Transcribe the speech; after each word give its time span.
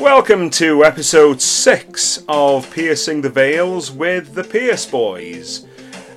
Welcome 0.00 0.50
to 0.50 0.84
episode 0.84 1.40
six 1.40 2.22
of 2.28 2.70
Piercing 2.72 3.22
the 3.22 3.30
Veils 3.30 3.90
with 3.90 4.34
the 4.34 4.44
Pierce 4.44 4.84
Boys. 4.84 5.66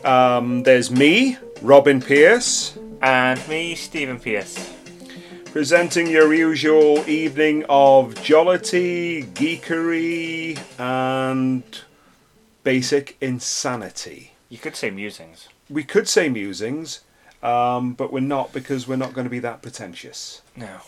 Um, 0.04 0.64
there's 0.64 0.92
me, 0.92 1.38
Robin 1.62 2.02
Pierce, 2.02 2.78
And 3.02 3.46
me, 3.48 3.76
Stephen 3.76 4.20
Pierce. 4.20 4.74
presenting 5.46 6.08
your 6.08 6.34
usual 6.34 7.08
evening 7.10 7.66
of 7.70 8.22
jollity, 8.22 9.24
geekery, 9.24 10.60
and 10.80 11.64
basic 12.68 13.16
insanity. 13.22 14.34
You 14.50 14.58
could 14.58 14.76
say 14.76 14.90
musings. 14.90 15.48
We 15.70 15.86
could 15.86 16.06
say 16.10 16.28
musings, 16.28 17.00
um, 17.42 17.94
but 17.94 18.12
we're 18.12 18.20
not 18.20 18.52
because 18.52 18.86
we're 18.90 18.98
not 18.98 19.14
going 19.14 19.24
to 19.24 19.30
be 19.30 19.40
that 19.40 19.62
pretentious. 19.62 20.42
No. 20.54 20.80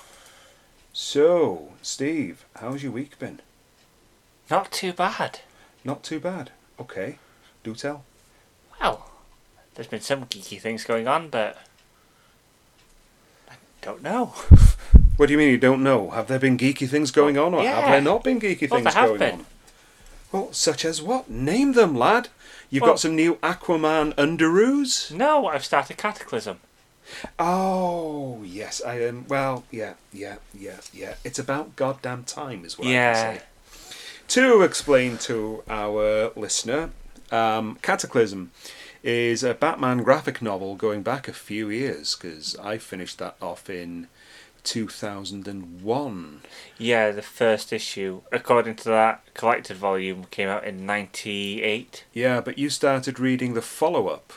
So, 0.92 1.70
Steve, 1.82 2.44
how's 2.58 2.84
your 2.84 2.92
week 2.92 3.18
been? 3.18 3.40
Not 4.52 4.74
too 4.74 4.92
bad. 4.92 5.40
Not 5.86 6.04
too 6.04 6.20
bad. 6.20 6.52
Okay, 6.78 7.18
do 7.64 7.74
tell. 7.74 8.04
Well, 8.82 9.10
there's 9.76 9.88
been 9.88 10.02
some 10.02 10.26
geeky 10.26 10.60
things 10.60 10.84
going 10.84 11.08
on, 11.08 11.30
but 11.30 11.60
I 13.50 13.54
don't 13.82 14.04
know. 14.04 14.34
What 15.16 15.26
do 15.28 15.34
you 15.34 15.38
mean 15.38 15.50
you 15.50 15.58
don't 15.58 15.84
know? 15.84 16.12
Have 16.12 16.28
there 16.28 16.40
been 16.40 16.58
geeky 16.58 16.88
things 16.88 17.12
going 17.12 17.38
on, 17.38 17.54
or 17.54 17.62
have 17.62 17.92
there 17.92 18.00
not 18.00 18.24
been 18.24 18.40
geeky 18.40 18.72
Well, 18.72 18.80
things 18.80 18.94
there 18.94 19.02
have 19.04 19.10
going 19.10 19.20
been. 19.20 19.40
on? 19.42 19.46
Well, 20.32 20.54
such 20.54 20.86
as 20.86 21.02
what? 21.02 21.30
Name 21.30 21.74
them, 21.74 21.96
lad. 21.98 22.30
You've 22.70 22.82
Well- 22.84 22.92
got 22.92 23.00
some 23.00 23.16
new 23.16 23.36
Aquaman 23.38 24.14
underoos. 24.16 25.12
No, 25.12 25.48
I've 25.48 25.66
started 25.66 25.98
Cataclysm. 25.98 26.60
Oh 27.40 28.44
yes, 28.46 28.82
I 28.86 29.00
am. 29.02 29.26
well, 29.28 29.64
yeah, 29.72 29.94
yeah, 30.14 30.36
yeah, 30.54 30.78
yeah. 30.94 31.16
It's 31.24 31.40
about 31.40 31.76
goddamn 31.76 32.24
time, 32.24 32.64
is 32.66 32.78
what 32.78 32.88
I 32.88 32.92
Yeah. 32.92 33.14
can 33.14 33.38
say. 33.40 33.44
To 34.28 34.62
explain 34.62 35.18
to 35.20 35.64
our 35.68 36.32
listener, 36.36 36.92
um, 37.32 37.80
Cataclysm 37.82 38.52
is 39.02 39.44
a 39.44 39.56
Batman 39.56 40.04
graphic 40.04 40.40
novel 40.42 40.76
going 40.76 41.02
back 41.02 41.28
a 41.28 41.34
few 41.34 41.70
years 41.72 42.16
because 42.16 42.56
I 42.58 42.78
finished 42.78 43.18
that 43.18 43.36
off 43.42 43.70
in 43.72 44.08
2001. 44.70 46.42
Yeah, 46.78 47.12
the 47.12 47.22
first 47.22 47.74
issue, 47.74 48.22
according 48.32 48.76
to 48.78 48.84
that 48.90 49.22
collected 49.34 49.78
volume, 49.78 50.26
came 50.32 50.48
out 50.48 50.64
in 50.64 50.86
98. 50.86 52.06
Yeah, 52.14 52.40
but 52.42 52.58
you 52.58 52.70
started 52.70 53.20
reading 53.20 53.54
the 53.54 53.62
follow 53.62 54.08
up, 54.08 54.34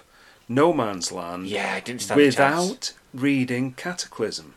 No 0.48 0.72
Man's 0.72 1.12
Land, 1.12 1.46
Yeah, 1.48 1.74
I 1.74 1.80
didn't 1.80 2.02
stand 2.02 2.20
a 2.20 2.24
without 2.24 2.92
reading 3.12 3.72
Cataclysm. 3.72 4.54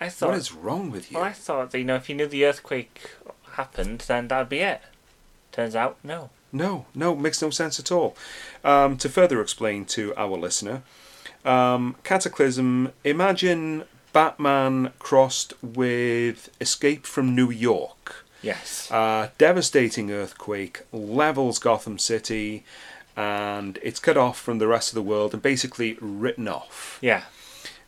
I 0.00 0.08
thought, 0.08 0.30
What 0.30 0.38
is 0.38 0.52
wrong 0.52 0.90
with 0.90 1.10
you? 1.10 1.16
well, 1.18 1.26
I 1.26 1.32
thought 1.32 1.70
that, 1.70 1.78
you 1.78 1.84
know, 1.84 1.96
if 1.96 2.08
you 2.08 2.14
knew 2.14 2.26
the 2.26 2.44
earthquake 2.44 3.10
happened, 3.52 4.00
then 4.06 4.28
that'd 4.28 4.48
be 4.48 4.58
it. 4.60 4.80
Turns 5.52 5.74
out, 5.76 5.96
no. 6.02 6.30
No, 6.52 6.86
no, 6.94 7.14
makes 7.14 7.42
no 7.42 7.50
sense 7.50 7.78
at 7.78 7.92
all. 7.92 8.16
Um, 8.64 8.96
to 8.98 9.08
further 9.08 9.40
explain 9.40 9.84
to 9.86 10.14
our 10.16 10.36
listener, 10.38 10.82
um, 11.44 11.96
Cataclysm, 12.04 12.92
imagine 13.04 13.84
Batman 14.12 14.92
crossed 14.98 15.52
with 15.62 16.50
Escape 16.60 17.06
from 17.06 17.34
New 17.34 17.50
York. 17.50 18.24
Yes. 18.42 18.90
Uh, 18.90 19.30
devastating 19.38 20.10
earthquake 20.10 20.82
levels 20.92 21.58
Gotham 21.58 21.98
City, 21.98 22.64
and 23.16 23.78
it's 23.82 24.00
cut 24.00 24.16
off 24.16 24.38
from 24.38 24.58
the 24.58 24.68
rest 24.68 24.90
of 24.90 24.94
the 24.94 25.02
world 25.02 25.32
and 25.34 25.42
basically 25.42 25.98
written 26.00 26.46
off. 26.48 26.98
Yeah. 27.00 27.24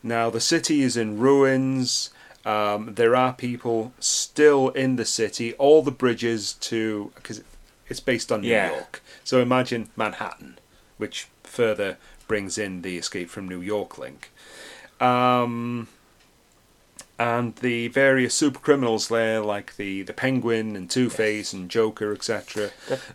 Now, 0.03 0.29
the 0.29 0.41
city 0.41 0.81
is 0.81 0.97
in 0.97 1.19
ruins. 1.19 2.09
Um, 2.43 2.95
there 2.95 3.15
are 3.15 3.33
people 3.33 3.93
still 3.99 4.69
in 4.69 4.95
the 4.95 5.05
city. 5.05 5.53
All 5.53 5.81
the 5.83 5.91
bridges 5.91 6.53
to. 6.53 7.11
Because 7.15 7.43
it's 7.87 7.99
based 7.99 8.31
on 8.31 8.41
New 8.41 8.49
Yeah. 8.49 8.71
York. 8.71 9.01
So 9.23 9.41
imagine 9.41 9.89
Manhattan, 9.95 10.57
which 10.97 11.27
further 11.43 11.97
brings 12.27 12.57
in 12.57 12.81
the 12.81 12.97
Escape 12.97 13.29
from 13.29 13.47
New 13.47 13.61
York 13.61 13.97
link. 13.97 14.31
Um, 14.99 15.87
and 17.21 17.55
the 17.57 17.87
various 17.89 18.33
super 18.33 18.59
criminals 18.59 19.07
there, 19.07 19.41
like 19.41 19.75
the, 19.75 20.01
the 20.01 20.13
Penguin 20.13 20.75
and 20.75 20.89
Two 20.89 21.09
Face 21.09 21.53
and 21.53 21.69
Joker, 21.69 22.11
etc., 22.13 22.71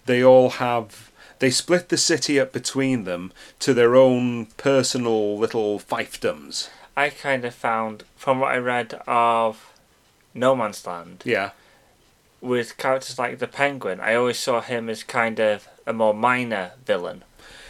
they 0.07 0.23
all 0.23 0.51
have. 0.51 1.11
They 1.39 1.51
split 1.51 1.91
the 1.91 1.99
city 1.99 2.41
up 2.41 2.51
between 2.53 3.05
them 3.05 3.31
to 3.59 3.75
their 3.75 3.95
own 3.95 4.47
personal 4.57 5.37
little 5.39 5.79
fiefdoms. 5.79 6.71
I 6.97 7.11
kind 7.11 7.45
of 7.45 7.55
found, 7.55 8.05
from 8.17 8.41
what 8.41 8.53
I 8.53 8.57
read 8.59 9.01
of 9.07 9.71
No 10.33 10.57
Man's 10.57 10.87
Land, 10.87 11.23
Yeah. 11.27 11.51
with 12.41 12.79
characters 12.79 13.19
like 13.19 13.39
the 13.39 13.47
Penguin, 13.49 14.01
I 14.01 14.15
always 14.15 14.39
saw 14.39 14.63
him 14.63 14.89
as 14.89 15.03
kind 15.03 15.39
of 15.39 15.69
a 15.87 15.93
more 15.93 16.15
minor 16.15 16.71
villain. 16.87 17.23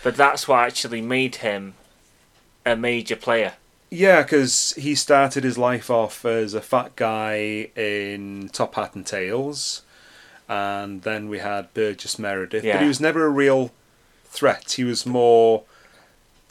But 0.04 0.14
that's 0.16 0.46
what 0.46 0.60
actually 0.60 1.00
made 1.02 1.36
him 1.36 1.74
a 2.64 2.76
major 2.76 3.16
player. 3.16 3.54
Yeah, 3.90 4.22
because 4.22 4.72
he 4.76 4.94
started 4.94 5.44
his 5.44 5.56
life 5.56 5.90
off 5.90 6.24
as 6.24 6.54
a 6.54 6.60
fat 6.60 6.96
guy 6.96 7.70
in 7.76 8.50
Top 8.52 8.74
Hat 8.74 8.94
and 8.94 9.06
Tails, 9.06 9.82
and 10.48 11.02
then 11.02 11.28
we 11.28 11.38
had 11.38 11.72
Burgess 11.72 12.18
Meredith. 12.18 12.64
But 12.64 12.82
he 12.82 12.88
was 12.88 13.00
never 13.00 13.24
a 13.24 13.30
real 13.30 13.70
threat. 14.24 14.72
He 14.72 14.84
was 14.84 15.06
more 15.06 15.62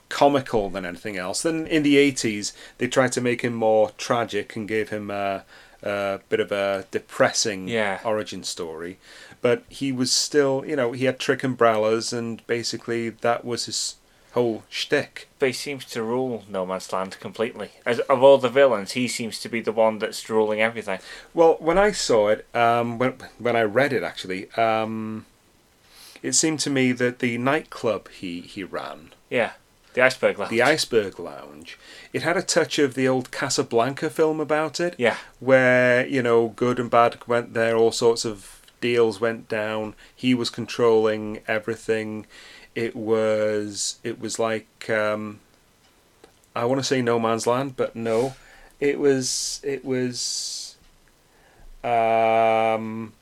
comical 0.09 0.69
than 0.69 0.85
anything 0.85 1.17
else. 1.17 1.41
Then 1.41 1.67
in 1.67 1.83
the 1.83 1.95
80s, 1.95 2.53
they 2.77 2.87
tried 2.87 3.11
to 3.13 3.21
make 3.21 3.41
him 3.41 3.53
more 3.53 3.91
tragic 3.97 4.55
and 4.55 4.67
gave 4.67 4.89
him 4.89 5.11
a, 5.11 5.43
a 5.83 6.19
bit 6.29 6.39
of 6.39 6.51
a 6.51 6.85
depressing 6.91 7.67
Yeah. 7.67 7.99
origin 8.05 8.43
story. 8.43 8.97
But 9.41 9.63
he 9.67 9.91
was 9.91 10.11
still, 10.11 10.63
you 10.65 10.75
know, 10.75 10.93
he 10.93 11.05
had 11.05 11.19
trick 11.19 11.43
umbrellas, 11.43 12.13
and 12.13 12.45
basically 12.47 13.09
that 13.09 13.43
was 13.43 13.65
his 13.65 13.95
whole 14.35 14.63
shtick. 14.69 15.27
But 15.39 15.47
he 15.47 15.53
seems 15.53 15.83
to 15.85 16.03
rule 16.03 16.43
No 16.47 16.65
Man's 16.65 16.91
Land 16.93 17.17
completely. 17.19 17.71
As 17.85 17.99
of 18.01 18.21
all 18.21 18.37
the 18.37 18.49
villains, 18.49 18.91
he 18.91 19.07
seems 19.07 19.39
to 19.39 19.49
be 19.49 19.61
the 19.61 19.71
one 19.71 19.97
that's 19.99 20.29
ruling 20.29 20.61
everything. 20.61 20.99
Well, 21.33 21.57
when 21.59 21.77
I 21.77 21.91
saw 21.91 22.27
it, 22.27 22.45
um, 22.53 22.97
when 22.99 23.15
when 23.39 23.55
I 23.55 23.63
read 23.63 23.91
it 23.93 24.03
actually, 24.03 24.51
um, 24.51 25.25
it 26.21 26.33
seemed 26.33 26.59
to 26.61 26.69
me 26.69 26.91
that 26.93 27.19
the 27.19 27.37
nightclub 27.37 28.09
he 28.09 28.41
he 28.41 28.63
ran, 28.63 29.13
Yeah, 29.29 29.51
the 29.93 30.01
Iceberg 30.01 30.37
Lounge. 30.39 30.49
the 30.51 30.61
Iceberg 30.61 31.19
Lounge, 31.19 31.77
it 32.13 32.23
had 32.23 32.35
a 32.37 32.41
touch 32.41 32.79
of 32.79 32.93
the 32.95 33.07
old 33.07 33.31
Casablanca 33.31 34.09
film 34.09 34.39
about 34.39 34.79
it, 34.79 34.95
Yeah, 34.97 35.17
where 35.39 36.05
you 36.07 36.21
know 36.21 36.49
good 36.49 36.79
and 36.79 36.89
bad 36.89 37.17
went 37.27 37.53
there, 37.53 37.75
all 37.77 37.91
sorts 37.91 38.25
of 38.25 38.54
deals 38.85 39.19
went 39.19 39.49
down. 39.49 39.95
He 40.15 40.35
was 40.35 40.51
controlling 40.51 41.39
everything. 41.47 42.27
It 42.75 42.95
was 42.95 43.97
it 44.03 44.19
was 44.19 44.37
like 44.37 44.89
um, 44.91 45.39
I 46.55 46.65
want 46.65 46.79
to 46.81 46.83
say 46.83 47.01
No 47.01 47.17
Man's 47.19 47.47
Land, 47.47 47.75
but 47.75 47.95
no, 47.95 48.35
it 48.79 48.99
was 48.99 49.59
it 49.63 49.83
was 49.83 50.75
um, 51.83 53.13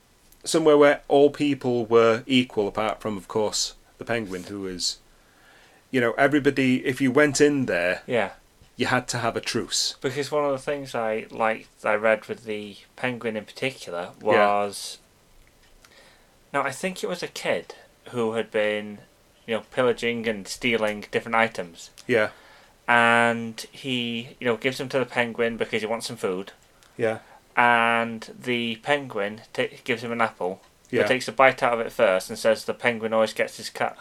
somewhere 0.44 0.76
where 0.76 1.00
all 1.08 1.30
people 1.30 1.86
were 1.86 2.24
equal, 2.26 2.68
apart 2.68 3.00
from 3.00 3.16
of 3.16 3.26
course 3.26 3.74
the 3.96 4.04
Penguin, 4.04 4.42
who 4.42 4.60
was 4.60 4.98
you 5.90 6.00
know 6.02 6.12
everybody. 6.26 6.84
If 6.84 7.00
you 7.00 7.10
went 7.10 7.40
in 7.40 7.64
there, 7.64 8.02
yeah. 8.06 8.32
you 8.76 8.86
had 8.86 9.08
to 9.08 9.18
have 9.18 9.34
a 9.34 9.40
truce. 9.40 9.96
Because 10.02 10.30
one 10.30 10.44
of 10.44 10.52
the 10.52 10.58
things 10.70 10.94
I 10.94 11.24
liked, 11.30 11.86
I 11.86 11.94
read 11.94 12.26
with 12.26 12.44
the 12.44 12.76
Penguin 12.96 13.34
in 13.34 13.46
particular, 13.46 14.10
was. 14.20 14.98
Now, 16.54 16.62
I 16.62 16.70
think 16.70 17.02
it 17.02 17.08
was 17.08 17.20
a 17.20 17.26
kid 17.26 17.74
who 18.10 18.34
had 18.34 18.52
been, 18.52 18.98
you 19.44 19.56
know, 19.56 19.64
pillaging 19.72 20.28
and 20.28 20.46
stealing 20.46 21.04
different 21.10 21.34
items. 21.34 21.90
Yeah, 22.06 22.30
And 22.86 23.58
he, 23.72 24.36
you 24.38 24.46
know, 24.46 24.56
gives 24.56 24.78
them 24.78 24.88
to 24.90 25.00
the 25.00 25.04
penguin 25.04 25.56
because 25.56 25.82
he 25.82 25.88
wants 25.88 26.06
some 26.06 26.16
food. 26.16 26.52
yeah, 26.96 27.18
And 27.56 28.32
the 28.40 28.76
penguin 28.76 29.40
ta 29.52 29.64
gives 29.82 30.04
him 30.04 30.12
an 30.12 30.20
apple, 30.20 30.62
yeah. 30.92 31.08
takes 31.08 31.26
a 31.26 31.32
bite 31.32 31.60
out 31.60 31.74
of 31.74 31.80
it 31.80 31.90
first 31.90 32.30
and 32.30 32.38
says 32.38 32.64
the 32.64 32.72
penguin 32.72 33.12
always 33.12 33.32
gets 33.32 33.56
his 33.56 33.68
cut. 33.68 33.98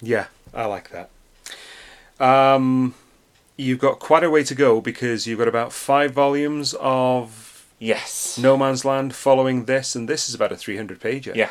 Yeah, 0.00 0.26
I 0.54 0.66
like 0.66 0.90
that. 0.90 1.10
Um, 2.20 2.94
you've 3.56 3.80
got 3.80 3.98
quite 3.98 4.22
a 4.22 4.30
way 4.30 4.44
to 4.44 4.54
go 4.54 4.80
because 4.80 5.26
you've 5.26 5.40
got 5.40 5.48
about 5.48 5.72
five 5.72 6.12
volumes 6.12 6.72
of 6.78 7.45
Yes. 7.78 8.38
No 8.38 8.56
Man's 8.56 8.84
Land 8.84 9.14
following 9.14 9.64
this, 9.66 9.94
and 9.94 10.08
this 10.08 10.28
is 10.28 10.34
about 10.34 10.52
a 10.52 10.56
300 10.56 11.00
pager. 11.00 11.34
Yeah. 11.34 11.50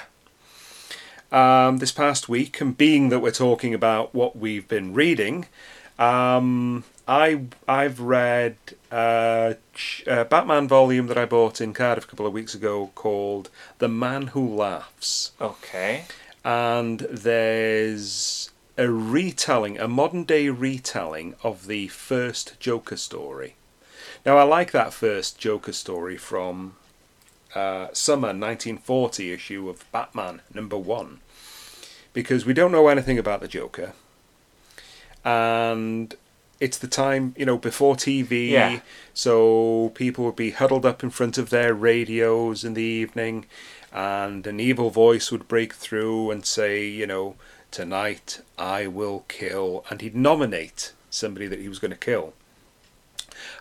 Um, 1.31 1.77
this 1.77 1.91
past 1.91 2.29
week, 2.29 2.61
and 2.61 2.77
being 2.77 3.09
that 3.09 3.19
we're 3.19 3.31
talking 3.31 3.73
about 3.73 4.13
what 4.15 4.35
we've 4.37 4.67
been 4.67 4.93
reading, 4.93 5.47
um, 5.99 6.83
I 7.07 7.41
I've 7.67 7.99
read 7.99 8.55
uh, 8.91 9.53
a 10.07 10.25
Batman 10.25 10.67
volume 10.67 11.07
that 11.07 11.17
I 11.17 11.25
bought 11.25 11.59
in 11.61 11.73
Cardiff 11.73 12.05
a 12.05 12.07
couple 12.07 12.25
of 12.27 12.33
weeks 12.33 12.53
ago 12.55 12.91
called 12.95 13.49
The 13.79 13.87
Man 13.89 14.27
Who 14.27 14.55
Laughs. 14.55 15.31
Okay. 15.41 16.05
and 16.43 16.99
there's 17.09 18.49
a 18.77 18.89
retelling, 18.89 19.79
a 19.79 19.87
modern 19.87 20.23
day 20.25 20.49
retelling 20.49 21.35
of 21.43 21.67
the 21.67 21.87
first 21.89 22.59
Joker 22.59 22.97
story. 22.97 23.55
Now, 24.25 24.37
I 24.37 24.43
like 24.43 24.71
that 24.71 24.93
first 24.93 25.37
Joker 25.37 25.71
story 25.73 26.17
from 26.17 26.75
uh, 27.53 27.89
summer 27.93 28.29
1940 28.29 29.31
issue 29.31 29.69
of 29.69 29.89
Batman 29.91 30.41
number 30.53 30.77
one 30.77 31.19
because 32.13 32.45
we 32.45 32.53
don't 32.53 32.71
know 32.71 32.87
anything 32.87 33.19
about 33.19 33.41
the 33.41 33.47
Joker, 33.47 33.93
and 35.23 36.15
it's 36.59 36.77
the 36.77 36.87
time 36.87 37.35
you 37.37 37.45
know 37.45 37.57
before 37.57 37.95
TV, 37.95 38.49
Yeah. 38.49 38.79
so 39.13 39.91
people 39.95 40.23
would 40.25 40.35
be 40.37 40.51
huddled 40.51 40.85
up 40.85 41.03
in 41.03 41.09
front 41.09 41.37
of 41.37 41.49
their 41.49 41.73
radios 41.73 42.63
in 42.63 42.73
the 42.73 42.81
evening, 42.83 43.45
and 43.91 44.47
an 44.47 44.59
evil 44.61 44.89
voice 44.89 45.29
would 45.31 45.47
break 45.49 45.73
through 45.73 46.31
and 46.31 46.45
say, 46.45 46.85
you 46.87 47.05
know, 47.05 47.35
tonight 47.69 48.41
I 48.57 48.87
will 48.87 49.25
kill, 49.27 49.83
and 49.89 50.01
he'd 50.01 50.15
nominate 50.15 50.93
somebody 51.09 51.47
that 51.47 51.59
he 51.59 51.67
was 51.69 51.79
going 51.79 51.91
to 51.91 51.97
kill, 51.97 52.33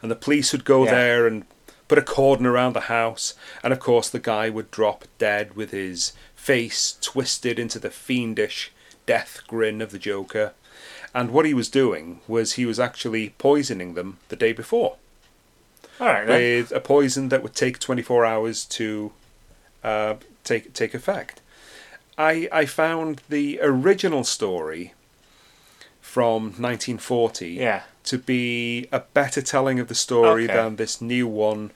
and 0.05 0.11
the 0.11 0.17
police 0.17 0.53
would 0.53 0.67
go 0.67 0.85
Yeah. 0.85 0.91
there 0.91 1.27
and 1.27 1.47
put 1.89 1.97
a 1.97 2.03
cordon 2.03 2.45
around 2.45 2.75
the 2.75 2.81
house, 2.99 3.33
and 3.63 3.73
of 3.73 3.81
course 3.81 4.11
the 4.11 4.19
guy 4.19 4.51
would 4.51 4.71
drop 4.71 5.07
dead 5.17 5.57
with 5.57 5.71
his 5.71 6.13
face 6.37 6.97
twisted 7.01 7.59
into 7.59 7.79
the 7.79 7.89
fiendish 7.91 8.71
death 9.07 9.41
grin 9.49 9.81
of 9.81 9.93
the 9.93 9.99
Joker. 9.99 10.53
And 11.15 11.31
what 11.31 11.47
he 11.47 11.55
was 11.55 11.71
doing 11.71 12.21
was 12.29 12.53
he 12.53 12.67
was 12.67 12.79
actually 12.79 13.31
poisoning 13.39 13.95
them 13.95 14.19
the 14.29 14.37
day 14.37 14.53
before 14.53 14.97
All 15.99 16.09
right 16.09 16.27
then. 16.27 16.37
with 16.41 16.71
a 16.73 16.81
poison 16.81 17.31
that 17.31 17.43
would 17.43 17.55
take 17.55 17.79
24 17.79 18.27
hours 18.27 18.65
to 18.67 19.13
uh, 19.83 20.15
take 20.43 20.75
take 20.75 20.93
effect. 20.93 21.41
I 22.19 22.49
I 22.53 22.67
found 22.67 23.23
the 23.31 23.59
original 23.63 24.25
story 24.25 24.93
from 26.01 26.43
1940 26.59 27.49
Yeah. 27.53 27.83
To 28.05 28.19
be 28.19 28.87
a 28.93 29.01
better 29.01 29.43
telling 29.43 29.79
of 29.81 29.89
the 29.89 29.95
story 29.95 30.45
Okay. 30.45 30.55
than 30.55 30.77
this 30.77 31.01
new 31.01 31.27
one 31.27 31.71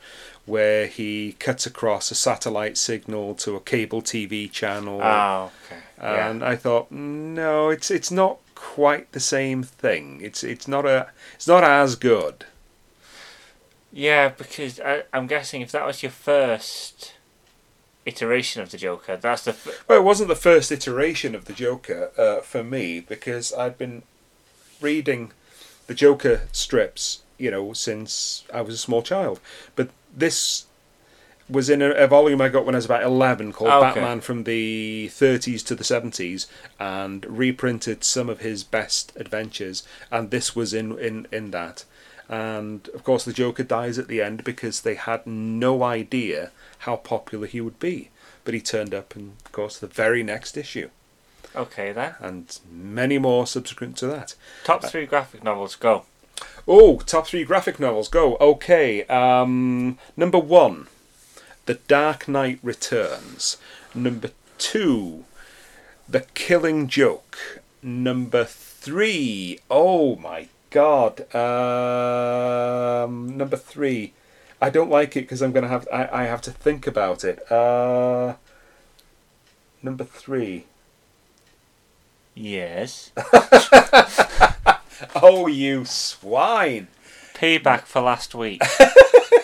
where 0.47 0.87
he 0.87 1.33
cuts 1.39 1.67
across 1.67 2.11
a 2.11 2.15
satellite 2.15 2.79
signal 2.79 3.35
to 3.35 3.55
a 3.57 3.61
cable 3.61 4.01
TV 4.01 4.51
channel. 4.51 5.01
Oh, 5.03 5.51
okay. 5.67 5.81
Yeah. 6.01 6.31
and 6.31 6.43
I 6.45 6.57
thought, 6.57 6.91
no, 6.91 7.69
it's 7.71 7.91
it's 7.91 8.11
not 8.11 8.39
quite 8.55 9.13
the 9.13 9.21
same 9.21 9.63
thing. 9.63 10.21
It's 10.23 10.43
it's 10.43 10.67
not 10.69 10.87
a 10.87 11.09
it's 11.35 11.47
not 11.49 11.65
as 11.65 11.97
good. 11.97 12.45
Yeah, 13.93 14.29
because 14.29 14.81
I, 14.81 15.05
I'm 15.13 15.27
guessing 15.27 15.61
if 15.63 15.73
that 15.73 15.87
was 15.87 16.03
your 16.03 16.13
first 16.13 17.15
iteration 18.05 18.63
of 18.63 18.71
the 18.71 18.77
Joker, 18.79 19.17
that's 19.17 19.45
the 19.45 19.51
f- 19.53 19.85
Well, 19.89 19.99
it 19.99 20.05
wasn't 20.05 20.29
the 20.29 20.35
first 20.37 20.71
iteration 20.71 21.35
of 21.35 21.47
the 21.47 21.53
Joker 21.53 22.11
uh, 22.17 22.41
for 22.43 22.63
me 22.63 23.01
because 23.01 23.53
I'd 23.53 23.77
been 23.79 24.03
reading 24.81 25.33
the 25.89 25.95
Joker 25.95 26.43
strips, 26.53 27.23
you 27.37 27.51
know, 27.51 27.73
since 27.73 28.45
I 28.55 28.61
was 28.61 28.75
a 28.75 28.79
small 28.79 29.03
child. 29.03 29.41
But 29.75 29.91
this 30.15 30.67
was 31.49 31.71
in 31.71 31.81
a, 31.81 31.91
a 31.91 32.07
volume 32.07 32.41
I 32.41 32.51
got 32.51 32.67
when 32.67 32.75
I 32.75 32.79
was 32.79 32.85
about 32.85 33.03
11 33.03 33.53
called 33.53 33.71
Okay. 33.71 33.95
Batman 33.95 34.21
from 34.21 34.45
the 34.45 35.09
30s 35.11 35.65
to 35.67 35.75
the 35.75 35.85
70s 35.85 36.47
and 36.79 37.25
reprinted 37.27 38.05
some 38.05 38.29
of 38.29 38.41
his 38.41 38.65
best 38.65 39.13
adventures. 39.17 39.83
And 40.11 40.31
this 40.31 40.55
was 40.55 40.75
in, 40.75 40.99
in, 40.99 41.27
in 41.33 41.51
that. 41.53 41.85
And 42.29 42.87
of 42.91 43.03
course, 43.03 43.25
the 43.25 43.33
Joker 43.33 43.63
dies 43.63 43.99
at 43.99 44.09
the 44.09 44.21
end 44.21 44.45
because 44.45 44.83
they 44.83 44.95
had 44.95 45.27
no 45.27 45.83
idea 45.83 46.51
how 46.81 46.97
popular 46.97 47.47
he 47.47 47.61
would 47.63 47.79
be. 47.79 48.11
But 48.45 48.53
he 48.55 48.61
turned 48.61 48.95
up 48.95 49.17
in, 49.17 49.33
of 49.45 49.53
course, 49.53 49.79
the 49.79 49.87
very 49.87 50.23
next 50.23 50.57
issue, 50.57 50.91
okay 51.55 51.93
then. 51.93 52.15
and 52.21 52.59
many 52.71 53.19
more 53.19 53.47
subsequent 53.47 53.97
to 53.99 54.07
that. 54.07 54.35
Top 54.65 54.85
three 54.85 55.07
graphic 55.07 55.43
novels, 55.43 55.77
go. 55.77 56.05
Oh, 56.67 56.99
top 56.99 57.27
three 57.27 57.45
graphic 57.45 57.81
novels, 57.81 58.09
go. 58.09 58.37
Okay, 58.37 59.05
um, 59.07 59.99
number 60.17 60.39
one, 60.39 60.87
The 61.67 61.75
Dark 61.75 62.29
Knight 62.29 62.59
Returns. 62.63 63.57
Number 63.95 64.31
two, 64.59 65.25
The 66.09 66.21
Killing 66.35 66.89
Joke. 66.89 67.61
Number 67.83 68.45
three, 68.45 69.61
oh 69.71 70.17
my 70.17 70.49
god, 70.71 71.33
um, 71.35 73.37
number 73.37 73.57
three. 73.57 74.13
I 74.61 74.71
don't 74.71 74.91
like 74.91 75.17
it 75.17 75.23
because 75.23 75.41
I'm 75.41 75.53
gonna 75.53 75.69
have 75.69 75.87
I, 75.93 76.09
I 76.13 76.25
have 76.25 76.43
to 76.43 76.51
think 76.51 76.87
about 76.87 77.25
it. 77.25 77.51
Uh, 77.51 78.35
number 79.83 80.05
three. 80.05 80.67
Yes. 82.39 83.13
Oh, 85.15 85.47
you 85.47 85.85
swine! 85.85 86.89
Payback 87.35 87.83
for 87.83 88.01
last 88.03 88.35
week. 88.35 88.61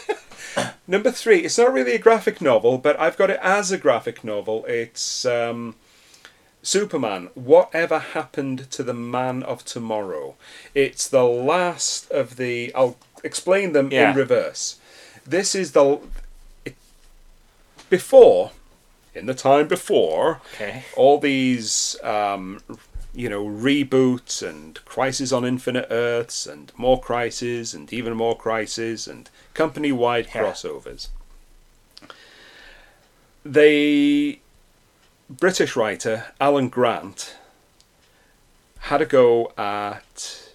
Number 0.89 1.11
three, 1.13 1.41
it's 1.41 1.57
not 1.59 1.73
really 1.73 1.95
a 1.95 1.99
graphic 1.99 2.41
novel, 2.41 2.77
but 2.77 2.99
I've 2.99 3.17
got 3.17 3.31
it 3.31 3.39
as 3.41 3.71
a 3.71 3.79
graphic 3.79 4.25
novel. 4.25 4.65
It's 4.67 5.25
um, 5.25 5.77
Superman. 6.63 7.31
Whatever 7.35 8.01
happened 8.01 8.69
to 8.73 8.83
the 8.83 8.95
Man 8.95 9.43
of 9.45 9.65
Tomorrow? 9.65 10.35
It's 10.75 11.07
the 11.09 11.23
last 11.25 12.11
of 12.11 12.37
the. 12.37 12.75
I'll 12.75 12.97
explain 13.23 13.73
them 13.73 13.91
Yeah. 13.93 14.11
in 14.11 14.17
reverse. 14.17 14.81
This 15.25 15.55
is 15.55 15.71
the. 15.73 16.01
It, 16.65 16.75
before, 17.91 18.51
in 19.15 19.27
the 19.27 19.35
time 19.35 19.69
before, 19.69 20.41
Okay. 20.55 20.85
all 20.97 21.19
these 21.19 21.97
um, 22.03 22.61
you 23.15 23.29
know 23.29 23.45
reboots 23.47 24.43
and 24.47 24.85
crisis 24.85 25.31
on 25.33 25.45
infinite 25.45 25.87
earths 25.91 26.47
and 26.47 26.73
more 26.77 27.01
crises 27.01 27.73
and 27.75 27.93
even 27.93 28.15
more 28.17 28.37
crises 28.37 29.07
and 29.07 29.31
company-wide 29.55 30.27
Yeah. 30.35 30.43
crossovers 30.43 31.09
the 33.45 34.39
british 35.31 35.77
writer 35.77 36.27
alan 36.41 36.69
grant 36.69 37.37
had 38.81 39.01
a 39.01 39.07
go 39.07 39.53
at 39.57 40.51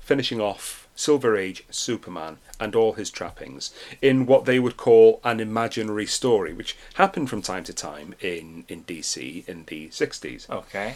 finishing 0.00 0.40
off 0.40 0.86
silver 0.94 1.36
age 1.36 1.64
superman 1.70 2.38
and 2.60 2.74
all 2.76 2.92
his 2.92 3.10
trappings 3.10 3.72
in 4.00 4.26
what 4.26 4.44
they 4.44 4.58
would 4.58 4.76
call 4.76 5.20
an 5.24 5.40
imaginary 5.40 6.06
story 6.06 6.52
which 6.52 6.76
happened 6.94 7.28
from 7.28 7.42
time 7.42 7.64
to 7.64 7.72
time 7.72 8.14
in, 8.20 8.64
in 8.68 8.84
dc 8.84 9.46
in 9.48 9.64
the 9.66 9.88
60s 9.88 10.48
Okay. 10.48 10.94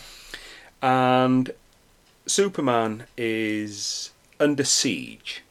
and 0.82 1.50
Superman 2.26 3.04
is 3.16 4.10
under 4.38 4.62
siege 4.64 5.42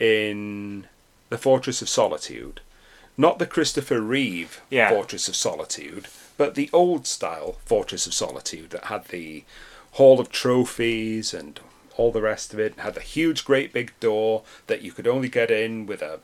in 0.00 0.86
the 1.28 1.38
Fortress 1.38 1.82
of 1.82 1.88
Solitude. 1.88 2.60
Not 3.16 3.38
the 3.38 3.46
Christopher 3.46 4.00
Reeve 4.00 4.60
Yeah. 4.70 4.88
Fortress 4.88 5.28
of 5.28 5.36
Solitude, 5.36 6.08
but 6.38 6.54
the 6.54 6.70
old 6.72 7.06
style 7.06 7.56
Fortress 7.66 8.06
of 8.06 8.14
Solitude 8.14 8.70
that 8.70 8.84
had 8.84 9.06
the 9.08 9.44
Hall 9.92 10.18
of 10.18 10.30
Trophies 10.30 11.34
and 11.34 11.60
all 11.96 12.12
the 12.12 12.22
rest 12.22 12.52
of 12.52 12.58
it. 12.60 12.78
Had 12.78 12.94
the 12.94 13.00
huge, 13.00 13.44
great 13.44 13.72
big 13.72 13.92
door 14.00 14.42
that 14.66 14.82
you 14.82 14.92
could 14.92 15.06
only 15.06 15.28
get 15.28 15.50
in 15.50 15.86
with 15.86 16.02
a 16.02 16.20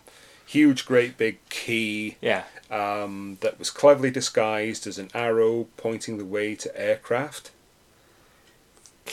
huge, 0.47 0.87
great 0.87 1.17
big 1.19 1.39
key 1.51 2.17
Yeah. 2.23 2.45
um, 2.71 3.39
that 3.41 3.59
was 3.59 3.71
cleverly 3.71 4.11
disguised 4.11 4.87
as 4.87 4.99
an 4.99 5.11
arrow 5.15 5.67
pointing 5.77 6.19
the 6.19 6.25
way 6.25 6.55
to 6.55 6.81
aircraft. 6.81 7.51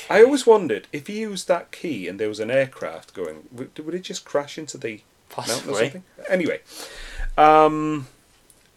I 0.09 0.23
always 0.23 0.45
wondered 0.45 0.87
if 0.91 1.09
you 1.09 1.29
used 1.29 1.47
that 1.47 1.71
key 1.71 2.07
and 2.07 2.19
there 2.19 2.27
was 2.29 2.39
an 2.41 2.51
aircraft 2.51 3.13
going, 3.13 3.47
would, 3.51 3.77
would 3.79 3.95
it 3.95 4.03
just 4.03 4.25
crash 4.25 4.57
into 4.57 4.77
the 4.77 5.01
mountain 5.37 5.69
or 5.69 5.75
something? 5.79 6.03
Anyway, 6.29 6.59
um, 7.37 8.07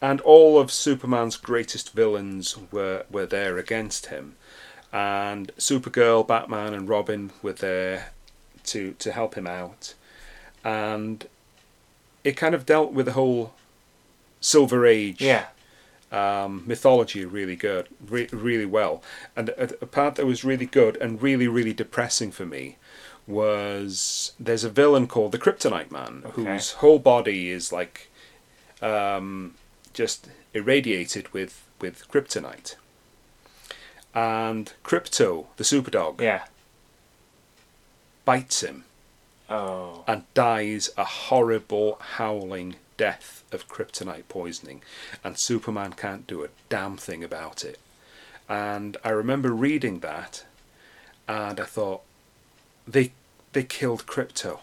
and 0.01 0.21
all 0.21 0.57
of 0.57 0.71
Superman's 0.71 1.35
greatest 1.35 1.91
villains 1.93 2.57
were 2.71 3.03
were 3.11 3.25
there 3.25 3.57
against 3.57 4.07
him, 4.07 4.35
and 4.91 5.51
Supergirl, 5.57 6.27
Batman, 6.27 6.73
and 6.73 6.87
Robin 6.89 7.31
were 7.41 7.53
there 7.53 8.11
to 8.65 8.93
to 8.99 9.11
help 9.11 9.35
him 9.35 9.47
out, 9.47 9.93
and 10.63 11.27
it 12.23 12.35
kind 12.37 12.53
of 12.55 12.65
dealt 12.65 12.91
with 12.91 13.05
the 13.05 13.13
whole 13.13 13.53
Silver 14.41 14.85
Age 14.85 15.21
Yeah. 15.21 15.45
um, 16.11 16.63
mythology 16.65 17.23
really 17.25 17.55
good, 17.55 17.87
re- 18.07 18.27
really 18.31 18.65
well. 18.65 19.01
And 19.35 19.49
a, 19.49 19.63
a 19.81 19.85
part 19.85 20.15
that 20.15 20.25
was 20.25 20.43
really 20.43 20.65
good 20.65 20.97
and 20.97 21.21
really, 21.21 21.47
really 21.47 21.73
depressing 21.73 22.31
for 22.31 22.45
me 22.45 22.77
was 23.27 24.33
there's 24.39 24.63
a 24.63 24.69
villain 24.69 25.07
called 25.07 25.31
the 25.31 25.37
Kryptonite 25.37 25.91
Man, 25.91 26.23
Okay. 26.25 26.43
whose 26.43 26.71
whole 26.73 26.99
body 26.99 27.49
is 27.51 27.71
like 27.71 28.09
um, 28.81 29.55
just 29.93 30.27
irradiated 30.53 31.31
with 31.33 31.63
with 31.79 32.07
kryptonite. 32.09 32.75
And 34.19 34.73
Krypto, 34.83 35.45
the 35.55 35.63
superdog, 35.63 36.19
Yeah. 36.19 36.45
bites 38.25 38.59
him 38.61 38.83
Oh. 39.49 40.03
and 40.07 40.31
dies 40.33 40.89
a 40.97 41.05
horrible 41.05 41.97
howling 42.17 42.75
death 42.97 43.43
of 43.53 43.69
kryptonite 43.69 44.27
poisoning 44.27 44.81
and 45.23 45.37
superman 45.39 45.93
can't 45.93 46.27
do 46.27 46.43
a 46.43 46.49
damn 46.67 46.97
thing 46.97 47.23
about 47.23 47.63
it 47.63 47.79
And 48.49 48.97
I 49.05 49.09
remember 49.09 49.51
reading 49.51 49.99
that, 50.01 50.43
and 51.27 51.59
I 51.59 51.65
thought, 51.65 52.01
they 52.87 53.13
they 53.53 53.63
killed 53.63 54.05
Krypto. 54.07 54.61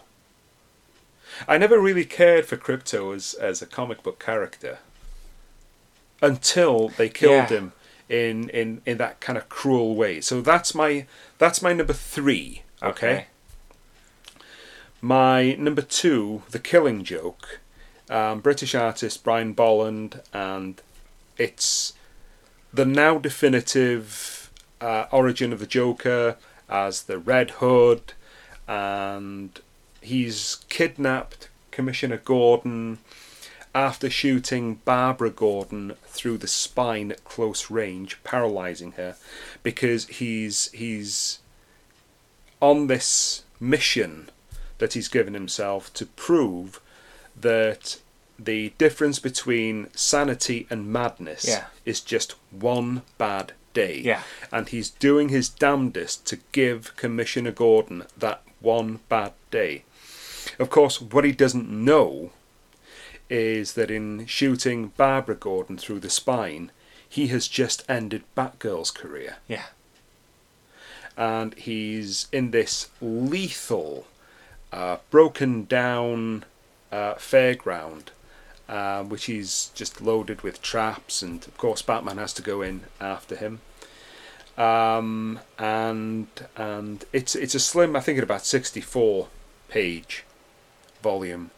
I 1.47 1.57
never 1.57 1.79
really 1.79 2.03
cared 2.05 2.45
for 2.45 2.57
Krypto 2.57 3.15
as 3.15 3.33
as 3.33 3.61
a 3.61 3.65
comic 3.65 4.03
book 4.03 4.19
character 4.19 4.79
until 6.21 6.89
they 6.89 7.07
killed 7.09 7.49
Yeah. 7.49 7.57
him 7.59 7.71
in, 8.09 8.49
in 8.49 8.81
in 8.85 8.97
that 8.97 9.19
kind 9.19 9.37
of 9.37 9.49
cruel 9.49 9.95
way. 9.95 10.21
So 10.21 10.41
that's 10.41 10.73
my 10.73 11.05
that's 11.37 11.61
my 11.61 11.73
number 11.73 11.93
three. 11.93 12.63
okay. 12.81 13.27
My 14.99 15.53
number 15.55 15.83
two, 15.83 16.41
The 16.49 16.57
Killing 16.57 17.03
Joke, 17.03 17.59
um, 18.09 18.39
British 18.39 18.73
artist 18.73 19.23
Brian 19.23 19.53
Bolland, 19.53 20.21
and 20.33 20.81
it's 21.37 21.93
the 22.73 22.85
now 22.85 23.19
definitive 23.19 24.49
uh, 24.81 25.05
origin 25.11 25.53
of 25.53 25.59
the 25.59 25.67
Joker 25.67 26.37
as 26.67 27.03
the 27.03 27.19
Red 27.19 27.51
Hood, 27.51 28.13
and 28.67 29.59
he's 30.01 30.57
kidnapped 30.67 31.49
Commissioner 31.69 32.17
Gordon 32.17 32.97
after 33.77 34.09
shooting 34.09 34.75
Barbara 34.85 35.29
Gordon 35.29 35.93
through 36.07 36.39
the 36.39 36.47
spine 36.47 37.11
at 37.11 37.23
close 37.23 37.69
range, 37.69 38.17
paralyzing 38.23 38.93
her, 38.93 39.15
because 39.61 40.07
he's 40.07 40.71
he's 40.71 41.37
on 42.59 42.87
this 42.87 43.43
mission 43.59 44.29
that 44.79 44.93
he's 44.93 45.07
given 45.07 45.35
himself 45.35 45.93
to 45.93 46.07
prove 46.07 46.81
that 47.39 47.99
the 48.39 48.73
difference 48.79 49.19
between 49.19 49.89
sanity 49.93 50.65
and 50.71 50.91
madness 50.91 51.45
Yeah. 51.47 51.65
is 51.85 52.01
just 52.01 52.33
one 52.51 53.03
bad 53.19 53.53
day. 53.73 53.99
Yeah. 53.99 54.23
And 54.51 54.69
he's 54.69 54.89
doing 54.89 55.29
his 55.29 55.49
damnedest 55.49 56.25
to 56.27 56.39
give 56.51 56.95
Commissioner 56.95 57.51
Gordon 57.51 58.05
that 58.17 58.41
one 58.59 59.01
bad 59.07 59.33
day. 59.51 59.83
Of 60.57 60.69
course, 60.71 60.99
what 60.99 61.25
he 61.25 61.31
doesn't 61.31 61.69
know 61.69 62.31
is 63.29 63.73
that 63.73 63.91
in 63.91 64.25
shooting 64.25 64.93
Barbara 64.97 65.35
Gordon 65.35 65.77
through 65.77 65.99
the 65.99 66.09
spine, 66.09 66.71
he 67.07 67.27
has 67.27 67.47
just 67.47 67.83
ended 67.89 68.23
Batgirl's 68.35 68.91
career 68.91 69.37
Yeah. 69.47 69.65
and 71.17 71.53
he's 71.55 72.27
in 72.31 72.51
this 72.51 72.89
lethal, 73.01 74.05
uh, 74.71 74.97
broken 75.09 75.65
down 75.65 76.45
uh, 76.91 77.15
fairground, 77.15 78.09
uh, 78.69 79.03
which 79.03 79.25
he's 79.25 79.71
just 79.73 80.01
loaded 80.01 80.41
with 80.41 80.61
traps, 80.61 81.21
and 81.21 81.45
of 81.47 81.57
course 81.57 81.81
Batman 81.81 82.17
has 82.17 82.33
to 82.33 82.41
go 82.41 82.61
in 82.61 82.81
after 82.99 83.35
him. 83.35 83.61
Um, 84.57 85.39
and 85.59 86.27
and 86.55 87.05
it's 87.13 87.35
it's 87.35 87.55
a 87.55 87.59
slim, 87.59 87.95
I 87.95 87.99
think, 87.99 88.17
at 88.17 88.23
about 88.23 88.45
sixty 88.45 88.81
four 88.81 89.27
page 89.69 90.23
volume, 91.01 91.51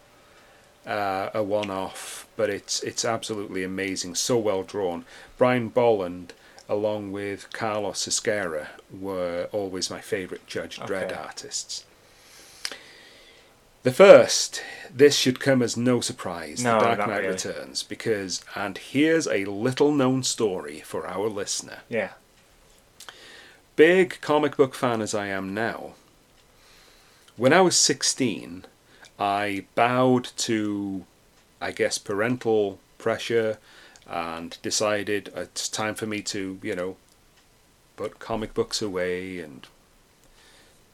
uh, 0.89 1.29
a 1.33 1.43
one 1.43 1.69
off, 1.69 2.27
but 2.35 2.49
it's 2.49 2.81
it's 2.83 3.05
absolutely 3.05 3.63
amazing, 3.63 4.15
so 4.15 4.37
well 4.37 4.63
drawn. 4.63 5.05
Brian 5.37 5.69
Bolland 5.69 6.33
along 6.69 7.11
with 7.11 7.51
Carlos 7.51 8.07
Ezquerra, 8.07 8.67
were 8.91 9.49
always 9.51 9.89
my 9.89 9.99
favourite 9.99 10.45
Judge 10.45 10.77
Dredd 10.79 11.17
artists. 11.17 11.83
The 13.81 13.91
first, 13.91 14.61
this 14.93 15.15
should 15.15 15.39
come 15.39 15.63
as 15.63 15.75
no 15.75 15.99
surprise, 15.99 16.63
No, 16.63 16.79
The 16.79 16.85
Dark 16.85 16.99
Knight 16.99 17.17
really. 17.17 17.27
Returns, 17.29 17.81
because, 17.81 18.43
and 18.55 18.77
here's 18.77 19.25
a 19.27 19.45
little 19.45 19.91
known 19.91 20.21
story 20.21 20.81
for 20.81 21.07
our 21.07 21.27
listener. 21.27 21.79
Yeah. 21.89 22.11
Big 23.75 24.19
comic 24.21 24.55
book 24.55 24.75
fan 24.75 25.01
as 25.01 25.15
I 25.15 25.27
am 25.27 25.53
now, 25.53 25.93
when 27.35 27.53
I 27.53 27.61
was 27.61 27.77
16, 27.77 28.65
I 29.19 29.65
bowed 29.75 30.29
to, 30.37 31.05
I 31.59 31.71
guess, 31.71 31.97
parental 31.97 32.79
pressure 32.97 33.57
and 34.07 34.57
decided 34.61 35.31
it's 35.35 35.67
time 35.67 35.93
for 35.93 36.05
me 36.05 36.21
to, 36.23 36.59
you 36.63 36.75
know, 36.75 36.95
put 37.97 38.17
comic 38.19 38.53
books 38.53 38.81
away 38.81 39.39
and 39.39 39.67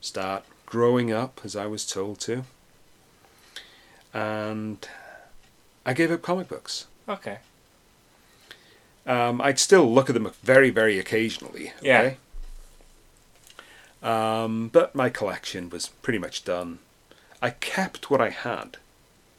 start 0.02 0.44
growing 0.66 1.12
up 1.12 1.42
as 1.44 1.56
I 1.56 1.68
was 1.68 1.86
told 1.86 2.20
to. 2.22 2.44
And 4.14 4.88
I 5.86 5.94
gave 5.94 6.12
up 6.12 6.22
comic 6.22 6.48
books. 6.48 6.88
Okay. 7.08 7.38
Um, 9.06 9.40
I'd 9.40 9.60
still 9.60 9.94
look 9.94 10.10
at 10.10 10.14
them 10.14 10.32
very, 10.42 10.72
very 10.72 10.98
occasionally. 10.98 11.74
Yeah. 11.82 12.16
Um, 14.02 14.70
but 14.70 14.96
my 14.96 15.10
collection 15.10 15.70
was 15.70 15.88
pretty 15.88 16.18
much 16.18 16.44
done. 16.44 16.80
I 17.46 17.52
kept 17.52 18.10
what 18.10 18.22
I 18.22 18.30
had, 18.30 18.78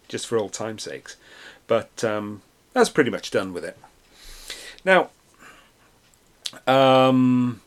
just 0.06 0.28
for 0.28 0.38
old 0.38 0.52
time's 0.52 0.84
sakes. 0.84 1.16
But 1.66 2.04
um, 2.04 2.42
was 2.72 2.88
pretty 2.88 3.10
much 3.10 3.32
done 3.32 3.52
with 3.52 3.64
it. 3.64 3.76
Now, 4.84 5.10
um, 6.68 7.62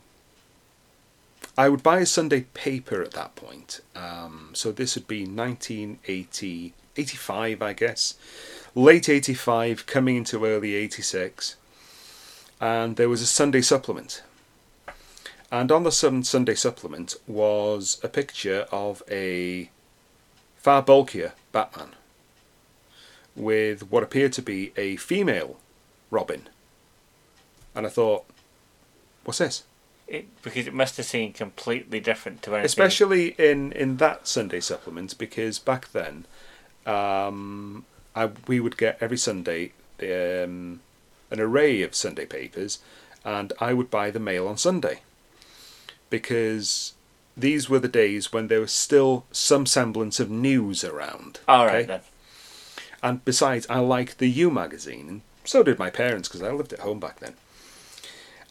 I 1.57 1.67
would 1.67 1.83
buy 1.83 1.99
a 1.99 2.05
Sunday 2.05 2.45
paper 2.53 3.01
at 3.01 3.11
that 3.11 3.35
point. 3.35 3.81
Um, 3.97 4.51
so 4.53 4.71
this 4.71 4.95
would 4.95 5.09
be 5.09 5.25
1980, 5.25 6.73
85, 6.95 7.61
I 7.61 7.73
guess. 7.73 8.13
Late 8.75 9.09
85, 9.09 9.85
coming 9.87 10.15
into 10.15 10.45
early 10.45 10.73
86 10.73 11.57
and 12.61 12.95
there 12.95 13.09
was 13.09 13.21
a 13.21 13.25
Sunday 13.25 13.61
supplement. 13.61 14.23
And 15.51 15.69
on 15.69 15.83
the 15.83 15.91
Sunday 15.91 16.55
supplement 16.55 17.17
was 17.27 17.99
a 18.03 18.07
picture 18.07 18.67
of 18.71 19.03
a 19.11 19.69
far 20.59 20.81
bulkier 20.81 21.33
Batman 21.51 21.89
with 23.35 23.89
what 23.89 24.03
appeared 24.03 24.33
to 24.33 24.41
be 24.41 24.71
a 24.77 24.97
female 24.97 25.57
Robin. 26.11 26.47
And 27.73 27.85
I 27.85 27.89
thought, 27.89 28.25
what's 29.23 29.39
this? 29.39 29.63
It, 30.07 30.27
because 30.41 30.67
it 30.67 30.73
must 30.73 30.97
have 30.97 31.05
seemed 31.05 31.35
completely 31.35 31.99
different 31.99 32.41
to 32.43 32.51
anything. 32.51 32.65
Especially 32.65 33.27
in, 33.37 33.71
in 33.71 33.97
that 33.97 34.27
Sunday 34.27 34.59
supplement, 34.59 35.17
because 35.17 35.59
back 35.59 35.91
then, 35.91 36.25
um, 36.85 37.85
I, 38.15 38.31
we 38.47 38.59
would 38.59 38.75
get 38.75 38.97
every 38.99 39.17
Sunday 39.17 39.71
um, 40.01 40.81
an 41.29 41.39
array 41.39 41.83
of 41.83 41.93
Sunday 41.93 42.25
papers, 42.25 42.79
and 43.23 43.53
I 43.59 43.73
would 43.73 43.91
buy 43.91 44.09
the 44.09 44.19
Mail 44.19 44.47
on 44.47 44.57
Sunday. 44.57 45.01
Because 46.09 46.93
these 47.35 47.69
were 47.69 47.79
the 47.79 47.87
days 47.87 48.33
when 48.33 48.47
there 48.47 48.61
was 48.61 48.71
still 48.71 49.25
some 49.31 49.65
semblance 49.65 50.19
of 50.19 50.29
news 50.29 50.83
around. 50.83 51.39
All 51.47 51.65
right 51.65 51.75
okay? 51.75 51.85
then. 51.85 52.01
And 53.01 53.25
besides, 53.25 53.65
I 53.69 53.79
liked 53.79 54.17
the 54.17 54.29
You 54.29 54.51
magazine, 54.51 55.07
and 55.07 55.21
so 55.45 55.63
did 55.63 55.79
my 55.79 55.89
parents 55.89 56.27
because 56.27 56.43
I 56.43 56.51
lived 56.51 56.73
at 56.73 56.79
home 56.79 56.99
back 56.99 57.19
then. 57.19 57.35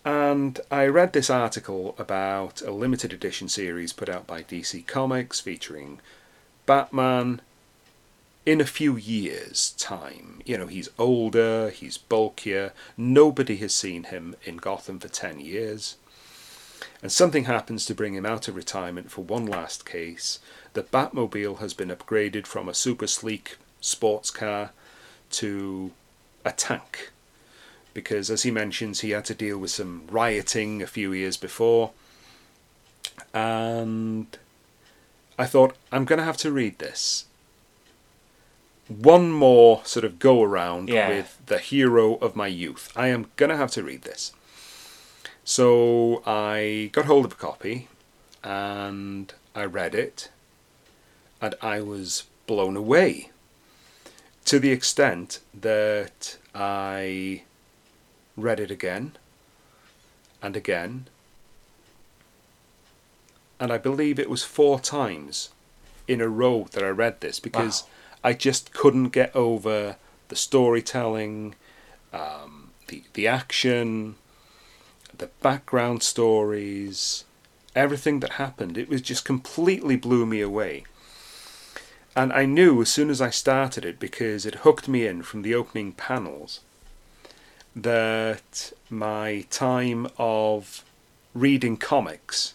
And 0.04 0.60
I 0.70 0.86
read 0.86 1.12
this 1.12 1.28
article 1.28 1.94
about 1.98 2.62
a 2.62 2.70
limited 2.70 3.12
edition 3.12 3.48
series 3.48 3.92
put 3.92 4.08
out 4.08 4.26
by 4.26 4.42
DC 4.42 4.86
Comics 4.86 5.38
featuring 5.38 6.00
Batman 6.64 7.42
in 8.46 8.60
a 8.62 8.66
few 8.66 8.96
years' 8.96 9.74
time. 9.76 10.40
You 10.46 10.56
know, 10.56 10.66
he's 10.66 10.88
older, 10.98 11.68
he's 11.68 11.98
bulkier, 11.98 12.72
nobody 12.96 13.56
has 13.56 13.74
seen 13.74 14.04
him 14.04 14.36
in 14.44 14.56
Gotham 14.56 14.98
for 14.98 15.08
10 15.08 15.40
years. 15.40 15.96
And 17.02 17.12
something 17.12 17.44
happens 17.44 17.84
to 17.86 17.94
bring 17.94 18.14
him 18.14 18.26
out 18.26 18.48
of 18.48 18.56
retirement 18.56 19.10
for 19.10 19.22
one 19.22 19.46
last 19.46 19.86
case. 19.86 20.40
The 20.72 20.82
Batmobile 20.82 21.58
has 21.60 21.72
been 21.72 21.88
upgraded 21.90 22.46
from 22.46 22.68
a 22.68 22.74
super 22.74 23.06
sleek 23.06 23.56
sports 23.80 24.30
car 24.30 24.70
to 25.32 25.92
a 26.44 26.50
tank. 26.52 27.12
Because, 27.94 28.30
as 28.30 28.42
he 28.42 28.50
mentions, 28.50 29.00
he 29.00 29.10
had 29.10 29.24
to 29.26 29.34
deal 29.34 29.58
with 29.58 29.70
some 29.70 30.02
rioting 30.10 30.82
a 30.82 30.86
few 30.86 31.12
years 31.12 31.36
before. 31.36 31.92
And 33.32 34.26
I 35.38 35.46
thought, 35.46 35.76
I'm 35.92 36.04
going 36.04 36.18
to 36.18 36.24
have 36.24 36.36
to 36.38 36.50
read 36.52 36.78
this. 36.78 37.26
One 38.88 39.30
more 39.30 39.82
sort 39.84 40.04
of 40.04 40.18
go 40.18 40.42
around 40.42 40.88
Yeah. 40.88 41.08
with 41.08 41.38
the 41.46 41.58
hero 41.58 42.14
of 42.16 42.34
my 42.34 42.46
youth. 42.46 42.92
I 42.96 43.08
am 43.08 43.30
going 43.36 43.50
to 43.50 43.56
have 43.56 43.70
to 43.72 43.82
read 43.82 44.02
this. 44.02 44.32
So 45.48 46.22
I 46.26 46.90
got 46.92 47.06
hold 47.06 47.24
of 47.24 47.32
a 47.32 47.34
copy 47.34 47.88
and 48.44 49.32
I 49.54 49.64
read 49.64 49.94
it 49.94 50.28
and 51.40 51.54
I 51.62 51.80
was 51.80 52.24
blown 52.46 52.76
away 52.76 53.30
to 54.44 54.58
the 54.58 54.70
extent 54.70 55.40
that 55.58 56.36
I 56.54 57.44
read 58.36 58.60
it 58.60 58.70
again 58.70 59.16
and 60.42 60.54
again 60.54 61.06
and 63.58 63.72
I 63.72 63.78
believe 63.78 64.18
it 64.18 64.28
was 64.28 64.44
four 64.44 64.78
times 64.78 65.48
in 66.06 66.20
a 66.20 66.28
row 66.28 66.68
that 66.72 66.84
I 66.84 66.90
read 66.90 67.22
this 67.22 67.40
because 67.40 67.84
Wow. 67.84 67.88
I 68.24 68.32
just 68.34 68.74
couldn't 68.74 69.08
get 69.20 69.34
over 69.34 69.96
the 70.28 70.36
storytelling, 70.36 71.54
um, 72.12 72.72
the 72.88 73.02
the 73.14 73.26
action, 73.26 74.16
the 75.18 75.30
background 75.42 76.02
stories, 76.02 77.24
everything 77.74 78.20
that 78.20 78.32
happened, 78.32 78.78
it 78.78 78.88
was 78.88 79.02
just 79.02 79.24
completely 79.24 79.96
blew 79.96 80.26
me 80.26 80.40
away. 80.40 80.84
And 82.16 82.32
I 82.32 82.46
knew 82.46 82.80
as 82.82 82.88
soon 82.88 83.10
as 83.10 83.20
I 83.20 83.30
started 83.30 83.84
it, 83.84 84.00
because 84.00 84.44
it 84.44 84.56
hooked 84.56 84.88
me 84.88 85.06
in 85.06 85.22
from 85.22 85.42
the 85.42 85.54
opening 85.54 85.92
panels, 85.92 86.60
that 87.76 88.72
my 88.90 89.44
time 89.50 90.08
of 90.18 90.84
reading 91.34 91.76
comics 91.76 92.54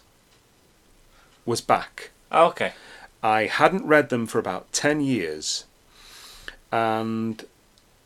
was 1.46 1.60
back. 1.60 2.10
Oh, 2.30 2.48
okay. 2.48 2.72
I 3.22 3.46
hadn't 3.46 3.86
read 3.86 4.10
them 4.10 4.26
for 4.26 4.38
about 4.38 4.70
10 4.72 5.00
years, 5.00 5.64
and 6.70 7.44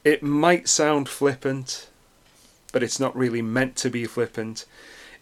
it 0.04 0.22
might 0.22 0.68
sound 0.68 1.08
flippant, 1.08 1.88
but 2.72 2.82
it's 2.82 3.00
not 3.00 3.16
really 3.16 3.42
meant 3.42 3.76
to 3.76 3.90
be 3.90 4.04
flippant. 4.04 4.64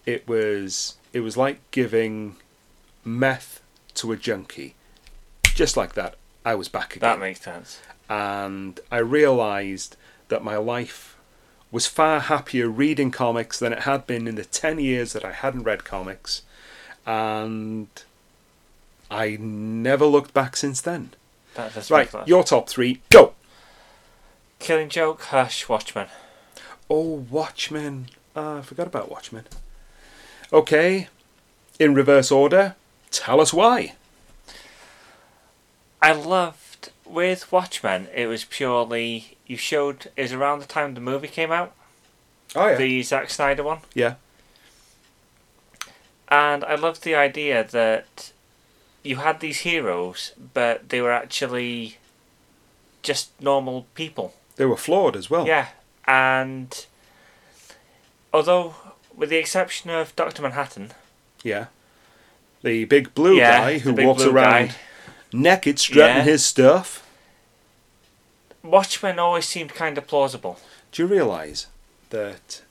It 0.04 0.26
was 0.28 0.96
it 1.12 1.20
was 1.20 1.36
like 1.36 1.58
giving 1.70 2.36
meth 3.04 3.60
to 3.94 4.12
a 4.12 4.16
junkie. 4.16 4.74
Just 5.44 5.76
like 5.76 5.94
that, 5.94 6.16
I 6.44 6.54
was 6.54 6.68
back 6.68 6.96
again 6.96 7.08
That 7.08 7.18
makes 7.20 7.40
sense. 7.40 7.80
and 8.08 8.78
I 8.92 8.98
realised 8.98 9.96
that 10.28 10.44
my 10.44 10.56
life 10.56 11.16
was 11.72 11.86
far 11.86 12.20
happier 12.20 12.68
reading 12.68 13.10
comics 13.10 13.58
than 13.58 13.72
it 13.72 13.80
had 13.80 14.06
been 14.06 14.26
in 14.28 14.34
the 14.36 14.44
10 14.44 14.78
years 14.78 15.12
that 15.14 15.24
I 15.24 15.32
hadn't 15.32 15.64
read 15.64 15.84
comics, 15.84 16.42
and 17.04 17.88
I 19.10 19.36
never 19.40 20.04
looked 20.06 20.32
back 20.34 20.56
since 20.56 20.80
then. 20.80 21.10
That, 21.54 21.74
that's 21.74 21.90
Right, 21.90 22.12
right. 22.12 22.28
your 22.28 22.44
top 22.44 22.68
three, 22.68 23.00
go! 23.10 23.34
Killing 24.58 24.88
Joke, 24.88 25.22
Hush, 25.22 25.68
Watchmen. 25.68 26.06
Oh, 26.88 27.24
Watchmen. 27.30 28.06
Ah, 28.34 28.58
I 28.58 28.62
forgot 28.62 28.86
about 28.86 29.10
Watchmen. 29.10 29.44
Okay, 30.52 31.08
in 31.78 31.94
reverse 31.94 32.30
order, 32.30 32.76
tell 33.10 33.40
us 33.40 33.52
why. 33.52 33.94
I 36.00 36.12
loved 36.12 36.90
with 37.04 37.50
Watchmen. 37.50 38.06
It 38.14 38.26
was 38.26 38.44
purely 38.44 39.36
you 39.46 39.56
showed. 39.56 40.10
It 40.16 40.22
was 40.22 40.32
around 40.32 40.60
the 40.60 40.66
time 40.66 40.94
the 40.94 41.00
movie 41.00 41.26
came 41.28 41.50
out, 41.50 41.72
Oh, 42.54 42.68
yeah. 42.68 42.76
the 42.76 43.02
Zack 43.02 43.30
Snyder 43.30 43.62
one, 43.64 43.78
yeah. 43.94 44.14
and 46.28 46.64
I 46.64 46.74
loved 46.76 47.02
the 47.02 47.14
idea 47.14 47.64
that 47.64 48.32
you 49.02 49.16
had 49.16 49.40
these 49.40 49.60
heroes, 49.60 50.32
but 50.54 50.88
they 50.88 51.00
were 51.00 51.12
actually 51.12 51.96
just 53.02 53.30
normal 53.40 53.86
people. 53.94 54.34
They 54.56 54.64
were 54.66 54.76
flawed 54.76 55.16
as 55.16 55.28
well. 55.30 55.46
Yeah, 55.46 55.68
and 56.06 56.86
although, 58.32 58.74
with 59.14 59.30
the 59.30 59.36
exception 59.36 59.90
of 59.90 60.14
Doctor 60.16 60.42
Manhattan, 60.42 60.92
Yeah. 61.42 61.66
The 62.62 62.84
big 62.86 63.14
blue 63.14 63.36
yeah, 63.36 63.58
guy 63.60 63.78
who 63.78 63.92
walks 63.92 64.24
around 64.24 64.68
guy, 64.68 64.74
naked, 65.32 65.78
strutting 65.78 66.16
Yeah. 66.16 66.22
his 66.22 66.44
stuff. 66.44 67.06
Watchmen 68.62 69.18
always 69.20 69.46
seemed 69.46 69.74
kind 69.74 69.96
of 69.98 70.06
plausible. 70.08 70.58
Do 70.90 71.02
you 71.02 71.06
realise 71.06 71.66
that 72.10 72.62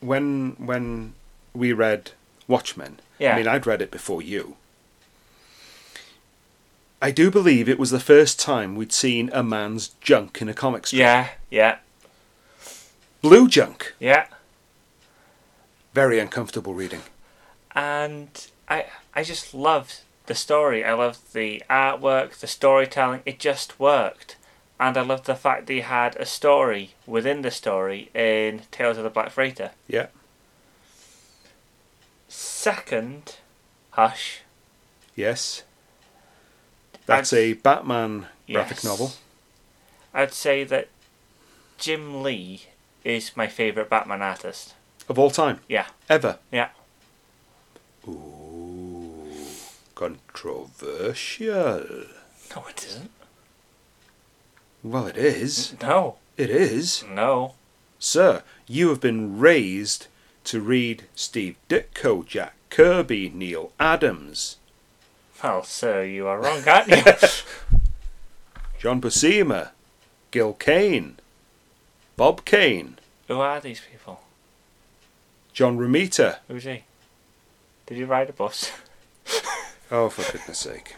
when 0.00 0.52
when 0.58 1.14
we 1.52 1.72
read 1.72 2.12
Watchmen, 2.48 3.00
Yeah. 3.18 3.34
I 3.34 3.36
mean 3.38 3.48
I'd 3.48 3.66
read 3.66 3.82
it 3.82 3.90
before 3.90 4.22
you. 4.22 4.56
I 7.02 7.10
do 7.10 7.30
believe 7.30 7.68
it 7.68 7.78
was 7.78 7.90
the 7.90 8.00
first 8.00 8.40
time 8.40 8.76
we'd 8.76 8.92
seen 8.92 9.28
a 9.34 9.42
man's 9.42 9.88
junk 10.00 10.40
in 10.40 10.48
a 10.48 10.54
comic 10.54 10.86
strip. 10.86 11.00
Yeah, 11.00 11.28
yeah, 11.50 11.76
Blue 13.24 13.48
junk. 13.48 13.94
yeah. 13.98 14.26
Very 15.94 16.18
uncomfortable 16.18 16.74
reading. 16.74 17.00
and 17.74 18.28
I 18.68 18.86
I 19.14 19.22
just 19.24 19.54
loved 19.54 20.00
the 20.26 20.34
story. 20.34 20.84
I 20.84 20.92
loved 20.92 21.32
the 21.32 21.62
artwork, 21.70 22.34
the 22.40 22.46
storytelling. 22.46 23.22
It 23.24 23.38
just 23.38 23.80
worked, 23.80 24.36
and 24.78 24.96
I 24.98 25.00
loved 25.02 25.24
the 25.24 25.34
fact 25.34 25.66
that 25.66 25.74
you 25.74 25.82
had 25.82 26.16
a 26.16 26.26
story 26.26 26.90
within 27.06 27.40
the 27.42 27.50
story 27.50 28.10
in 28.14 28.62
Tales 28.70 28.98
of 28.98 29.04
the 29.04 29.10
Black 29.10 29.30
Freighter. 29.30 29.70
Yeah. 29.88 30.08
Second, 32.28 33.36
Hush. 33.92 34.40
Yes. 35.16 35.62
That's 37.06 37.32
a 37.32 37.54
Batman 37.54 38.26
graphic 38.50 38.78
Yes. 38.78 38.84
novel. 38.84 39.12
I'd 40.12 40.32
say 40.34 40.64
that 40.64 40.88
Jim 41.78 42.22
Lee 42.22 42.66
is 43.04 43.36
my 43.36 43.46
favourite 43.46 43.90
Batman 43.90 44.22
artist. 44.22 44.74
Of 45.08 45.18
all 45.18 45.30
time. 45.30 45.60
Yeah. 45.68 45.86
Ever. 46.08 46.38
Yeah. 46.50 46.68
Ooh. 48.08 49.22
Controversial. 49.94 51.84
No, 52.54 52.64
it 52.68 52.84
isn't. 52.86 53.10
Well, 54.82 55.06
it 55.06 55.16
is. 55.16 55.74
No, 55.80 56.16
It 56.36 56.50
is. 56.50 57.04
no. 57.08 57.54
Sir, 57.98 58.42
you 58.66 58.88
have 58.90 59.00
been 59.00 59.38
raised 59.38 60.08
to 60.44 60.60
read 60.60 61.04
Steve 61.14 61.56
Ditko, 61.70 62.26
Jack 62.26 62.54
Kirby, 62.68 63.30
Neal 63.34 63.72
Adams, 63.80 64.56
Well, 65.42 65.62
sir, 65.62 66.04
you 66.04 66.26
are 66.26 66.38
wrong, 66.40 66.62
aren't 66.68 66.88
you? 66.88 67.02
John 68.78 69.00
Buscema, 69.00 69.70
Gil 70.32 70.52
Kane, 70.54 71.16
Bob 72.16 72.44
Kane, 72.44 72.98
Who 73.28 73.40
are 73.40 73.60
these 73.60 73.80
people? 73.90 74.20
John 75.52 75.78
Romita. 75.78 76.38
Who's 76.48 76.64
he? 76.64 76.84
Did 77.86 77.96
he 77.96 78.04
ride 78.04 78.30
a 78.30 78.32
bus? 78.32 78.70
Oh, 79.90 80.08
for 80.08 80.22
goodness 80.32 80.58
sake. 80.58 80.96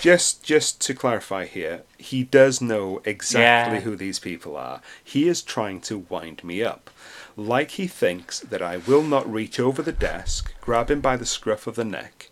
Just, 0.00 0.44
just 0.44 0.80
to 0.82 0.94
clarify 0.94 1.46
here, 1.46 1.82
he 1.96 2.22
does 2.22 2.60
know 2.60 3.00
exactly 3.04 3.78
Yeah. 3.78 3.80
who 3.82 3.96
these 3.96 4.18
people 4.18 4.56
are. 4.56 4.82
He 5.02 5.26
is 5.26 5.42
trying 5.42 5.80
to 5.82 5.98
wind 6.08 6.44
me 6.44 6.62
up. 6.62 6.90
Like 7.34 7.72
he 7.72 7.86
thinks 7.86 8.40
that 8.40 8.60
I 8.62 8.76
will 8.76 9.02
not 9.02 9.30
reach 9.32 9.58
over 9.58 9.80
the 9.82 9.90
desk, 9.90 10.54
grab 10.60 10.90
him 10.90 11.00
by 11.00 11.16
the 11.16 11.26
scruff 11.26 11.66
of 11.66 11.74
the 11.74 11.84
neck, 11.84 12.28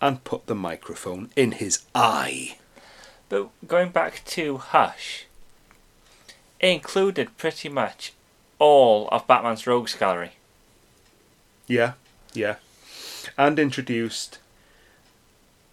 and 0.00 0.24
put 0.24 0.46
the 0.46 0.54
microphone 0.54 1.30
in 1.36 1.52
his 1.52 1.84
eye. 1.94 2.56
But 3.28 3.50
going 3.68 3.90
back 3.90 4.22
to 4.28 4.56
Hush, 4.56 5.26
included 6.60 7.36
pretty 7.36 7.68
much 7.68 8.12
all 8.58 9.08
of 9.08 9.26
Batman's 9.26 9.66
rogues 9.66 9.94
gallery. 9.94 10.32
Yeah, 11.66 11.92
yeah. 12.32 12.56
And 13.36 13.58
introduced 13.58 14.38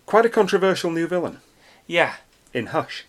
quite 0.06 0.26
a 0.26 0.30
controversial 0.30 0.92
new 0.92 1.08
villain 1.08 1.40
Yeah, 1.88 2.16
in 2.54 2.68
Hush. 2.68 3.06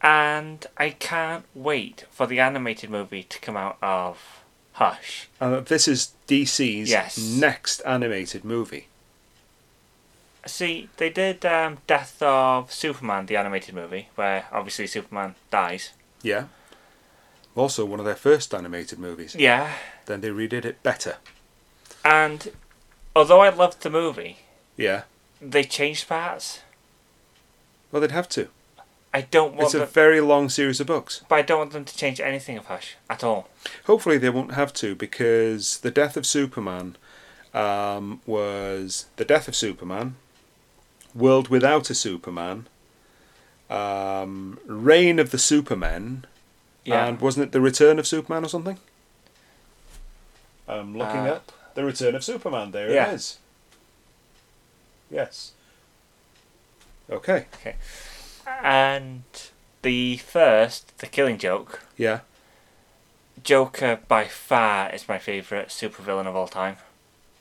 and 0.00 0.64
I 0.76 0.90
can't 0.90 1.44
wait 1.54 2.04
for 2.10 2.26
the 2.26 2.40
animated 2.40 2.88
movie 2.88 3.24
to 3.24 3.40
come 3.40 3.56
out 3.56 3.76
of 3.82 4.40
Hush. 4.74 5.28
Uh, 5.40 5.60
this 5.60 5.88
is 5.88 6.12
DC's 6.28 6.88
Yes. 6.88 7.18
next 7.18 7.80
animated 7.84 8.44
movie. 8.44 8.86
See, 10.46 10.88
they 10.96 11.10
did 11.10 11.44
um, 11.44 11.78
Death 11.86 12.22
of 12.22 12.72
Superman, 12.72 13.26
the 13.26 13.36
animated 13.36 13.74
movie, 13.74 14.08
where 14.14 14.46
obviously 14.52 14.86
Superman 14.86 15.34
dies. 15.50 15.90
Yeah. 16.22 16.44
Also, 17.58 17.84
one 17.84 17.98
of 17.98 18.06
their 18.06 18.14
first 18.14 18.54
animated 18.54 18.98
movies. 19.00 19.34
Yeah, 19.34 19.72
Then 20.06 20.20
they 20.20 20.28
redid 20.30 20.64
it 20.64 20.82
better. 20.82 21.16
and 22.04 22.52
although 23.16 23.40
I 23.40 23.48
loved 23.48 23.82
the 23.82 23.90
movie, 23.90 24.38
Yeah. 24.76 25.02
they 25.40 25.64
changed 25.64 26.08
parts. 26.08 26.60
Well, 27.90 28.00
they'd 28.00 28.12
have 28.12 28.28
to. 28.30 28.48
I 29.12 29.22
don't 29.22 29.54
want 29.54 29.64
It's 29.66 29.74
a 29.74 29.78
them, 29.78 29.88
very 29.88 30.20
long 30.20 30.48
series 30.50 30.78
of 30.80 30.86
books. 30.86 31.22
but 31.28 31.36
I 31.36 31.42
don't 31.42 31.58
want 31.58 31.72
them 31.72 31.84
to 31.84 31.96
change 31.96 32.20
anything 32.20 32.56
of 32.58 32.66
Hush 32.66 32.94
at 33.10 33.24
all. 33.24 33.48
Hopefully, 33.86 34.18
they 34.18 34.30
won't 34.30 34.54
have 34.54 34.72
to 34.74 34.94
because 34.94 35.78
the 35.78 35.90
death 35.90 36.16
of 36.16 36.26
Superman 36.26 36.96
um, 37.54 38.20
was 38.26 39.06
the 39.16 39.24
death 39.24 39.48
of 39.48 39.56
Superman, 39.56 40.14
World 41.14 41.48
Without 41.48 41.90
a 41.90 41.94
Superman, 41.94 42.68
um, 43.70 44.60
Reign 44.66 45.18
of 45.18 45.30
the 45.30 45.38
Supermen, 45.38 46.26
Yeah, 46.88 47.06
and 47.06 47.20
wasn't 47.20 47.46
it 47.46 47.52
the 47.52 47.60
Return 47.60 47.98
of 47.98 48.06
Superman 48.06 48.44
or 48.44 48.48
something? 48.48 48.78
I'm 50.66 50.96
looking 50.96 51.26
Uh, 51.26 51.34
up 51.34 51.52
the 51.74 51.84
Return 51.84 52.14
of 52.14 52.24
Superman. 52.24 52.70
There 52.72 52.90
Yeah. 52.90 53.10
it 53.10 53.14
is. 53.14 53.38
Yes. 55.10 55.52
Okay. 57.10 57.46
and 58.62 59.22
the 59.82 60.16
first, 60.18 60.96
the 60.98 61.06
Killing 61.06 61.38
Joke. 61.38 61.82
Yeah. 61.96 62.20
Joker 63.42 64.00
by 64.08 64.24
far 64.26 64.90
is 64.90 65.06
my 65.08 65.18
favourite 65.18 65.68
supervillain 65.68 66.26
of 66.26 66.34
all 66.34 66.48
time. 66.48 66.76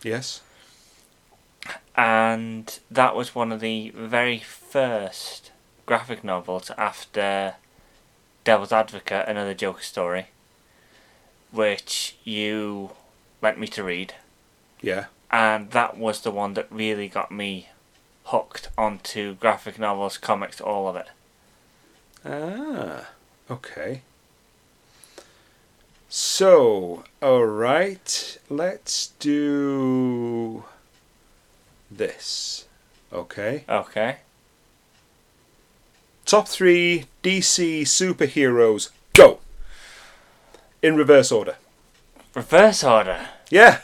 Yes. 0.03 0.41
And 1.95 2.79
that 2.91 3.15
was 3.15 3.33
one 3.33 3.51
of 3.51 3.59
the 3.59 3.89
very 3.95 4.39
first 4.39 5.51
graphic 5.85 6.23
novels 6.23 6.69
after 6.77 7.55
Devil's 8.47 8.71
Advocate, 8.71 9.27
another 9.27 9.53
Joker 9.53 9.81
story, 9.81 10.27
which 11.51 12.15
you 12.23 12.91
lent 13.41 13.59
me 13.59 13.67
to 13.67 13.83
read, 13.83 14.13
Yeah. 14.79 15.07
and 15.29 15.71
that 15.71 15.97
was 15.97 16.21
the 16.21 16.31
one 16.31 16.53
that 16.53 16.71
really 16.71 17.09
got 17.09 17.29
me 17.29 17.67
hooked 18.23 18.69
onto 18.77 19.35
graphic 19.35 19.77
novels, 19.77 20.17
comics, 20.17 20.61
all 20.61 20.87
of 20.87 20.95
it. 20.95 21.07
Ah, 22.23 23.09
okay. 23.51 24.03
So, 26.07 27.03
alright, 27.21 28.37
let's 28.49 29.07
do 29.19 30.63
this. 31.91 32.63
Okay. 33.11 33.65
Okay. 33.67 34.19
Top 36.27 36.47
three 36.49 37.05
DC 37.23 37.83
superheroes, 37.83 38.89
go! 39.13 39.39
In 40.81 40.97
reverse 40.97 41.31
order. 41.31 41.55
Reverse 42.35 42.83
order. 42.83 43.29
Yeah, 43.49 43.79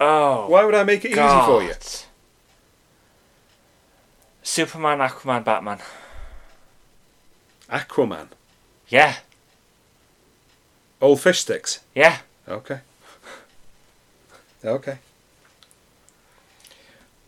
Oh. 0.00 0.46
why 0.48 0.64
would 0.64 0.76
I 0.76 0.84
make 0.84 1.04
it 1.04 1.10
easy 1.10 1.18
for 1.18 1.60
you? 1.60 1.70
God. 1.70 1.78
Superman, 4.44 4.98
Aquaman, 4.98 5.44
Batman. 5.44 5.78
Aquaman. 7.68 8.28
Yeah. 8.88 9.16
Old 11.00 11.20
fish 11.20 11.40
sticks. 11.40 11.80
Yeah. 11.96 12.18
Okay. 12.48 12.78
Okay. 14.64 14.98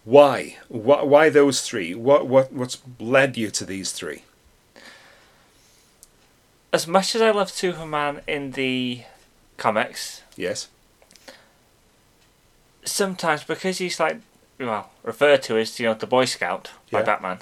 Why? 0.05 0.59
Why, 0.69 1.03
why 1.03 1.29
those 1.29 1.61
three? 1.63 1.93
What, 1.95 2.29
what, 2.29 2.53
what's 2.53 2.79
led 3.01 3.37
you 3.37 3.51
to 3.51 3.65
these 3.65 3.91
three? 3.91 4.23
As 6.75 6.89
much 6.89 7.15
as 7.15 7.23
I 7.23 7.31
love 7.31 7.51
Superman 7.53 8.23
in 8.27 8.51
the 8.51 9.03
comics, 9.59 10.23
Yes. 10.35 10.67
sometimes 12.85 13.45
because 13.45 13.79
he's 13.79 14.01
like, 14.01 14.17
well, 14.59 14.91
referred 15.05 15.45
to 15.45 15.57
as 15.57 15.79
you 15.79 15.87
know 15.87 15.95
the 15.95 16.09
Boy 16.09 16.25
Scout 16.25 16.73
by 16.91 16.99
Yeah. 16.99 17.05
Batman. 17.05 17.39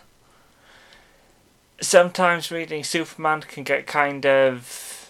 Sometimes 1.81 2.51
reading 2.51 2.85
Superman 2.85 3.41
can 3.41 3.65
get 3.65 3.87
kind 3.87 4.27
of 4.27 5.09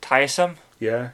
tiresome, 0.00 0.58
Yeah. 0.78 1.08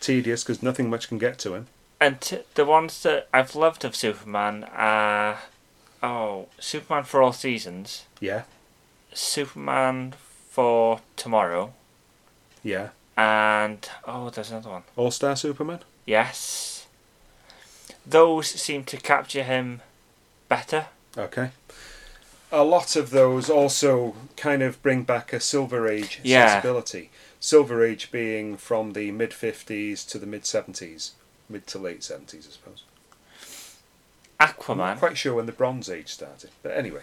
Tedious 0.00 0.44
because 0.44 0.62
nothing 0.62 0.90
much 0.90 1.08
can 1.08 1.16
get 1.16 1.38
to 1.38 1.54
him. 1.54 1.66
and 1.98 2.20
t- 2.20 2.42
the 2.56 2.66
ones 2.66 3.02
that 3.04 3.26
I've 3.32 3.54
loved 3.54 3.82
of 3.86 3.96
Superman 3.96 4.64
are 4.76 5.38
oh 6.02 6.48
Superman 6.58 7.04
for 7.04 7.22
all 7.22 7.32
seasons, 7.32 8.04
Yeah. 8.20 8.42
Superman 9.14 10.14
for 10.50 11.00
tomorrow, 11.16 11.72
Yeah. 12.62 12.90
and 13.16 13.88
oh 14.06 14.30
there's 14.30 14.50
another 14.50 14.70
one. 14.70 14.82
All 14.96 15.10
Star 15.10 15.36
Superman? 15.36 15.80
Yes, 16.06 16.86
those 18.06 18.48
seem 18.48 18.84
to 18.84 18.96
capture 18.98 19.42
him 19.42 19.80
better. 20.48 20.86
Okay. 21.16 21.50
A 22.52 22.62
lot 22.62 22.94
of 22.94 23.10
those 23.10 23.50
also 23.50 24.14
kind 24.36 24.62
of 24.62 24.80
bring 24.82 25.02
back 25.02 25.32
a 25.32 25.40
Silver 25.40 25.88
Age 25.88 26.20
Yeah. 26.22 26.46
sensibility. 26.48 27.10
Silver 27.40 27.84
Age 27.84 28.10
being 28.12 28.56
from 28.56 28.92
the 28.92 29.10
mid 29.10 29.30
50s 29.32 30.04
to 30.10 30.18
the 30.18 30.26
mid 30.26 30.42
70s. 30.44 31.12
Mid 31.48 31.66
to 31.68 31.78
late 31.78 32.00
70s, 32.00 32.46
I 32.48 32.50
suppose. 32.52 32.84
Aquaman. 34.40 34.70
I'm 34.70 34.78
not 34.78 34.98
quite 34.98 35.16
sure 35.18 35.34
when 35.34 35.46
the 35.46 35.52
Bronze 35.52 35.88
Age 35.90 36.08
started. 36.08 36.50
But 36.62 36.72
anyway, 36.76 37.02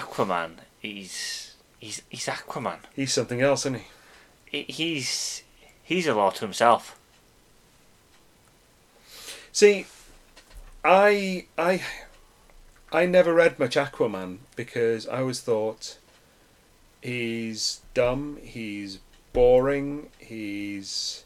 Aquaman. 0.00 0.52
He's 0.80 1.54
he's 1.78 2.02
he's 2.08 2.26
Aquaman. 2.26 2.78
he's 2.94 3.12
something 3.12 3.40
else, 3.40 3.62
isn't 3.66 3.80
he? 3.80 3.84
He- 4.58 4.72
He's 4.72 5.42
he's 5.82 6.06
a 6.06 6.14
law 6.14 6.30
to 6.30 6.40
himself. 6.40 6.98
See, 9.52 9.86
I 10.84 11.46
I 11.58 11.82
I 12.92 13.06
never 13.06 13.32
read 13.34 13.58
much 13.58 13.76
Aquaman 13.76 14.38
because 14.54 15.08
I 15.08 15.20
always 15.20 15.40
thought 15.40 15.98
he's 17.02 17.80
dumb, 17.94 18.38
he's 18.42 18.98
boring, 19.32 20.08
he's 20.18 21.24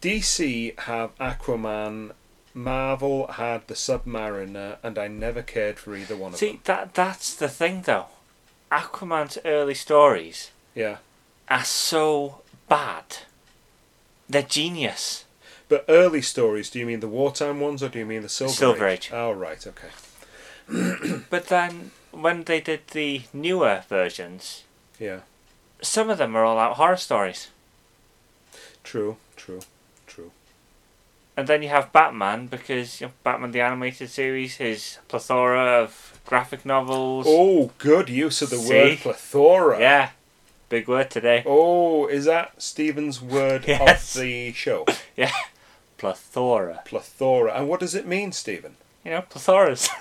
DC 0.00 0.78
have 0.80 1.16
Aquaman, 1.18 2.12
Marvel 2.54 3.26
had 3.28 3.66
the 3.68 3.74
Submariner, 3.74 4.78
and 4.82 4.98
I 4.98 5.06
never 5.08 5.42
cared 5.42 5.78
for 5.78 5.94
either 5.94 6.16
one 6.16 6.32
of 6.32 6.38
See 6.38 6.46
them. 6.48 6.56
See, 6.56 6.60
that 6.64 6.94
that's 6.94 7.34
the 7.34 7.48
thing 7.48 7.82
though. 7.82 8.06
Aquaman's 8.72 9.38
early 9.44 9.74
stories 9.74 10.50
Yeah. 10.74 10.98
are 11.48 11.64
so 11.64 12.42
bad. 12.68 13.04
They're 14.28 14.42
genius. 14.42 15.24
But 15.68 15.84
early 15.88 16.22
stories, 16.22 16.70
do 16.70 16.78
you 16.80 16.86
mean 16.86 17.00
the 17.00 17.08
wartime 17.08 17.60
ones 17.60 17.82
or 17.82 17.88
do 17.88 17.98
you 18.00 18.06
mean 18.06 18.22
the 18.22 18.28
Silver, 18.28 18.52
Silver 18.54 18.86
Age? 18.86 19.06
Age. 19.06 19.12
Oh, 19.12 19.32
right, 19.32 19.64
okay. 19.66 19.90
But 21.30 21.46
then 21.46 21.90
when 22.12 22.44
they 22.44 22.60
did 22.60 22.88
the 22.88 23.22
newer 23.32 23.84
versions, 23.88 24.64
Yeah, 24.98 25.20
some 25.82 26.10
of 26.10 26.18
them 26.18 26.36
are 26.36 26.44
all 26.44 26.58
out 26.58 26.76
horror 26.76 26.96
stories. 26.96 27.48
true, 28.82 29.16
true, 29.36 29.60
true. 29.60 29.60
And 31.40 31.48
then 31.48 31.62
you 31.62 31.70
have 31.70 31.90
Batman 31.90 32.48
because 32.48 33.00
you 33.00 33.06
know, 33.06 33.12
Batman 33.24 33.52
the 33.52 33.62
animated 33.62 34.10
series, 34.10 34.56
his 34.56 34.98
plethora 35.08 35.80
of 35.82 36.20
graphic 36.26 36.66
novels. 36.66 37.24
Oh, 37.26 37.70
good 37.78 38.10
use 38.10 38.42
of 38.42 38.50
the 38.50 38.56
See? 38.58 38.68
word 38.68 38.98
plethora. 38.98 39.80
Yeah, 39.80 40.10
big 40.68 40.86
word 40.86 41.10
today. 41.10 41.42
Oh, 41.46 42.06
is 42.08 42.26
that 42.26 42.60
Stephen's 42.60 43.22
word 43.22 43.64
Yes. 43.66 44.14
of 44.14 44.20
the 44.20 44.52
show? 44.52 44.84
Yeah, 45.16 45.32
plethora. 45.96 46.82
Plethora. 46.84 47.54
And 47.54 47.70
what 47.70 47.80
does 47.80 47.94
it 47.94 48.06
mean, 48.06 48.32
Stephen? 48.32 48.76
You 49.02 49.12
know, 49.12 49.22
plethoras. 49.22 49.88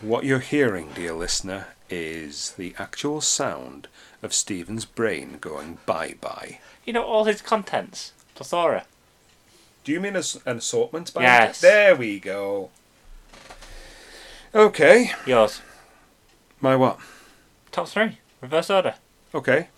What 0.00 0.24
you're 0.24 0.40
hearing, 0.40 0.88
dear 0.94 1.12
listener, 1.12 1.68
is 1.92 2.52
the 2.52 2.74
actual 2.78 3.20
sound 3.20 3.86
of 4.22 4.32
Stephen's 4.32 4.84
brain 4.86 5.36
going 5.40 5.78
bye 5.84 6.14
bye. 6.20 6.58
you 6.86 6.92
know, 6.92 7.02
all 7.04 7.24
his 7.24 7.42
contents. 7.42 8.12
Plethora. 8.34 8.84
Do 9.84 9.92
you 9.92 10.00
mean 10.00 10.16
as 10.16 10.40
an 10.46 10.56
assortment? 10.58 11.12
By 11.12 11.22
Yes. 11.22 11.60
There 11.60 11.94
we 11.94 12.18
go. 12.18 12.70
Okay. 14.54 15.12
Yours. 15.26 15.60
My 16.60 16.76
what? 16.76 16.98
Top 17.72 17.88
three. 17.88 18.18
Reverse 18.40 18.70
order. 18.70 18.94
Okay. 19.34 19.68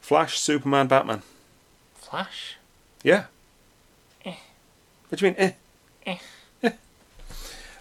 Flash, 0.00 0.38
Superman, 0.38 0.86
Batman. 0.86 1.22
Flash. 1.94 2.56
Yeah. 3.02 3.24
Eh. 4.24 4.34
What 5.08 5.18
do 5.18 5.26
you 5.26 5.32
mean? 5.32 5.40
Eh. 5.40 5.52
Eh. 6.06 6.18
Eh. 6.62 6.70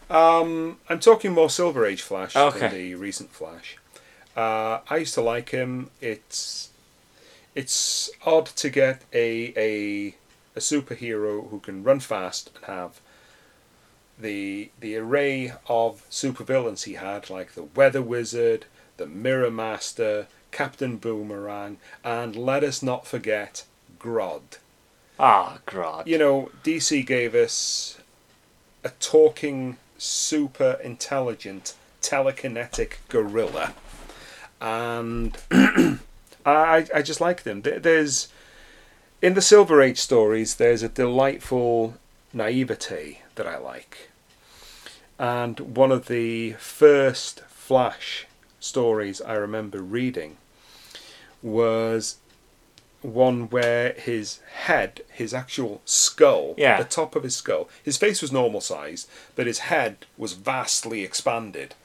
Um, 0.10 0.78
I'm 0.90 1.00
talking 1.00 1.32
more 1.34 1.50
Silver 1.50 1.86
Age 1.86 2.02
Flash 2.02 2.36
Okay. 2.36 2.60
than 2.60 2.72
the 2.74 2.96
recent 2.96 3.32
Flash. 3.32 3.78
Uh, 4.36 4.80
I 4.90 4.98
used 4.98 5.14
to 5.16 5.22
like 5.22 5.50
him. 5.50 5.90
It's 6.02 6.70
it's 7.56 8.10
odd 8.26 8.48
to 8.48 8.70
get 8.70 9.02
a 9.14 9.54
a 9.56 10.16
a 10.56 10.60
superhero 10.60 11.50
who 11.50 11.60
can 11.60 11.84
run 11.84 12.00
fast 12.00 12.50
and 12.56 12.66
have 12.66 13.00
the 14.20 14.70
the 14.80 14.96
array 14.98 15.54
of 15.68 16.04
supervillains 16.10 16.84
he 16.84 16.94
had, 16.94 17.30
like 17.30 17.54
the 17.54 17.64
Weather 17.64 18.02
Wizard, 18.02 18.66
the 18.98 19.06
Mirror 19.08 19.52
Master, 19.52 20.28
Captain 20.52 20.98
Boomerang, 20.98 21.78
and 22.04 22.36
let 22.36 22.64
us 22.64 22.82
not 22.84 23.08
forget 23.08 23.66
Grodd 24.00 24.58
Ah, 25.20 25.60
Grodd. 25.68 26.06
you 26.08 26.18
know, 26.18 26.52
DC 26.64 27.06
gave 27.06 27.34
us 27.36 27.98
a 28.84 28.90
talking, 29.00 29.78
super 29.98 30.78
intelligent, 30.84 31.76
telekinetic 32.02 32.94
gorilla, 33.10 33.74
and 34.64 35.38
I 36.46 36.88
I 36.96 37.02
just 37.04 37.22
like 37.22 37.44
them. 37.44 37.62
There's 37.62 38.30
in 39.22 39.36
the 39.36 39.42
Silver 39.42 39.82
Age 39.82 40.00
stories, 40.00 40.56
there's 40.56 40.82
a 40.84 40.90
delightful 40.90 41.96
naivete 42.34 43.20
that 43.36 43.48
I 43.48 43.58
like, 43.58 44.10
and 45.20 45.60
one 45.60 45.92
of 45.92 46.08
the 46.08 46.54
first 46.54 47.42
Flash 47.42 48.26
stories 48.60 49.22
I 49.22 49.34
remember 49.34 49.80
reading 49.82 50.38
was 51.42 52.18
one 53.02 53.50
where 53.50 53.92
his 53.94 54.40
head, 54.54 55.02
his 55.12 55.34
actual 55.34 55.82
skull, 55.86 56.56
Yeah. 56.58 56.78
the 56.82 56.88
top 56.88 57.16
of 57.18 57.24
his 57.24 57.36
skull, 57.36 57.70
his 57.84 57.98
face 57.98 58.22
was 58.22 58.32
normal 58.32 58.62
size, 58.62 59.08
but 59.36 59.46
his 59.48 59.60
head 59.60 60.06
was 60.18 60.34
vastly 60.34 61.04
expanded. 61.04 61.76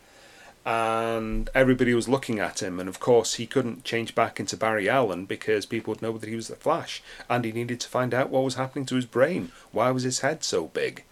And 0.70 1.48
everybody 1.54 1.94
was 1.94 2.10
looking 2.10 2.38
at 2.38 2.62
him, 2.62 2.78
and 2.78 2.90
of 2.90 3.00
course, 3.00 3.34
he 3.34 3.46
couldn't 3.46 3.84
change 3.84 4.14
back 4.14 4.38
into 4.38 4.54
Barry 4.54 4.86
Allen 4.86 5.24
because 5.24 5.64
people 5.64 5.92
would 5.92 6.02
know 6.02 6.18
that 6.18 6.28
he 6.28 6.36
was 6.36 6.48
the 6.48 6.56
Flash, 6.56 7.02
and 7.30 7.42
he 7.46 7.52
needed 7.52 7.80
to 7.80 7.88
find 7.88 8.12
out 8.12 8.28
what 8.28 8.44
was 8.44 8.56
happening 8.56 8.84
to 8.86 8.96
his 8.96 9.06
brain. 9.06 9.50
Why 9.72 9.90
was 9.90 10.02
his 10.02 10.20
head 10.20 10.44
so 10.44 10.66
big? 10.66 11.04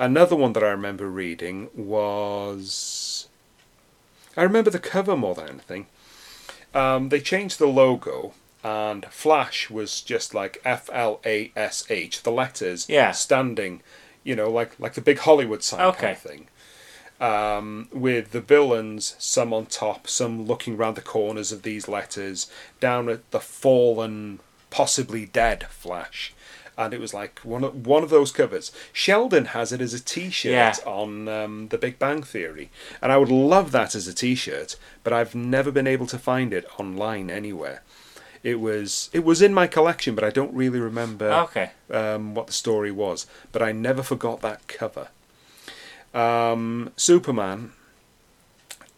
Another 0.00 0.34
one 0.34 0.52
that 0.54 0.64
I 0.64 0.70
remember 0.70 1.08
reading 1.08 1.68
was. 1.76 3.28
I 4.36 4.42
remember 4.42 4.70
the 4.70 4.80
cover 4.80 5.16
more 5.16 5.36
than 5.36 5.48
anything. 5.48 5.86
Um, 6.74 7.10
they 7.10 7.20
changed 7.20 7.60
the 7.60 7.66
logo, 7.68 8.32
and 8.64 9.04
Flash 9.06 9.70
was 9.70 10.00
just 10.00 10.34
like 10.34 10.60
F 10.64 10.90
L 10.92 11.20
A 11.24 11.52
S 11.54 11.84
H, 11.88 12.24
the 12.24 12.32
letters 12.32 12.88
Yeah. 12.88 13.12
standing, 13.12 13.80
you 14.24 14.34
know, 14.34 14.50
like 14.50 14.72
like 14.80 14.94
the 14.94 15.00
big 15.02 15.18
Hollywood 15.20 15.62
sign 15.62 15.78
kind 15.80 15.94
Okay. 15.96 16.12
of 16.12 16.18
thing. 16.18 16.48
Um, 17.22 17.88
with 17.92 18.32
the 18.32 18.40
villains, 18.40 19.14
some 19.18 19.52
on 19.54 19.66
top, 19.66 20.08
some 20.08 20.44
looking 20.44 20.76
round 20.76 20.96
the 20.96 21.02
corners 21.02 21.52
of 21.52 21.62
these 21.62 21.86
letters, 21.86 22.50
down 22.80 23.08
at 23.08 23.30
the 23.30 23.38
fallen, 23.38 24.40
possibly 24.70 25.24
dead 25.26 25.68
Flash. 25.70 26.34
And 26.76 26.92
it 26.92 26.98
was 27.00 27.14
like 27.14 27.38
one 27.44 27.62
of, 27.62 27.86
one 27.86 28.02
of 28.02 28.10
those 28.10 28.32
covers. 28.32 28.72
Sheldon 28.92 29.44
has 29.46 29.72
it 29.72 29.80
as 29.80 29.94
a 29.94 30.00
T-shirt 30.02 30.50
Yeah. 30.52 30.74
on 30.84 31.28
um, 31.28 31.68
The 31.68 31.78
Big 31.78 31.98
Bang 32.00 32.22
Theory, 32.24 32.70
and 33.00 33.12
I 33.12 33.18
would 33.18 33.30
love 33.30 33.70
that 33.70 33.94
as 33.94 34.08
a 34.08 34.14
T-shirt, 34.14 34.74
but 35.04 35.12
I've 35.12 35.34
never 35.34 35.70
been 35.70 35.86
able 35.86 36.06
to 36.08 36.18
find 36.18 36.52
it 36.52 36.66
online 36.80 37.30
anywhere. 37.30 37.82
It 38.42 38.58
was 38.58 39.10
it 39.12 39.22
was 39.22 39.40
in 39.40 39.54
my 39.54 39.68
collection, 39.68 40.16
but 40.16 40.24
I 40.24 40.30
don't 40.30 40.52
really 40.52 40.80
remember 40.80 41.30
Okay. 41.44 41.70
um, 41.92 42.34
what 42.34 42.48
the 42.48 42.52
story 42.52 42.90
was. 42.90 43.26
But 43.52 43.62
I 43.62 43.70
never 43.70 44.02
forgot 44.02 44.40
that 44.40 44.66
cover. 44.66 45.06
Um, 46.14 46.92
Superman. 46.96 47.72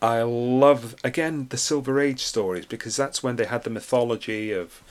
I 0.03 0.23
love 0.23 0.97
again 1.03 1.47
the 1.49 1.57
Silver 1.57 1.99
Age 1.99 2.23
stories 2.23 2.67
because 2.67 2.95
that's 2.95 3.23
when 3.23 3.37
they 3.37 3.47
had 3.47 3.63
the 3.63 3.71
mythology 3.71 4.53
of 4.53 4.83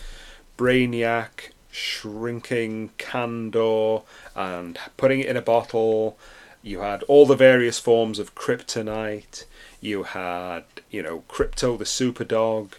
Brainiac 0.58 1.52
shrinking 1.70 2.92
Kandor 2.98 4.04
and 4.36 4.80
putting 4.98 5.20
it 5.20 5.28
in 5.28 5.38
a 5.38 5.42
bottle. 5.42 6.18
You 6.62 6.80
had 6.80 7.04
all 7.04 7.26
the 7.26 7.36
various 7.36 7.78
forms 7.78 8.20
of 8.20 8.36
kryptonite. 8.36 9.46
You 9.82 10.04
had, 10.04 10.64
you 10.90 11.04
know, 11.04 11.24
Krypto 11.28 11.78
the 11.78 11.84
Superdog. 11.84 12.74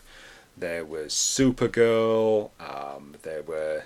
There 0.56 0.84
was 0.84 1.12
Supergirl. 1.12 2.50
Um, 2.58 3.16
there 3.22 3.42
were 3.42 3.82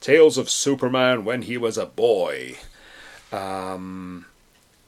Tales 0.00 0.36
of 0.36 0.50
Superman 0.50 1.24
when 1.24 1.42
he 1.42 1.56
was 1.56 1.78
a 1.78 1.86
boy. 1.86 2.58
Um, 3.32 4.26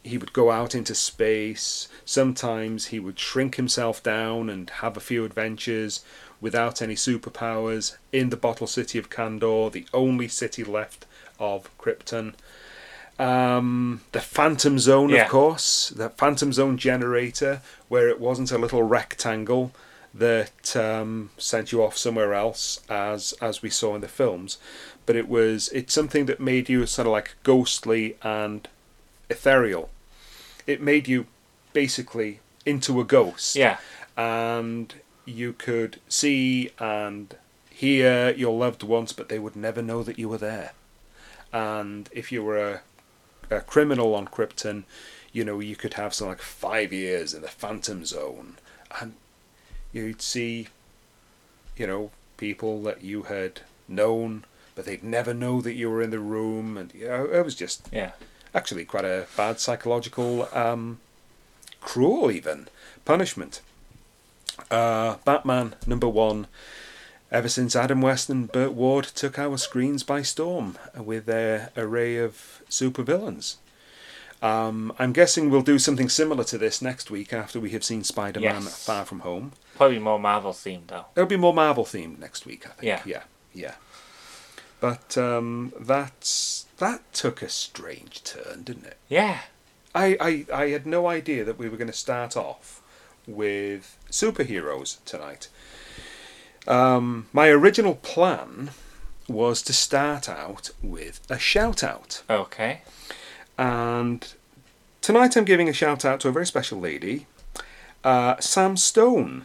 he 0.02 0.16
would 0.18 0.32
go 0.32 0.50
out 0.50 0.74
into 0.74 0.94
space. 0.94 1.88
Sometimes 2.04 2.86
he 2.86 2.98
would 3.00 3.18
shrink 3.18 3.56
himself 3.56 4.02
down 4.02 4.48
and 4.48 4.68
have 4.70 4.96
a 4.96 5.00
few 5.00 5.24
adventures 5.24 6.02
without 6.40 6.80
any 6.80 6.94
superpowers 6.94 7.96
in 8.12 8.30
the 8.30 8.36
bottle 8.36 8.66
city 8.66 8.98
of 8.98 9.10
Kandor, 9.10 9.70
the 9.70 9.86
only 9.92 10.26
city 10.28 10.64
left 10.64 11.04
of 11.38 11.68
Krypton. 11.78 12.32
Um, 13.18 14.00
the 14.12 14.20
Phantom 14.20 14.78
Zone, 14.78 15.10
Yeah. 15.10 15.24
of 15.24 15.28
course, 15.30 15.90
the 15.90 16.08
Phantom 16.10 16.52
Zone 16.52 16.78
generator, 16.78 17.60
where 17.88 18.08
it 18.08 18.18
wasn't 18.18 18.50
a 18.50 18.58
little 18.58 18.82
rectangle 18.82 19.72
that 20.14 20.74
um, 20.74 21.30
sent 21.36 21.70
you 21.72 21.84
off 21.84 21.96
somewhere 21.96 22.32
else, 22.34 22.80
as 22.88 23.32
as 23.40 23.60
we 23.62 23.68
saw 23.70 23.94
in 23.94 24.00
the 24.00 24.08
films, 24.08 24.56
but 25.06 25.14
it 25.16 25.28
was 25.28 25.68
it's 25.68 25.92
something 25.92 26.24
that 26.26 26.40
made 26.40 26.68
you 26.70 26.84
sort 26.86 27.06
of 27.06 27.12
like 27.12 27.34
ghostly 27.42 28.16
and 28.22 28.66
ethereal. 29.30 29.88
It 30.66 30.80
made 30.80 31.08
you 31.08 31.26
basically 31.72 32.40
into 32.66 33.00
a 33.00 33.04
ghost 33.04 33.56
Yeah. 33.56 33.78
and 34.16 34.92
you 35.24 35.52
could 35.52 36.00
see 36.08 36.70
and 36.78 37.34
hear 37.70 38.30
your 38.32 38.58
loved 38.58 38.82
ones, 38.82 39.12
but 39.12 39.28
they 39.28 39.38
would 39.38 39.56
never 39.56 39.80
know 39.80 40.02
that 40.02 40.18
you 40.18 40.28
were 40.28 40.38
there. 40.38 40.72
And 41.52 42.08
if 42.12 42.30
you 42.30 42.44
were 42.44 42.58
a, 43.50 43.56
a 43.56 43.60
criminal 43.60 44.14
on 44.14 44.26
Krypton, 44.28 44.84
you 45.32 45.44
know, 45.44 45.60
you 45.60 45.76
could 45.76 45.94
have 45.94 46.12
something 46.12 46.32
like 46.32 46.42
five 46.42 46.92
years 46.92 47.32
in 47.32 47.42
the 47.42 47.48
Phantom 47.48 48.04
Zone, 48.04 48.56
and 49.00 49.14
you'd 49.92 50.20
see, 50.22 50.68
you 51.76 51.86
know, 51.86 52.10
people 52.36 52.82
that 52.82 53.02
you 53.02 53.22
had 53.24 53.60
known, 53.88 54.44
but 54.74 54.84
they'd 54.86 55.04
never 55.04 55.32
know 55.32 55.60
that 55.60 55.74
you 55.74 55.88
were 55.90 56.02
in 56.02 56.10
the 56.10 56.18
room, 56.18 56.76
and 56.76 56.92
you 56.94 57.06
know, 57.08 57.24
it 57.24 57.44
was 57.44 57.54
just 57.54 57.88
Yeah. 57.92 58.12
Actually 58.54 58.84
quite 58.84 59.04
a 59.04 59.26
bad 59.36 59.60
psychological, 59.60 60.48
um, 60.52 60.98
cruel 61.80 62.30
even 62.30 62.68
punishment. 63.04 63.60
Uh, 64.70 65.16
Batman 65.24 65.74
number 65.86 66.08
one. 66.08 66.46
Ever 67.32 67.48
since 67.48 67.76
Adam 67.76 68.00
West 68.00 68.28
and 68.28 68.50
Burt 68.50 68.72
Ward 68.72 69.04
took 69.04 69.38
our 69.38 69.56
screens 69.56 70.02
by 70.02 70.22
storm 70.22 70.76
with 70.96 71.26
their 71.26 71.70
array 71.76 72.16
of 72.16 72.60
supervillains. 72.68 73.54
Um, 74.42 74.92
I'm 74.98 75.12
guessing 75.12 75.48
we'll 75.48 75.62
do 75.62 75.78
something 75.78 76.08
similar 76.08 76.42
to 76.44 76.58
this 76.58 76.82
next 76.82 77.08
week 77.10 77.32
after 77.32 77.60
we 77.60 77.70
have 77.70 77.84
seen 77.84 78.02
Spider-Man 78.02 78.62
Yes. 78.62 78.84
Far 78.84 79.04
From 79.04 79.20
Home. 79.20 79.52
Probably 79.76 80.00
more 80.00 80.18
Marvel 80.18 80.52
themed 80.52 80.88
though. 80.88 81.04
It'll 81.14 81.28
be 81.28 81.36
more 81.36 81.54
Marvel 81.54 81.84
themed 81.84 82.18
next 82.18 82.46
week, 82.46 82.66
I 82.66 82.70
think. 82.70 82.82
Yeah. 82.82 83.02
yeah, 83.04 83.22
yeah. 83.54 83.74
But 84.80 85.16
um, 85.16 85.72
that's 85.78 86.66
that 86.80 87.12
took 87.12 87.40
a 87.42 87.48
strange 87.48 88.22
turn, 88.24 88.62
didn't 88.64 88.86
it? 88.86 88.96
Yeah. 89.08 89.40
I, 89.94 90.16
I, 90.20 90.46
I 90.52 90.68
had 90.70 90.86
no 90.86 91.06
idea 91.06 91.44
that 91.44 91.58
we 91.58 91.68
were 91.68 91.76
going 91.76 91.86
to 91.90 91.92
start 91.92 92.36
off 92.36 92.82
with 93.26 93.96
superheroes 94.10 94.98
tonight. 95.04 95.48
Um, 96.68 97.26
my 97.32 97.48
original 97.48 97.94
plan 97.94 98.70
was 99.28 99.62
to 99.62 99.72
start 99.72 100.28
out 100.28 100.70
with 100.82 101.20
a 101.30 101.38
shout 101.38 101.82
out. 101.82 102.22
Okay. 102.28 102.82
And 103.58 104.32
tonight 105.00 105.36
I'm 105.36 105.44
giving 105.44 105.68
a 105.68 105.72
shout 105.72 106.04
out 106.04 106.20
to 106.20 106.28
a 106.28 106.32
very 106.32 106.46
special 106.46 106.78
lady, 106.80 107.26
uh, 108.04 108.38
Sam 108.40 108.76
Stone. 108.76 109.44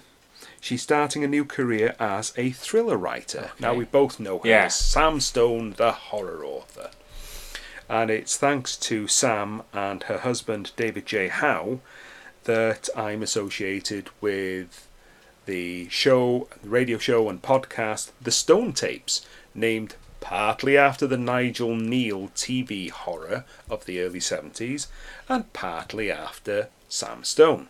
She's 0.60 0.82
starting 0.82 1.24
a 1.24 1.28
new 1.28 1.46
career 1.46 1.96
as 2.00 2.34
a 2.38 2.50
thriller 2.52 2.98
writer. 2.98 3.52
Now 3.60 3.74
we 3.76 3.86
both 3.86 4.20
know 4.20 4.40
her 4.40 4.48
Yeah. 4.48 4.66
as 4.66 4.76
Sam 4.76 5.20
Stone, 5.20 5.74
the 5.78 5.92
horror 5.92 6.44
author. 6.44 6.90
And 7.90 8.10
it's 8.10 8.38
thanks 8.38 8.76
to 8.78 9.08
Sam 9.08 9.64
and 9.74 10.04
her 10.04 10.20
husband 10.20 10.72
David 10.76 11.06
J. 11.06 11.28
Howe 11.28 11.80
that 12.46 12.90
I'm 12.96 13.22
associated 13.22 14.10
with 14.22 14.88
the 15.46 15.88
show, 15.90 16.48
the 16.64 16.70
radio 16.70 16.98
show 16.98 17.30
and 17.30 17.42
podcast, 17.42 18.12
The 18.22 18.32
Stone 18.32 18.74
Tapes, 18.74 19.26
named 19.54 19.96
partly 20.20 20.76
after 20.76 21.06
the 21.06 21.18
Nigel 21.18 21.76
Kneale 21.76 22.32
TV 22.32 22.90
horror 22.90 23.46
of 23.70 23.86
the 23.86 24.02
early 24.02 24.20
70s 24.20 24.88
and 25.30 25.52
partly 25.54 26.12
after 26.12 26.70
Sam 26.90 27.24
Stone. 27.24 27.68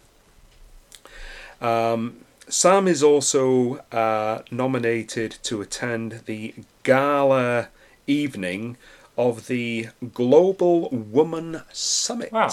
Um, 1.59 2.21
Sam 2.47 2.87
is 2.87 3.03
also 3.03 3.77
uh, 3.91 4.43
nominated 4.51 5.37
to 5.43 5.61
attend 5.61 6.21
the 6.25 6.53
gala 6.83 7.69
evening 8.07 8.77
of 9.17 9.47
the 9.47 9.89
Global 10.13 10.89
Woman 10.89 11.61
Summit. 11.71 12.31
Wow. 12.31 12.49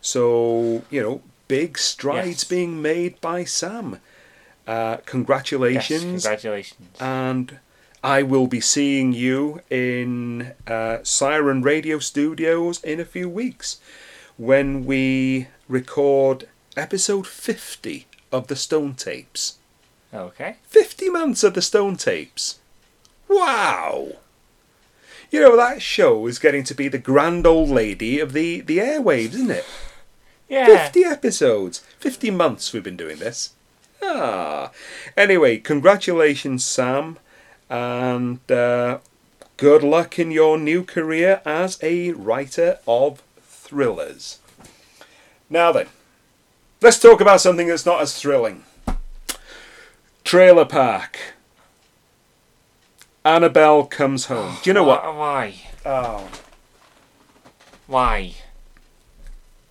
So, 0.00 0.82
you 0.90 1.02
know, 1.02 1.22
big 1.48 1.78
strides 1.78 2.26
Yes. 2.28 2.44
being 2.44 2.82
made 2.82 3.20
by 3.20 3.44
Sam. 3.44 4.00
Uh, 4.66 4.96
Yes, 4.98 5.00
congratulations. 5.06 6.22
congratulations. 6.24 6.88
and 7.00 7.58
I 8.02 8.22
will 8.22 8.46
be 8.46 8.60
seeing 8.60 9.12
you 9.12 9.60
in 9.70 10.52
uh, 10.66 10.98
Siren 11.02 11.62
Radio 11.62 11.98
Studios 11.98 12.82
in 12.84 13.00
a 13.00 13.04
few 13.04 13.28
weeks 13.28 13.78
when 14.36 14.84
we 14.84 15.48
record 15.68 16.48
episode 16.76 17.26
50 17.26 18.06
of 18.30 18.46
the 18.48 18.56
Stone 18.56 18.94
Tapes. 18.94 19.58
Okay. 20.12 20.56
50 20.68 21.10
months 21.10 21.42
of 21.42 21.54
the 21.54 21.62
Stone 21.62 21.96
Tapes. 21.96 22.58
Wow! 23.28 24.08
You 25.30 25.40
know, 25.40 25.56
that 25.56 25.82
show 25.82 26.26
is 26.26 26.38
getting 26.38 26.64
to 26.64 26.74
be 26.74 26.88
the 26.88 26.98
grand 26.98 27.46
old 27.46 27.68
lady 27.68 28.20
of 28.20 28.32
the, 28.32 28.60
the 28.60 28.78
airwaves, 28.78 29.34
isn't 29.34 29.50
it? 29.50 29.66
Yeah. 30.48 30.66
50 30.66 31.04
episodes. 31.04 31.78
50 31.98 32.30
months 32.30 32.72
we've 32.72 32.82
been 32.82 32.96
doing 32.96 33.18
this. 33.18 33.50
Ah. 34.02 34.70
Anyway, 35.16 35.58
congratulations, 35.58 36.64
Sam. 36.64 37.18
And 37.68 38.40
uh, 38.50 38.98
good 39.56 39.82
luck 39.82 40.18
in 40.18 40.30
your 40.30 40.58
new 40.58 40.84
career 40.84 41.40
as 41.44 41.78
a 41.82 42.12
writer 42.12 42.78
of 42.86 43.22
thrillers. 43.40 44.38
Now 45.50 45.72
then, 45.72 45.86
let's 46.80 46.98
talk 46.98 47.20
about 47.20 47.40
something 47.40 47.66
that's 47.66 47.86
not 47.86 48.00
as 48.00 48.20
thrilling. 48.20 48.64
Trailer 50.24 50.64
Park. 50.64 51.18
Annabelle 53.26 53.84
comes 53.86 54.26
home. 54.26 54.56
Do 54.62 54.70
you 54.70 54.74
know 54.74 54.84
what? 54.84 55.02
Why? 55.04 55.54
Oh, 55.84 56.28
Why? 57.88 58.34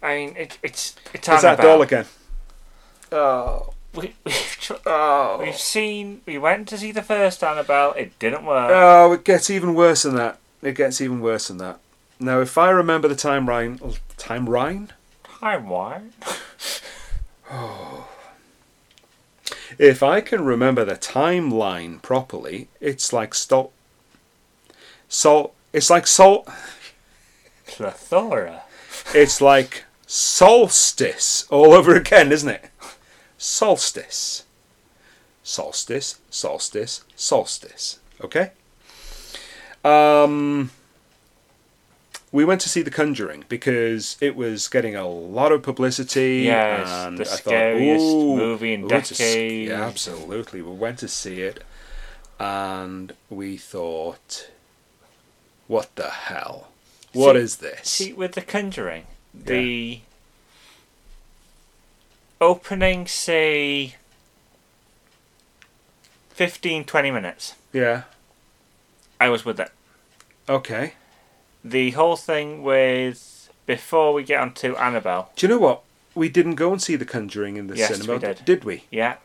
I 0.03 0.15
mean, 0.15 0.35
it, 0.37 0.57
it's 0.61 0.95
it's 1.13 1.27
that 1.27 1.43
Annabelle. 1.43 1.65
doll 1.65 1.81
again. 1.81 2.05
Oh, 3.13 3.73
We, 3.93 4.13
we've, 4.25 4.57
tr- 4.59 4.73
oh. 4.85 5.37
we've 5.41 5.55
seen. 5.57 6.21
We 6.25 6.37
went 6.37 6.67
to 6.67 6.77
see 6.77 6.91
the 6.91 7.01
first 7.01 7.43
Annabelle. 7.43 7.93
It 7.93 8.19
didn't 8.19 8.45
work. 8.45 8.71
Oh, 8.73 9.13
it 9.13 9.23
gets 9.23 9.49
even 9.49 9.73
worse 9.73 10.03
than 10.03 10.15
that. 10.15 10.37
It 10.61 10.75
gets 10.75 10.99
even 10.99 11.21
worse 11.21 11.47
than 11.47 11.57
that. 11.59 11.79
Now, 12.19 12.41
if 12.41 12.57
I 12.57 12.69
remember 12.71 13.07
the 13.07 13.15
time, 13.15 13.45
timeline, 13.45 13.79
oh, 13.81 13.95
Time 15.39 15.69
wine. 15.69 16.13
if 19.77 20.03
I 20.03 20.21
can 20.21 20.43
remember 20.43 20.85
the 20.85 20.95
timeline 20.95 22.01
properly, 22.01 22.67
it's 22.79 23.13
like 23.13 23.33
salt. 23.33 23.71
Salt. 25.07 25.53
It's 25.73 25.89
like 25.89 26.07
salt. 26.07 26.47
Plethora. 27.67 28.63
It's 29.13 29.41
like 29.41 29.85
solstice 30.07 31.45
all 31.49 31.73
over 31.73 31.95
again, 31.95 32.31
isn't 32.31 32.49
it? 32.49 32.69
Solstice. 33.37 34.43
Solstice, 35.43 36.19
solstice, 36.29 37.03
solstice. 37.15 37.99
Okay? 38.21 38.51
Um 39.83 40.71
we 42.35 42.43
went 42.43 42.59
to 42.59 42.67
see 42.67 42.81
The 42.81 42.91
Conjuring 42.91 43.45
because 43.47 44.17
it 44.19 44.35
was 44.35 44.67
getting 44.67 44.93
a 44.93 45.07
lot 45.07 45.53
of 45.53 45.63
publicity. 45.63 46.41
Yes, 46.43 46.85
and 46.89 47.17
the 47.17 47.23
I 47.23 47.35
scariest 47.35 48.03
"Ooh, 48.03 48.35
movie 48.35 48.73
in 48.73 48.83
a 48.91 49.05
sc- 49.05 49.17
decades." 49.17 49.69
Yeah, 49.69 49.85
absolutely. 49.85 50.61
We 50.61 50.73
went 50.73 50.99
to 50.99 51.07
see 51.07 51.41
it 51.41 51.63
and 52.37 53.13
we 53.29 53.55
thought, 53.55 54.49
what 55.67 55.95
the 55.95 56.09
hell? 56.09 56.67
What 57.13 57.35
See- 57.35 57.39
is 57.41 57.55
this? 57.57 57.89
See, 57.89 58.11
with 58.13 58.33
The 58.33 58.41
Conjuring, 58.41 59.05
the 59.33 60.01
opening, 62.41 63.07
say, 63.07 63.95
15, 66.31 66.83
20 66.83 67.11
minutes, 67.11 67.53
yeah. 67.71 68.03
I 69.21 69.29
was 69.29 69.45
with 69.45 69.57
it. 69.61 69.71
Okay. 70.49 70.95
The 71.67 71.91
whole 71.91 72.15
thing 72.15 72.61
with, 72.63 73.49
before 73.65 74.13
we 74.13 74.23
get 74.23 74.39
onto 74.39 74.75
Annabelle, 74.75 75.31
Do 75.35 75.47
you 75.47 75.53
know 75.53 75.57
what? 75.59 75.81
We 76.13 76.29
didn't 76.29 76.55
go 76.55 76.71
and 76.71 76.81
see 76.81 76.95
The 76.95 77.05
Conjuring 77.05 77.57
in 77.57 77.67
the 77.67 77.75
Yes, 77.75 77.95
cinema, 77.97 78.13
we 78.13 78.19
did. 78.19 78.45
did 78.45 78.63
we? 78.63 78.83
yeah, 78.91 79.15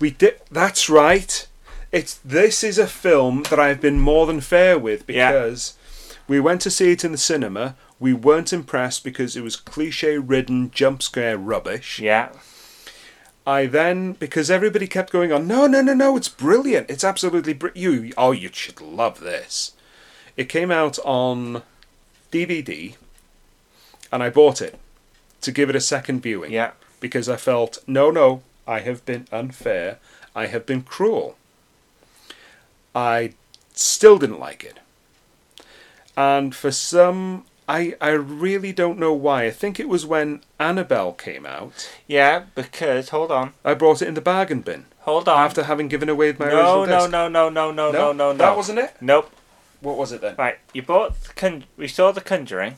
We 0.00 0.10
did. 0.10 0.40
That's 0.50 0.88
right. 0.88 1.46
It's 1.92 2.14
this 2.24 2.64
is 2.64 2.78
a 2.78 2.86
film 2.86 3.42
that 3.50 3.60
I've 3.60 3.80
been 3.82 4.00
more 4.00 4.26
than 4.26 4.40
fair 4.40 4.78
with 4.78 5.04
Yeah. 5.08 5.30
because 5.32 5.74
we 6.26 6.40
went 6.40 6.60
to 6.62 6.70
see 6.70 6.92
it 6.92 7.04
in 7.04 7.12
the 7.12 7.18
cinema. 7.18 7.76
We 8.00 8.12
weren't 8.14 8.52
impressed 8.52 9.04
because 9.04 9.36
it 9.36 9.42
was 9.42 9.56
cliche-ridden 9.56 10.70
jump 10.70 11.02
scare 11.02 11.36
rubbish. 11.36 11.98
yeah, 12.00 12.30
I 13.46 13.66
then 13.66 14.12
because 14.12 14.50
everybody 14.50 14.86
kept 14.86 15.12
going 15.12 15.32
on. 15.32 15.46
No, 15.46 15.66
no, 15.66 15.80
no, 15.82 15.94
no! 15.94 16.16
It's 16.16 16.28
brilliant. 16.28 16.90
It's 16.90 17.04
absolutely 17.04 17.54
br- 17.54 17.68
you. 17.74 18.12
Oh, 18.16 18.32
you 18.32 18.50
should 18.52 18.80
love 18.80 19.20
this. 19.20 19.72
It 20.38 20.48
came 20.48 20.70
out 20.70 21.00
on 21.04 21.62
DVD, 22.30 22.94
and 24.12 24.22
I 24.22 24.30
bought 24.30 24.62
it 24.62 24.78
to 25.40 25.50
give 25.50 25.68
it 25.68 25.74
a 25.74 25.80
second 25.80 26.22
viewing 26.22 26.52
yeah, 26.52 26.70
because 27.00 27.28
I 27.28 27.36
felt, 27.36 27.78
no, 27.88 28.12
no, 28.12 28.42
I 28.64 28.78
have 28.78 29.04
been 29.04 29.26
unfair. 29.32 29.98
I 30.36 30.46
have 30.46 30.64
been 30.64 30.82
cruel. 30.82 31.36
I 32.94 33.34
still 33.74 34.16
didn't 34.16 34.38
like 34.38 34.62
it. 34.62 34.78
And 36.16 36.54
for 36.54 36.70
some, 36.70 37.44
I, 37.68 37.96
I 38.00 38.10
really 38.10 38.72
don't 38.72 38.98
know 39.00 39.12
why. 39.12 39.44
I 39.46 39.50
think 39.50 39.80
it 39.80 39.88
was 39.88 40.06
when 40.06 40.42
Annabelle 40.60 41.14
came 41.14 41.46
out. 41.46 41.90
yeah, 42.06 42.44
because, 42.54 43.08
hold 43.08 43.32
on, 43.32 43.54
I 43.64 43.74
brought 43.74 44.02
it 44.02 44.08
in 44.08 44.14
the 44.14 44.20
bargain 44.20 44.60
bin 44.60 44.86
hold 45.00 45.28
on. 45.28 45.38
after 45.38 45.64
having 45.64 45.88
given 45.88 46.08
away 46.08 46.32
my 46.38 46.46
no, 46.46 46.82
original 46.82 46.86
no, 46.86 47.00
disc. 47.00 47.10
no, 47.10 47.28
no, 47.28 47.48
no, 47.48 47.70
no, 47.72 47.90
no, 47.90 48.12
no, 48.12 48.12
no. 48.12 48.34
That 48.34 48.56
wasn't 48.56 48.78
it? 48.78 48.94
Nope. 49.00 49.32
What 49.80 49.96
was 49.96 50.12
it 50.12 50.20
then? 50.20 50.34
Right, 50.36 50.58
you 50.72 50.82
bought, 50.82 51.20
the 51.22 51.32
con- 51.34 51.64
we 51.76 51.88
saw 51.88 52.10
The 52.12 52.20
Conjuring. 52.20 52.76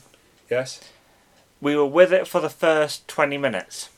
Yes. 0.49 0.79
We 1.59 1.75
were 1.75 1.85
with 1.85 2.11
it 2.13 2.27
for 2.27 2.39
the 2.39 2.49
first 2.49 3.07
20 3.07 3.37
minutes. 3.37 3.89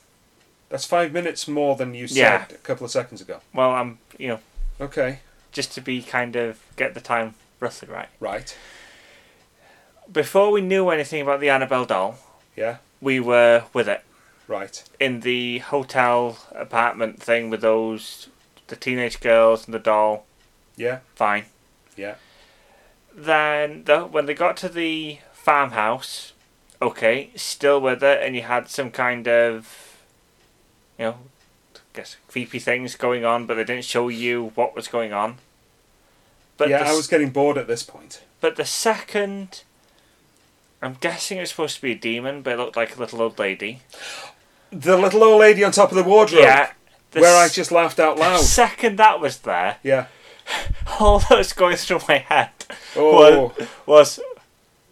That's 0.70 0.84
five 0.86 1.12
minutes 1.12 1.46
more 1.46 1.76
than 1.76 1.94
you 1.94 2.06
said 2.08 2.16
Yeah. 2.16 2.44
a 2.50 2.54
couple 2.58 2.84
of 2.84 2.90
seconds 2.90 3.20
ago. 3.20 3.40
Well, 3.52 3.70
I'm, 3.72 3.98
you 4.18 4.28
know, 4.28 4.40
Okay. 4.80 5.20
just 5.52 5.72
to 5.72 5.80
be 5.80 6.02
kind 6.02 6.36
of 6.36 6.58
get 6.76 6.94
the 6.94 7.00
time 7.00 7.34
roughly 7.60 7.88
right. 7.88 8.08
Right. 8.20 8.56
Before 10.10 10.50
we 10.50 10.60
knew 10.60 10.88
anything 10.90 11.20
about 11.22 11.40
the 11.40 11.48
Annabelle 11.50 11.84
doll, 11.84 12.18
Yeah. 12.56 12.78
we 13.00 13.20
were 13.20 13.64
with 13.72 13.88
it 13.88 14.02
Right. 14.48 14.82
in 15.00 15.20
the 15.20 15.58
hotel 15.58 16.38
apartment 16.54 17.22
thing 17.22 17.50
with 17.50 17.60
those 17.60 18.28
the 18.68 18.76
teenage 18.76 19.20
girls 19.20 19.66
and 19.66 19.74
the 19.74 19.78
doll. 19.78 20.24
Yeah. 20.76 21.00
Fine. 21.14 21.44
Yeah. 21.96 22.14
Then 23.14 23.84
the, 23.84 24.00
when 24.02 24.26
they 24.26 24.34
got 24.34 24.56
to 24.58 24.68
the 24.68 25.18
farmhouse, 25.32 26.32
okay, 26.82 27.30
still 27.36 27.80
with 27.80 28.02
it, 28.02 28.22
and 28.22 28.34
you 28.34 28.42
had 28.42 28.68
some 28.68 28.90
kind 28.90 29.28
of, 29.28 29.98
you 30.98 31.04
know, 31.06 31.16
I 31.76 31.78
guess 31.94 32.16
creepy 32.28 32.58
things 32.58 32.96
going 32.96 33.24
on, 33.24 33.46
but 33.46 33.54
they 33.54 33.64
didn't 33.64 33.84
show 33.84 34.08
you 34.08 34.50
what 34.56 34.74
was 34.74 34.88
going 34.88 35.12
on. 35.12 35.36
But 36.56 36.68
yeah, 36.68 36.82
the 36.82 36.90
I 36.90 36.92
was 36.94 37.06
getting 37.06 37.30
bored 37.30 37.56
at 37.58 37.66
this 37.68 37.82
point. 37.82 38.22
But 38.40 38.56
the 38.56 38.64
second, 38.64 39.62
I'm 40.82 40.96
guessing 41.00 41.38
it 41.38 41.42
was 41.42 41.50
supposed 41.50 41.76
to 41.76 41.82
be 41.82 41.92
a 41.92 41.96
demon, 41.96 42.42
but 42.42 42.54
it 42.54 42.56
looked 42.58 42.76
like 42.76 42.96
a 42.96 43.00
little 43.00 43.22
old 43.22 43.38
lady. 43.38 43.80
The 44.70 44.96
little 44.96 45.22
old 45.22 45.40
lady 45.40 45.62
on 45.62 45.70
top 45.72 45.90
of 45.90 45.96
the 45.96 46.02
wardrobe. 46.02 46.42
Yeah. 46.42 46.72
The 47.12 47.20
where 47.20 47.36
I 47.40 47.44
s- 47.44 47.54
just 47.54 47.70
laughed 47.70 48.00
out 48.00 48.16
the 48.16 48.22
loud. 48.22 48.40
second 48.40 48.96
that 48.98 49.20
was 49.20 49.38
there, 49.38 49.76
Yeah. 49.84 50.06
all 51.00 51.18
that 51.20 51.38
was 51.38 51.52
going 51.52 51.76
through 51.76 52.00
my 52.08 52.18
head 52.18 52.50
Oh. 52.96 53.52
was, 53.58 53.68
was 53.86 54.20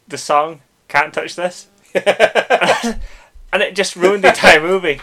the 0.08 0.18
song 0.18 0.60
"Can't 0.88 1.12
Touch 1.14 1.36
This," 1.36 1.68
and 1.94 3.62
it 3.62 3.74
just 3.74 3.96
ruined 3.96 4.24
the 4.24 4.28
entire 4.28 4.60
movie. 4.66 5.00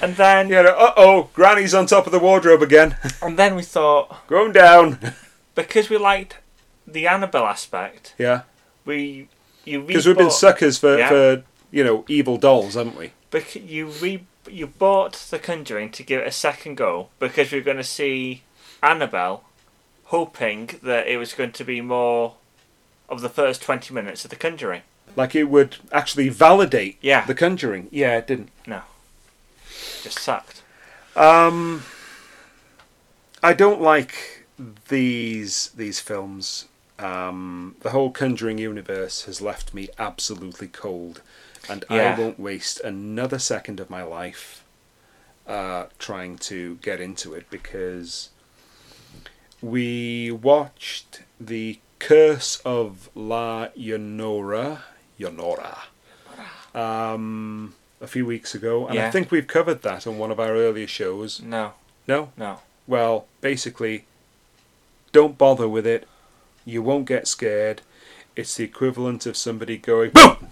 And 0.00 0.16
then, 0.16 0.48
Yeah. 0.48 0.60
Uh 0.62 0.92
oh, 0.96 1.30
Granny's 1.32 1.74
on 1.74 1.86
top 1.86 2.06
of 2.06 2.12
the 2.12 2.18
wardrobe 2.18 2.62
again. 2.62 2.96
and 3.22 3.38
then 3.38 3.54
we 3.54 3.62
thought 3.62 4.26
Going 4.26 4.52
down. 4.52 5.14
because 5.54 5.88
we 5.88 5.96
liked 5.96 6.38
the 6.86 7.06
Annabelle 7.06 7.46
aspect, 7.46 8.14
yeah. 8.18 8.42
we 8.84 9.28
you 9.64 9.80
Because 9.82 10.06
we've 10.06 10.16
been 10.18 10.30
suckers 10.30 10.76
for, 10.78 10.98
Yeah. 10.98 11.08
for 11.08 11.44
you 11.70 11.84
know 11.84 12.04
evil 12.08 12.36
dolls, 12.36 12.74
haven't 12.74 12.96
we? 12.96 13.12
Bec- 13.30 13.54
you 13.54 13.86
re- 13.86 14.26
you 14.50 14.66
bought 14.66 15.12
The 15.30 15.38
Conjuring 15.38 15.90
to 15.92 16.02
give 16.02 16.20
it 16.20 16.26
a 16.26 16.32
second 16.32 16.74
go 16.76 17.08
because 17.20 17.52
we 17.52 17.58
are 17.58 17.62
going 17.62 17.76
to 17.76 17.84
see 17.84 18.42
Annabelle, 18.82 19.44
hoping 20.12 20.68
that 20.82 21.06
it 21.08 21.16
was 21.16 21.32
going 21.32 21.52
to 21.52 21.64
be 21.64 21.80
more 21.80 22.34
of 23.08 23.22
the 23.22 23.30
first 23.30 23.62
twenty 23.62 23.92
minutes 23.94 24.24
of 24.24 24.30
The 24.30 24.36
Conjuring. 24.36 24.82
Like 25.16 25.34
it 25.34 25.44
would 25.44 25.76
actually 25.90 26.28
validate 26.28 26.98
Yeah. 27.00 27.24
the 27.24 27.34
Conjuring. 27.34 27.88
Yeah, 27.90 28.18
it 28.18 28.26
didn't. 28.26 28.50
No. 28.66 28.82
Just 30.02 30.18
sucked. 30.18 30.62
Um, 31.16 31.82
I 33.42 33.52
don't 33.54 33.80
like 33.80 34.44
these 34.88 35.70
these 35.76 35.98
films. 36.00 36.66
Um, 36.98 37.76
the 37.80 37.90
whole 37.90 38.10
Conjuring 38.10 38.58
universe 38.58 39.24
has 39.24 39.40
left 39.40 39.72
me 39.74 39.88
absolutely 39.98 40.68
cold, 40.68 41.22
and 41.70 41.84
Yeah. 41.90 42.14
I 42.14 42.20
won't 42.20 42.38
waste 42.38 42.80
another 42.80 43.38
second 43.38 43.80
of 43.80 43.88
my 43.88 44.02
life 44.02 44.62
uh, 45.46 45.86
trying 45.98 46.36
to 46.38 46.76
get 46.82 47.00
into 47.00 47.32
it 47.34 47.46
because 47.50 48.28
we 49.62 50.30
watched 50.30 51.22
the 51.40 51.78
Curse 51.98 52.60
of 52.64 53.08
La 53.14 53.68
Yonora, 53.78 54.80
Llorona, 55.20 55.78
um, 56.74 57.74
a 58.00 58.06
few 58.06 58.26
weeks 58.26 58.54
ago, 58.54 58.86
and 58.88 58.98
I 58.98 59.10
think 59.10 59.30
we've 59.30 59.46
covered 59.46 59.82
that 59.82 60.06
on 60.06 60.18
one 60.18 60.30
of 60.32 60.40
our 60.40 60.52
earlier 60.52 60.86
shows. 60.88 61.40
No, 61.40 61.74
No? 62.08 62.32
no. 62.36 62.58
Well, 62.88 63.26
basically, 63.40 64.04
don't 65.12 65.38
bother 65.38 65.68
with 65.68 65.86
it. 65.86 66.08
You 66.64 66.82
won't 66.82 67.06
get 67.06 67.28
scared. 67.28 67.82
It's 68.34 68.56
the 68.56 68.64
equivalent 68.64 69.24
of 69.26 69.36
somebody 69.36 69.76
going, 69.78 70.10
BOOM! 70.10 70.48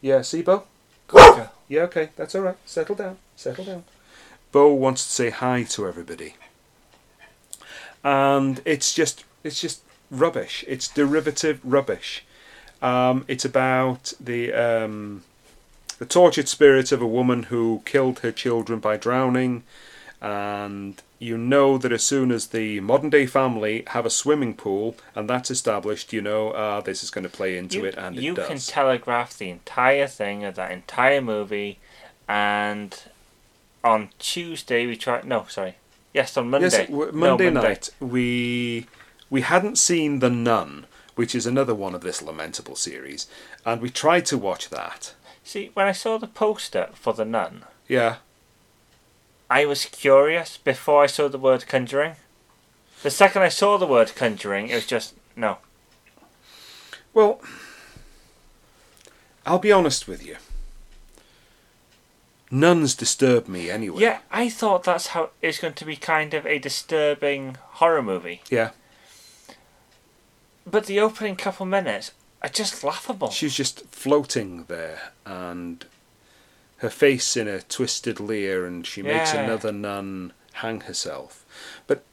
Yeah, 0.00 0.22
see, 0.22 0.40
Bo? 0.42 0.64
Yeah, 1.68 1.82
okay, 1.82 2.10
that's 2.16 2.34
all 2.34 2.42
right. 2.42 2.56
Settle 2.64 2.94
down, 2.94 3.18
settle 3.34 3.64
down. 3.64 3.84
Bo 4.52 4.72
wants 4.72 5.04
to 5.04 5.10
say 5.10 5.30
hi 5.30 5.64
to 5.64 5.86
everybody, 5.88 6.36
and 8.06 8.62
it's 8.64 8.94
just 8.94 9.24
it's 9.42 9.60
just 9.60 9.82
rubbish. 10.10 10.64
It's 10.68 10.86
derivative 10.86 11.60
rubbish. 11.64 12.24
Um, 12.80 13.24
it's 13.26 13.44
about 13.44 14.12
the 14.20 14.52
um, 14.52 15.24
the 15.98 16.06
tortured 16.06 16.46
spirit 16.48 16.92
of 16.92 17.02
a 17.02 17.06
woman 17.06 17.44
who 17.44 17.82
killed 17.84 18.20
her 18.20 18.30
children 18.30 18.78
by 18.78 18.96
drowning, 18.96 19.64
and 20.22 21.02
you 21.18 21.36
know 21.36 21.78
that 21.78 21.90
as 21.90 22.04
soon 22.04 22.30
as 22.30 22.48
the 22.48 22.78
modern 22.80 23.10
day 23.10 23.26
family 23.26 23.82
have 23.88 24.06
a 24.06 24.10
swimming 24.10 24.54
pool 24.54 24.94
and 25.14 25.28
that's 25.28 25.50
established, 25.50 26.12
you 26.12 26.20
know, 26.22 26.52
ah, 26.52 26.80
this 26.82 27.02
is 27.02 27.10
going 27.10 27.24
to 27.24 27.30
play 27.30 27.56
into 27.58 27.78
You, 27.78 27.84
it, 27.86 27.96
and 27.96 28.14
you 28.14 28.32
it 28.32 28.36
does. 28.36 28.46
can 28.48 28.58
telegraph 28.58 29.36
the 29.36 29.50
entire 29.50 30.06
thing 30.06 30.44
of 30.44 30.54
that 30.54 30.70
entire 30.70 31.20
movie, 31.22 31.78
and 32.28 33.02
on 33.82 34.10
Tuesday 34.20 34.86
we 34.86 34.94
try. 34.96 35.22
No, 35.24 35.46
sorry. 35.48 35.74
Yes, 36.16 36.36
on 36.38 36.48
Monday. 36.48 36.68
Yes, 36.70 36.86
w- 36.88 37.12
No, 37.12 37.18
Monday 37.18 37.50
night 37.50 37.90
we 38.00 38.86
we 39.28 39.42
hadn't 39.42 39.76
seen 39.76 40.20
the 40.20 40.30
Nun. 40.30 40.86
which 41.14 41.34
is 41.34 41.46
another 41.46 41.74
one 41.74 41.94
of 41.94 42.00
this 42.02 42.20
lamentable 42.22 42.76
series, 42.76 43.26
and 43.64 43.80
we 43.82 43.88
tried 43.90 44.24
to 44.26 44.36
watch 44.38 44.68
that. 44.70 45.14
See, 45.44 45.70
when 45.74 45.86
I 45.86 45.92
saw 45.92 46.18
the 46.18 46.26
poster 46.26 46.88
for 46.94 47.12
The 47.14 47.24
Nun, 47.24 47.64
Yeah, 47.88 48.16
I 49.48 49.64
was 49.66 49.84
curious 49.86 50.56
before 50.58 51.02
I 51.04 51.06
saw 51.06 51.28
the 51.28 51.38
word 51.38 51.66
conjuring. 51.66 52.16
The 53.02 53.10
second 53.10 53.42
I 53.42 53.48
saw 53.50 53.78
the 53.78 53.86
word 53.86 54.14
conjuring, 54.14 54.68
it 54.68 54.74
was 54.74 54.86
just 54.86 55.14
no. 55.36 55.58
well, 57.14 57.40
I'll 59.46 59.58
be 59.58 59.72
honest 59.72 60.06
with 60.08 60.22
you. 60.26 60.36
Nuns 62.50 62.94
disturb 62.94 63.48
me 63.48 63.70
anyway. 63.70 64.02
Yeah, 64.02 64.20
I 64.30 64.48
thought 64.48 64.84
that's 64.84 65.08
how 65.08 65.30
it's 65.42 65.58
going 65.58 65.74
to 65.74 65.84
be 65.84 65.96
kind 65.96 66.32
of 66.32 66.46
a 66.46 66.58
disturbing 66.58 67.56
horror 67.72 68.02
movie. 68.02 68.42
Yeah. 68.50 68.70
But 70.64 70.86
the 70.86 71.00
opening 71.00 71.36
couple 71.36 71.66
minutes 71.66 72.12
are 72.42 72.48
just 72.48 72.84
laughable. 72.84 73.30
She's 73.30 73.54
just 73.54 73.86
floating 73.86 74.64
there, 74.64 75.12
and 75.24 75.84
her 76.78 76.90
face 76.90 77.36
in 77.36 77.48
a 77.48 77.62
twisted 77.62 78.20
leer, 78.20 78.64
and 78.66 78.86
she 78.86 79.02
makes 79.02 79.32
Yeah. 79.32 79.42
another 79.42 79.72
nun 79.72 80.32
hang 80.54 80.82
herself. 80.82 81.44
But 81.86 82.04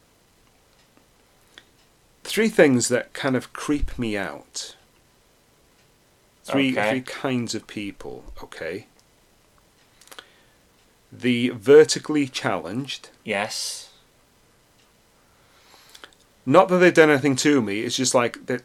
three 2.24 2.50
things 2.50 2.88
that 2.88 3.14
kind 3.14 3.36
of 3.36 3.54
creep 3.54 4.00
me 4.00 4.18
out. 4.18 4.76
Three 6.44 6.72
Okay. 6.72 6.90
three 6.90 7.02
kinds 7.02 7.54
of 7.56 7.68
people. 7.68 8.34
Okay. 8.42 8.88
The 11.16 11.50
vertically 11.50 12.28
challenged. 12.28 13.10
Yes. 13.24 13.90
Not 16.46 16.68
that 16.70 16.78
they've 16.78 16.94
done 16.94 17.10
anything 17.10 17.36
to 17.38 17.62
me. 17.62 17.82
It's 17.82 17.96
just 17.96 18.16
like 18.16 18.46
that. 18.48 18.64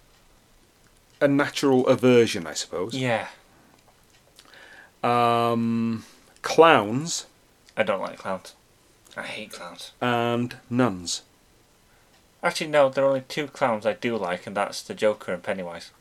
A 1.20 1.26
natural 1.28 1.86
aversion, 1.88 2.46
I 2.46 2.54
suppose. 2.54 2.94
Yeah. 2.94 3.26
Um, 5.02 6.04
clowns 6.42 7.26
I 7.78 7.84
don't 7.84 8.00
like 8.00 8.18
clowns. 8.18 8.54
I 9.16 9.22
hate 9.22 9.52
clowns. 9.52 9.92
and 10.00 10.56
nuns. 10.68 11.22
Actually, 12.42 12.66
no, 12.70 12.88
there 12.88 13.04
are 13.04 13.08
only 13.08 13.20
two 13.28 13.46
clowns 13.46 13.86
I 13.86 13.92
do 13.92 14.16
like, 14.16 14.48
and 14.48 14.56
that's 14.56 14.82
the 14.82 14.94
Joker 14.94 15.32
and 15.32 15.42
Pennywise. 15.42 15.92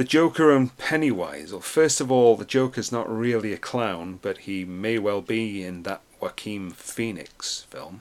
The 0.00 0.04
Joker 0.04 0.50
and 0.50 0.74
Pennywise. 0.78 1.52
Well, 1.52 1.60
first 1.60 2.00
of 2.00 2.10
all, 2.10 2.34
the 2.34 2.46
Joker's 2.46 2.90
not 2.90 3.06
really 3.06 3.52
a 3.52 3.58
clown, 3.58 4.18
but 4.22 4.38
he 4.38 4.64
may 4.64 4.98
well 4.98 5.20
be 5.20 5.62
in 5.62 5.82
that 5.82 6.00
Joaquin 6.18 6.70
Phoenix 6.70 7.66
film. 7.68 8.00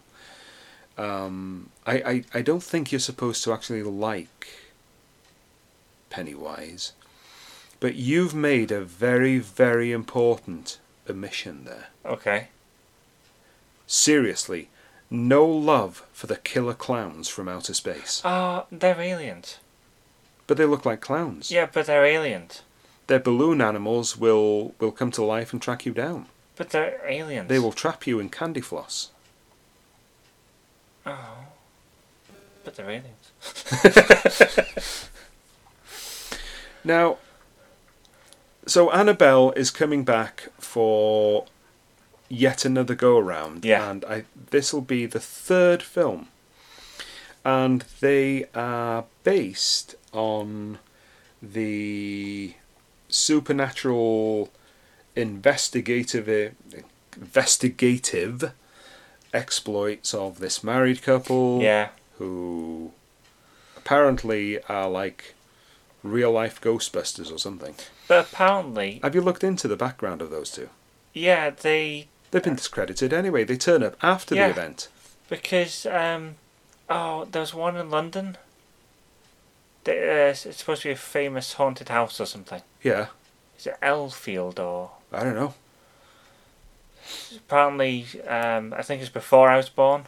Um, 0.97 1.71
I, 1.85 1.95
I, 1.95 2.23
I 2.35 2.41
don't 2.41 2.63
think 2.63 2.93
you're 2.93 2.99
supposed 2.99 3.43
to 3.43 3.51
actually 3.51 3.83
like 3.83 4.47
Pennywise, 6.09 6.93
but 7.81 7.95
you've 7.95 8.33
made 8.33 8.71
a 8.71 8.79
very, 8.79 9.37
very 9.37 9.91
important 9.91 10.79
omission 11.09 11.65
there. 11.65 11.87
Okay. 12.05 12.47
Seriously, 13.87 14.69
no 15.09 15.45
love 15.45 16.05
for 16.13 16.27
the 16.27 16.37
killer 16.37 16.75
clowns 16.75 17.27
from 17.27 17.49
outer 17.49 17.73
space. 17.73 18.21
Ah, 18.23 18.67
they're 18.71 19.01
aliens. 19.01 19.57
But 20.49 20.57
they 20.57 20.65
look 20.65 20.83
like 20.83 20.99
clowns. 20.99 21.51
Yeah, 21.51 21.67
but 21.71 21.85
they're 21.85 22.03
aliens. 22.03 22.63
Their 23.05 23.19
balloon 23.19 23.61
animals 23.61 24.17
will, 24.17 24.73
will 24.79 24.91
come 24.91 25.11
to 25.11 25.23
life 25.23 25.53
and 25.53 25.61
track 25.61 25.85
you 25.85 25.93
down. 25.93 26.25
But 26.55 26.71
they're 26.71 26.99
aliens. 27.07 27.49
They 27.49 27.59
will 27.59 27.71
trap 27.71 28.07
you 28.07 28.19
in 28.19 28.29
candy 28.29 28.59
floss. 28.61 29.11
Oh. 31.05 31.45
But 32.63 32.73
they're 32.75 32.89
aliens. 32.89 33.31
Now, 36.83 37.17
so 38.65 38.89
Annabelle 38.89 39.51
is 39.51 39.69
coming 39.69 40.03
back 40.03 40.47
for 40.57 41.45
yet 42.27 42.65
another 42.65 42.95
go 42.95 43.17
around, 43.19 43.65
Yeah. 43.65 43.87
and 43.91 44.03
I 44.05 44.23
this 44.49 44.73
will 44.73 44.81
be 44.81 45.05
the 45.05 45.19
third 45.19 45.83
film, 45.83 46.29
and 47.45 47.83
they 47.99 48.45
are 48.55 49.03
based 49.23 49.95
on 50.13 50.79
the 51.41 52.53
supernatural 53.09 54.49
investigative 55.15 56.53
investigative 57.17 58.51
exploits 59.33 60.13
of 60.13 60.39
this 60.39 60.63
married 60.63 61.01
couple 61.01 61.61
Yeah. 61.61 61.89
who 62.17 62.91
apparently 63.77 64.61
are 64.63 64.89
like 64.89 65.33
real 66.03 66.31
life 66.31 66.61
Ghostbusters 66.61 67.31
or 67.33 67.37
something. 67.37 67.75
But 68.07 68.27
apparently, 68.31 68.99
Have 69.03 69.15
you 69.15 69.21
looked 69.21 69.43
into 69.43 69.67
the 69.67 69.75
background 69.75 70.21
of 70.21 70.29
those 70.29 70.51
two? 70.51 70.69
yeah, 71.13 71.49
they 71.49 72.07
They've 72.31 72.43
been 72.43 72.55
discredited 72.55 73.11
anyway. 73.11 73.43
They 73.43 73.57
turn 73.57 73.81
up 73.83 73.95
after 74.03 74.35
Yeah. 74.35 74.45
the 74.47 74.51
event. 74.51 74.87
because 75.29 75.85
um, 75.87 76.35
oh, 76.89 77.25
there 77.25 77.41
was 77.41 77.53
one 77.53 77.75
in 77.75 77.89
London. 77.89 78.37
Uh, 79.87 79.91
it's 79.91 80.57
supposed 80.57 80.83
to 80.83 80.89
be 80.89 80.93
a 80.93 80.95
famous 80.95 81.53
haunted 81.53 81.89
house 81.89 82.19
or 82.21 82.25
something. 82.25 82.61
Yeah, 82.83 83.07
Is 83.57 83.67
it 83.67 83.77
Enfield 83.81 84.59
or 84.59 84.91
I 85.11 85.23
don't 85.23 85.35
know. 85.35 85.53
apparently? 87.37 88.05
Um, 88.27 88.73
I 88.77 88.81
think 88.83 89.01
it's 89.01 89.09
before 89.09 89.49
I 89.49 89.57
was 89.57 89.69
born. 89.69 90.03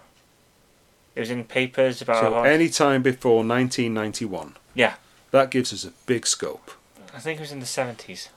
It 1.16 1.20
was 1.22 1.32
in 1.32 1.44
papers 1.46 2.02
about. 2.02 2.24
a 2.24 2.28
So 2.28 2.34
haunt- 2.34 2.48
any 2.48 2.70
time 2.70 3.02
before 3.02 3.44
1991. 3.44 4.56
Yeah. 4.74 4.96
That 5.32 5.50
gives 5.52 5.74
us 5.74 5.84
a 5.86 5.92
big 6.06 6.28
scope. 6.28 6.72
I 7.14 7.20
think 7.20 7.40
it 7.40 7.42
was 7.42 7.52
in 7.52 7.60
the 7.60 7.66
seventies, 7.66 8.30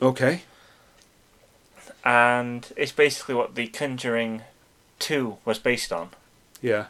Okay. 0.00 0.42
and 2.04 2.66
it's 2.76 2.92
basically 2.92 3.34
what 3.34 3.54
The 3.54 3.66
Conjuring 3.68 4.42
Two 4.98 5.38
was 5.44 5.58
based 5.58 5.92
on. 5.92 6.10
Yeah. 6.60 6.86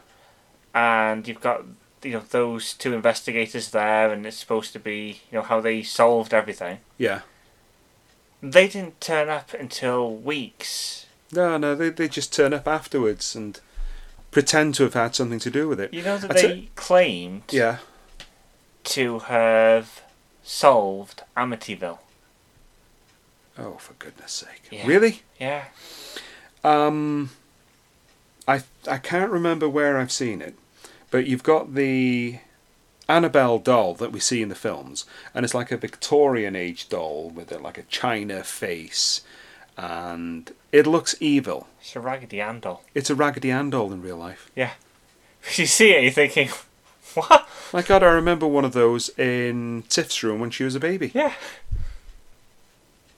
and 0.75 1.27
you've 1.27 1.41
got 1.41 1.63
you 2.03 2.11
know 2.11 2.23
those 2.29 2.73
two 2.73 2.93
investigators 2.93 3.71
there, 3.71 4.11
and 4.11 4.25
it's 4.25 4.37
supposed 4.37 4.73
to 4.73 4.79
be 4.79 5.21
you 5.31 5.37
know 5.37 5.41
how 5.43 5.61
they 5.61 5.83
solved 5.83 6.33
everything. 6.33 6.79
Yeah. 6.97 7.21
They 8.41 8.67
didn't 8.67 8.99
turn 8.99 9.29
up 9.29 9.53
until 9.53 10.13
weeks. 10.13 11.05
No, 11.31 11.57
no, 11.57 11.75
they, 11.75 11.89
they 11.89 12.09
just 12.09 12.33
turn 12.33 12.53
up 12.53 12.67
afterwards 12.67 13.35
and 13.35 13.59
pretend 14.31 14.75
to 14.75 14.83
have 14.83 14.93
had 14.95 15.15
something 15.15 15.39
to 15.39 15.49
do 15.49 15.69
with 15.69 15.79
it. 15.79 15.93
You 15.93 16.03
know 16.03 16.17
that 16.17 16.27
That's 16.27 16.41
they 16.41 16.69
claimed 16.75 17.43
Yeah. 17.51 17.77
to 18.85 19.19
have 19.19 20.01
solved 20.43 21.23
Amityville. 21.37 21.99
Oh, 23.57 23.75
for 23.75 23.93
goodness 23.93 24.31
sake. 24.33 24.63
Yeah. 24.71 24.85
Really? 24.87 25.21
Yeah, 25.39 25.65
Um, 26.63 27.29
I 28.47 28.63
I 28.87 28.97
can't 28.97 29.31
remember 29.31 29.69
where 29.69 29.97
I've 29.97 30.11
seen 30.11 30.41
it, 30.41 30.55
but 31.13 31.27
you've 31.27 31.43
got 31.43 31.75
the 31.75 32.39
Annabelle 33.07 33.59
doll 33.59 33.93
that 33.93 34.11
we 34.11 34.19
see 34.19 34.41
in 34.41 34.49
the 34.49 34.55
films, 34.55 35.05
and 35.35 35.45
it's 35.45 35.53
like 35.53 35.71
a 35.71 35.77
Victorian 35.77 36.55
age 36.55 36.89
doll 36.89 37.29
with 37.29 37.51
a, 37.51 37.59
like 37.59 37.77
a 37.77 37.83
china 37.83 38.43
face, 38.43 39.21
and 39.77 40.51
it 40.71 40.87
looks 40.87 41.13
evil. 41.19 41.67
it's 41.79 41.95
a 41.95 41.99
Raggedy 41.99 42.41
Ann 42.41 42.61
doll. 42.61 42.83
It's 42.95 43.11
a 43.11 43.15
Raggedy 43.15 43.51
Ann 43.51 43.69
doll 43.69 43.93
in 43.93 44.01
real 44.01 44.17
life. 44.17 44.49
Yeah. 44.55 44.71
You 45.55 45.67
see 45.67 45.91
it, 45.91 46.01
you're 46.01 46.11
thinking, 46.11 46.49
what? 47.13 47.47
My 47.71 47.83
God, 47.83 48.01
I 48.01 48.07
remember 48.07 48.47
one 48.47 48.65
of 48.65 48.73
those 48.73 49.09
in 49.09 49.83
Tiff's 49.89 50.23
room 50.23 50.39
when 50.39 50.49
she 50.49 50.63
was 50.63 50.73
a 50.73 50.79
baby. 50.79 51.11
Yeah. 51.13 51.33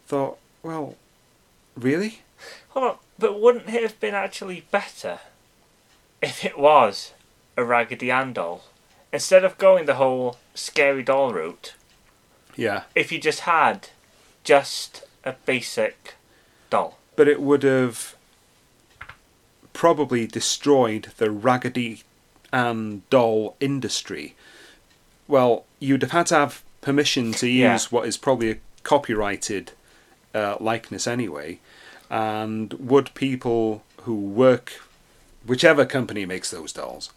Thought, 0.07 0.37
well, 0.63 0.95
really? 1.77 2.23
Hold 2.69 2.85
on, 2.85 2.97
but 3.17 3.39
wouldn't 3.39 3.69
it 3.69 3.83
have 3.83 3.99
been 4.01 4.15
actually 4.15 4.65
better 4.69 5.19
if 6.21 6.43
it 6.43 6.59
was 6.59 7.13
a 7.57 7.63
Raggedy 7.63 8.11
Ann 8.11 8.33
doll 8.33 8.63
instead 9.13 9.43
of 9.45 9.57
going 9.57 9.85
the 9.85 9.95
whole 9.95 10.37
scary 10.53 11.03
doll 11.03 11.33
route? 11.33 11.73
Yeah, 12.55 12.83
if 12.95 13.11
you 13.11 13.19
just 13.19 13.41
had 13.41 13.89
just 14.43 15.03
a 15.23 15.33
basic 15.45 16.15
doll. 16.69 16.97
but 17.15 17.27
it 17.27 17.41
would 17.41 17.63
have 17.63 18.15
probably 19.73 20.25
destroyed 20.27 21.09
the 21.17 21.31
Raggedy 21.31 22.03
Ann 22.53 23.03
doll 23.09 23.55
industry. 23.59 24.35
Well, 25.27 25.65
you'd 25.79 26.01
have 26.01 26.11
had 26.11 26.27
to 26.27 26.35
have 26.35 26.63
permission 26.81 27.31
to 27.33 27.47
use 27.47 27.83
Yeah. 27.85 27.87
what 27.89 28.07
is 28.07 28.17
probably 28.17 28.51
a 28.51 28.57
copyrighted 28.83 29.71
uh, 30.33 30.57
likeness 30.59 31.07
anyway. 31.07 31.59
And 32.09 32.73
would 32.73 33.13
people 33.15 33.83
who 34.03 34.15
work, 34.15 34.73
whichever 35.45 35.85
company 35.85 36.25
makes 36.25 36.51
those 36.51 36.73
dolls, 36.73 37.11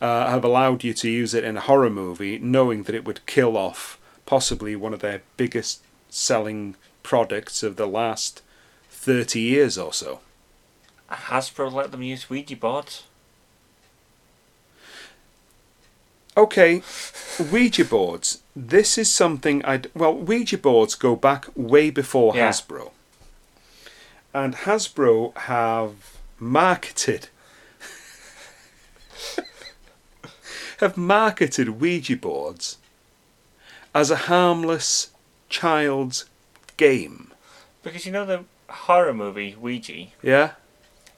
uh, 0.00 0.30
have 0.30 0.44
allowed 0.44 0.84
you 0.84 0.94
to 0.94 1.08
use 1.10 1.34
it 1.34 1.44
in 1.44 1.56
a 1.56 1.60
horror 1.60 1.90
movie, 1.90 2.38
knowing 2.38 2.84
that 2.84 2.94
it 2.94 3.04
would 3.04 3.24
kill 3.26 3.56
off 3.56 3.98
possibly 4.26 4.76
one 4.76 4.94
of 4.94 5.00
their 5.00 5.22
biggest 5.36 5.82
selling 6.10 6.74
products 7.02 7.62
of 7.62 7.76
the 7.76 7.86
last 7.86 8.42
30 8.90 9.40
years 9.40 9.78
or 9.78 9.92
so? 9.92 10.20
Hasbro 11.10 11.72
let 11.72 11.90
them 11.90 12.02
use 12.02 12.28
Ouija 12.28 12.56
boards. 12.56 13.04
Okay, 16.36 16.82
Ouija 17.50 17.84
boards. 17.84 18.42
This 18.54 18.96
is 18.96 19.12
something 19.12 19.64
I'd. 19.64 19.90
well, 19.94 20.14
Ouija 20.14 20.58
boards 20.58 20.94
go 20.94 21.16
back 21.16 21.46
way 21.56 21.90
before 21.90 22.36
Yeah. 22.36 22.50
Hasbro, 22.50 22.92
and 24.32 24.54
Hasbro 24.54 25.36
have 25.36 26.17
marketed 26.40 27.28
have 30.78 30.96
marketed 30.96 31.80
Ouija 31.80 32.16
boards 32.16 32.78
as 33.94 34.10
a 34.10 34.16
harmless 34.16 35.10
child's 35.48 36.26
game. 36.76 37.32
Because 37.82 38.06
you 38.06 38.12
know 38.12 38.24
the 38.24 38.44
horror 38.68 39.14
movie 39.14 39.56
Ouija? 39.58 40.06
Yeah, 40.22 40.52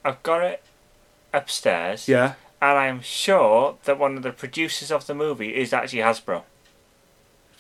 I've 0.04 0.22
got 0.22 0.42
it 0.42 0.62
upstairs. 1.32 2.08
yeah. 2.08 2.34
And 2.62 2.78
I'm 2.78 3.00
sure 3.00 3.78
that 3.84 3.98
one 3.98 4.18
of 4.18 4.22
the 4.22 4.32
producers 4.32 4.92
of 4.92 5.06
the 5.06 5.14
movie 5.14 5.54
is 5.56 5.72
actually 5.72 6.00
Hasbro. 6.00 6.42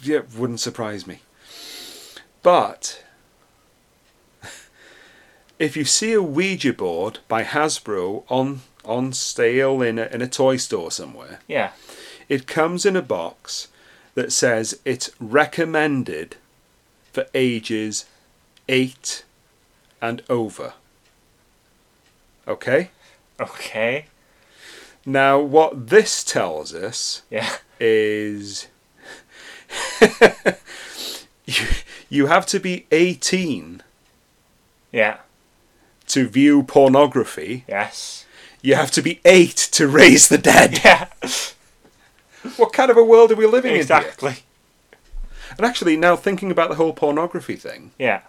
Yeah, 0.02 0.20
wouldn't 0.36 0.60
surprise 0.60 1.06
me. 1.06 1.20
But 2.42 3.02
if 5.60 5.76
you 5.76 5.84
see 5.84 6.12
a 6.14 6.22
Ouija 6.22 6.72
board 6.72 7.20
by 7.28 7.44
Hasbro 7.44 8.24
on 8.28 8.62
on 8.82 9.12
sale 9.12 9.82
in 9.82 9.98
a, 9.98 10.06
in 10.06 10.22
a 10.22 10.26
toy 10.26 10.56
store 10.56 10.90
somewhere, 10.90 11.40
Yeah. 11.46 11.72
it 12.30 12.46
comes 12.46 12.86
in 12.86 12.96
a 12.96 13.02
box 13.02 13.68
that 14.14 14.32
says 14.32 14.80
it's 14.86 15.10
recommended 15.20 16.36
for 17.12 17.26
ages 17.34 18.06
8 18.70 19.22
and 20.00 20.22
over. 20.30 20.72
Okay? 22.48 22.90
Okay. 23.38 24.06
Now 25.04 25.38
what 25.40 25.88
this 25.88 26.24
tells 26.24 26.74
us 26.74 27.20
Yeah. 27.30 27.56
is 27.78 28.68
you, 31.44 31.66
you 32.08 32.26
have 32.28 32.46
to 32.46 32.58
be 32.58 32.86
18 32.90 33.82
Yeah. 34.90 35.18
To 36.10 36.28
view 36.28 36.62
pornography. 36.62 37.64
Yes. 37.68 38.24
You 38.62 38.74
have 38.74 38.90
to 38.92 39.02
be 39.02 39.20
8 39.24 39.56
to 39.72 39.88
raise 39.88 40.28
the 40.28 40.38
dead. 40.38 40.80
Yeah. 40.84 41.08
What 42.56 42.72
kind 42.72 42.90
of 42.90 42.96
a 42.96 43.04
world 43.04 43.30
are 43.32 43.36
we 43.36 43.46
living 43.46 43.72
in 43.74 43.80
exactly. 43.80 44.36
And 45.56 45.66
actually, 45.66 45.96
now 45.96 46.16
thinking 46.16 46.50
about 46.50 46.68
the 46.70 46.76
whole 46.76 46.92
pornography 46.92 47.56
thing, 47.56 47.90
Yeah. 47.98 48.22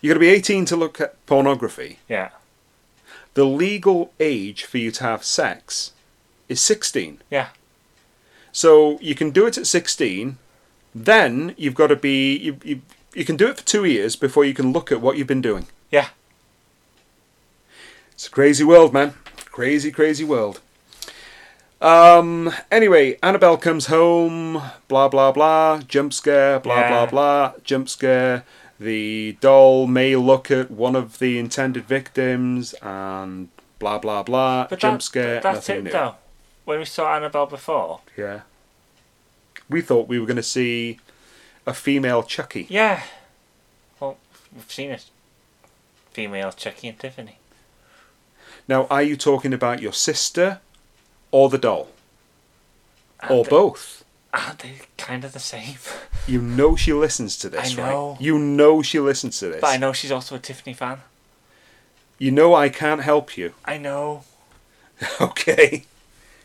you 0.00 0.10
got 0.10 0.14
to 0.14 0.20
be 0.20 0.28
18 0.28 0.64
to 0.66 0.76
look 0.76 1.00
at 1.00 1.24
pornography. 1.26 1.98
Yeah. 2.08 2.30
The 3.34 3.44
legal 3.44 4.12
age 4.20 4.64
for 4.64 4.78
you 4.78 4.90
to 4.90 5.04
have 5.04 5.24
sex 5.24 5.92
is 6.48 6.60
16. 6.60 7.22
Yeah. 7.30 7.48
So 8.50 8.98
you 9.00 9.14
can 9.14 9.30
do 9.30 9.46
it 9.46 9.56
at 9.56 9.66
16. 9.66 10.38
Then 10.94 11.54
you've 11.56 11.74
got 11.74 11.86
to 11.86 11.96
be 11.96 12.36
you, 12.36 12.56
you 12.64 12.82
you 13.14 13.24
can 13.24 13.36
do 13.36 13.48
it 13.48 13.58
for 13.58 13.64
2 13.64 13.84
years 13.84 14.16
before 14.16 14.44
you 14.44 14.54
can 14.54 14.72
look 14.72 14.90
at 14.92 15.00
what 15.00 15.16
you've 15.16 15.26
been 15.26 15.42
doing. 15.42 15.66
Yeah. 15.90 16.08
It's 18.12 18.26
a 18.26 18.30
crazy 18.30 18.64
world, 18.64 18.92
man. 18.92 19.14
Crazy, 19.50 19.90
crazy 19.90 20.24
world. 20.24 20.60
Um. 21.80 22.52
Anyway, 22.70 23.18
Annabelle 23.22 23.56
comes 23.56 23.86
home. 23.86 24.62
Blah 24.88 25.08
blah 25.08 25.32
blah. 25.32 25.80
Jump 25.88 26.12
scare. 26.12 26.60
Blah 26.60 26.76
Yeah. 26.80 26.88
blah 26.88 27.06
blah. 27.06 27.52
Jump 27.64 27.88
scare. 27.88 28.44
The 28.78 29.36
doll 29.40 29.86
may 29.88 30.14
look 30.16 30.50
at 30.50 30.70
one 30.70 30.94
of 30.94 31.18
the 31.18 31.38
intended 31.38 31.84
victims 31.84 32.72
and 32.82 33.48
blah 33.80 33.98
blah 33.98 34.22
blah. 34.22 34.68
But 34.70 34.78
Jump 34.78 35.00
that- 35.00 35.04
scare. 35.04 35.40
That's 35.40 35.68
nothing 35.68 35.76
it 35.78 35.84
new. 35.84 35.90
though. 35.90 36.14
When 36.64 36.78
we 36.78 36.84
saw 36.84 37.16
Annabelle 37.16 37.46
before. 37.46 38.00
Yeah. 38.16 38.40
We 39.68 39.80
thought 39.80 40.06
we 40.06 40.20
were 40.20 40.26
going 40.26 40.36
to 40.36 40.42
see 40.44 41.00
a 41.66 41.74
female 41.74 42.22
Chucky. 42.22 42.66
Yeah. 42.68 43.02
Well, 44.00 44.16
we've 44.54 44.70
seen 44.70 44.90
it. 44.90 45.04
Female 46.12 46.52
Chucky 46.52 46.88
and 46.88 46.98
Tiffany. 46.98 47.38
Now, 48.68 48.86
are 48.90 49.02
you 49.02 49.16
talking 49.16 49.52
about 49.52 49.80
your 49.82 49.92
sister 49.92 50.60
or 51.30 51.48
the 51.48 51.58
doll? 51.58 51.88
Or 53.30 53.44
both? 53.44 54.04
Aren't 54.34 54.60
they 54.60 54.72
kind 54.98 55.24
of 55.24 55.32
the 55.32 55.38
same? 55.38 55.76
You 56.28 56.40
know 56.40 56.76
she 56.76 56.92
listens 56.92 57.36
to 57.38 57.48
this, 57.48 57.76
I 57.76 57.82
know. 57.82 58.10
right? 58.12 58.20
You 58.20 58.38
know 58.38 58.80
she 58.80 59.00
listens 59.00 59.40
to 59.40 59.48
this. 59.48 59.60
But 59.60 59.70
I 59.70 59.76
know 59.76 59.92
she's 59.92 60.12
also 60.12 60.36
a 60.36 60.38
Tiffany 60.38 60.72
fan. 60.72 61.00
You 62.16 62.30
know 62.30 62.54
I 62.54 62.68
can't 62.68 63.00
help 63.02 63.36
you. 63.36 63.54
I 63.64 63.76
know. 63.78 64.22
Okay. 65.20 65.84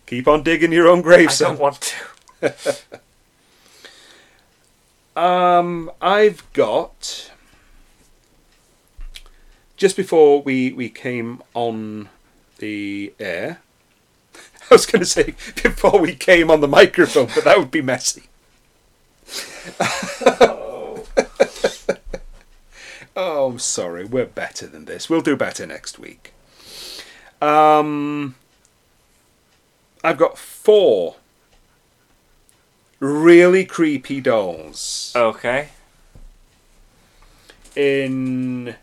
Keep 0.07 0.27
on 0.27 0.41
digging 0.41 0.71
your 0.71 0.87
own 0.87 1.03
grave, 1.03 1.29
I 1.29 1.31
son. 1.31 1.51
don't 1.51 1.59
want 1.61 1.93
to. 2.41 2.55
Um, 5.17 5.89
I've 5.99 6.43
got 6.53 7.31
just 9.75 9.97
before 9.97 10.43
we 10.43 10.71
we 10.71 10.89
came 10.89 11.41
on 11.55 12.09
the 12.59 13.13
air. 13.19 13.61
I 14.35 14.75
was 14.75 14.85
going 14.85 14.99
to 14.99 15.07
say 15.07 15.33
before 15.63 15.99
we 15.99 16.13
came 16.13 16.51
on 16.51 16.61
the 16.61 16.67
microphone, 16.67 17.29
but 17.33 17.45
that 17.45 17.57
would 17.57 17.71
be 17.71 17.81
messy. 17.81 18.25
oh, 23.15 23.47
I'm 23.49 23.57
sorry. 23.57 24.05
We're 24.05 24.25
better 24.27 24.67
than 24.67 24.85
this. 24.85 25.09
We'll 25.09 25.21
do 25.21 25.35
better 25.35 25.65
next 25.65 25.97
week. 25.97 26.31
Um, 27.41 28.35
I've 30.03 30.17
got 30.19 30.37
four 30.37 31.15
really 32.99 33.65
creepy 33.65 34.21
dolls 34.21 35.11
Okay. 35.15 35.69
in 37.75 38.75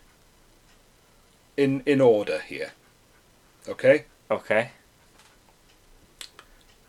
in 1.57 1.83
in 1.87 2.01
order 2.01 2.39
here. 2.41 2.73
Okay? 3.69 4.05
Okay. 4.31 4.71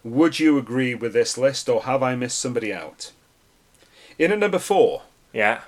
Would 0.04 0.40
you 0.40 0.58
agree 0.58 0.94
with 0.94 1.14
this 1.14 1.38
list 1.38 1.68
or 1.68 1.84
have 1.84 2.04
I 2.04 2.16
missed 2.16 2.40
somebody 2.40 2.72
out? 2.74 3.12
In 4.20 4.32
at 4.32 4.40
number 4.40 4.60
4, 4.60 5.02
Yeah. 5.34 5.62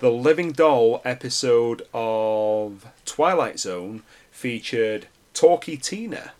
the 0.00 0.10
Living 0.10 0.50
Doll 0.52 1.00
episode 1.04 1.86
of 1.94 2.86
Twilight 3.04 3.60
Zone 3.60 4.02
featured 4.32 5.06
Talky 5.34 5.76
Tina 5.76 6.32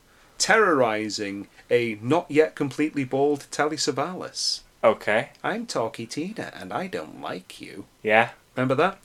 terrorizing 0.42 1.46
a 1.70 1.96
not 2.02 2.28
yet 2.28 2.56
completely 2.56 3.04
bald 3.04 3.46
Telly 3.52 3.76
Savalas. 3.76 4.62
Okay. 4.82 5.30
I'm 5.44 5.66
Talky 5.66 6.04
Tina 6.04 6.52
and 6.58 6.72
I 6.72 6.88
don't 6.88 7.20
like 7.20 7.60
you. 7.60 7.84
Yeah. 8.02 8.30
Remember 8.56 8.74
that? 8.74 8.98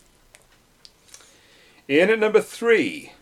In 1.88 2.10
at 2.10 2.18
number 2.18 2.42
three, 2.42 3.14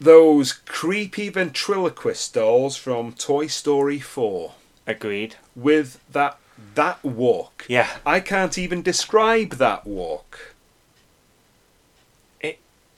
those 0.00 0.52
creepy 0.52 1.28
ventriloquist 1.28 2.34
dolls 2.34 2.76
from 2.76 3.12
Toy 3.12 3.46
Story 3.46 4.00
4 4.00 4.52
Agreed. 4.84 5.36
with 5.54 6.00
that 6.10 6.38
that 6.74 7.02
walk. 7.04 7.66
Yeah. 7.68 7.88
I 8.04 8.18
can't 8.18 8.58
even 8.58 8.82
describe 8.82 9.50
that 9.54 9.86
walk. 9.86 10.51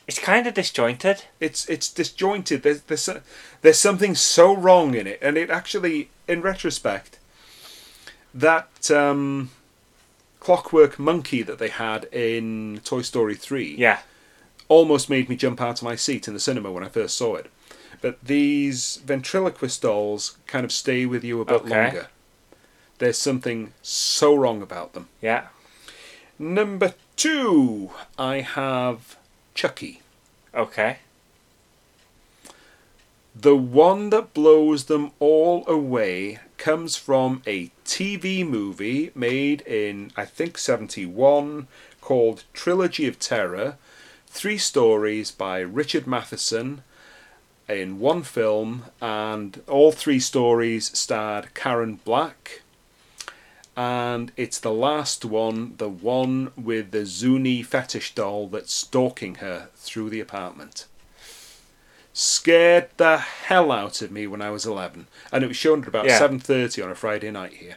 It's 0.07 0.19
kind 0.19 0.47
of 0.47 0.55
disjointed. 0.55 1.25
It's 1.41 1.67
it's 1.69 1.89
disjointed. 1.91 2.63
There's 2.63 2.83
there's 2.83 3.09
there's 3.63 3.79
something 3.79 4.15
so 4.15 4.55
wrong 4.55 4.95
in 4.95 5.07
it, 5.07 5.19
and 5.23 5.37
it 5.39 5.49
actually, 5.51 6.11
in 6.29 6.43
retrospect, 6.43 7.19
that 8.35 8.91
um, 8.91 9.51
clockwork 10.41 10.99
monkey 10.99 11.43
that 11.43 11.59
they 11.59 11.69
had 11.71 12.05
in 12.13 12.81
Toy 12.85 13.01
Story 13.03 13.35
three 13.35 13.75
Yeah. 13.79 14.01
almost 14.69 15.09
made 15.09 15.29
me 15.31 15.37
jump 15.37 15.61
out 15.61 15.79
of 15.79 15.85
my 15.85 15.97
seat 15.97 16.29
in 16.29 16.35
the 16.35 16.41
cinema 16.41 16.71
when 16.71 16.85
I 16.85 16.89
first 16.89 17.17
saw 17.17 17.37
it. 17.37 17.51
But 18.03 18.23
these 18.23 18.97
ventriloquist 19.07 19.81
dolls 19.81 20.37
kind 20.47 20.65
of 20.67 20.73
stay 20.73 21.07
with 21.07 21.25
you 21.25 21.41
a 21.41 21.45
bit 21.47 21.63
Okay. 21.63 21.69
longer. 21.71 22.09
There's 22.99 23.17
something 23.19 23.73
so 23.81 24.35
wrong 24.35 24.61
about 24.61 24.93
them. 24.93 25.09
Yeah. 25.23 25.47
Number 26.39 26.93
two, 27.17 27.91
I 28.19 28.41
have 28.43 29.17
Chucky. 29.55 30.03
Okay. 30.55 30.99
The 33.35 33.57
one 33.57 34.11
that 34.11 34.33
blows 34.33 34.85
them 34.85 35.11
all 35.19 35.67
away 35.67 36.39
comes 36.57 36.97
from 36.97 37.43
a 37.47 37.71
TV 37.85 38.47
movie 38.47 39.11
made 39.15 39.61
in, 39.63 40.13
I 40.17 40.25
think, 40.25 40.57
71 40.57 41.67
called 42.01 42.45
Trilogy 42.53 43.09
of 43.09 43.19
Terror. 43.19 43.77
Three 44.29 44.59
stories 44.59 45.31
by 45.31 45.59
Richard 45.61 46.07
Matheson 46.07 46.83
in 47.69 47.99
one 47.99 48.23
film, 48.23 48.85
and 49.01 49.63
all 49.69 49.91
three 49.91 50.21
stories 50.21 50.97
starred 50.97 51.55
Karen 51.55 52.01
Black. 52.05 52.63
And 53.77 54.33
it's 54.37 54.59
the 54.59 54.73
last 54.73 55.25
one, 55.25 55.75
the 55.79 55.89
one 55.89 56.53
with 56.57 56.91
the 56.93 57.05
Zuni 57.07 57.63
fetish 57.63 58.15
doll 58.15 58.47
that's 58.49 58.73
stalking 58.73 59.37
her 59.37 59.69
through 59.77 60.11
the 60.11 60.21
apartment. 60.21 60.87
Scared 62.13 62.91
the 62.97 63.19
hell 63.19 63.73
out 63.73 64.01
of 64.01 64.13
me 64.13 64.27
when 64.27 64.41
I 64.41 64.51
was 64.51 64.65
11, 64.65 65.09
and 65.33 65.43
it 65.45 65.49
was 65.49 65.57
shown 65.57 65.83
at 65.83 65.89
about 65.89 66.07
Yeah. 66.07 66.19
7:30 66.19 66.81
on 66.83 66.91
a 66.91 66.95
Friday 66.95 67.31
night 67.33 67.55
here. 67.55 67.77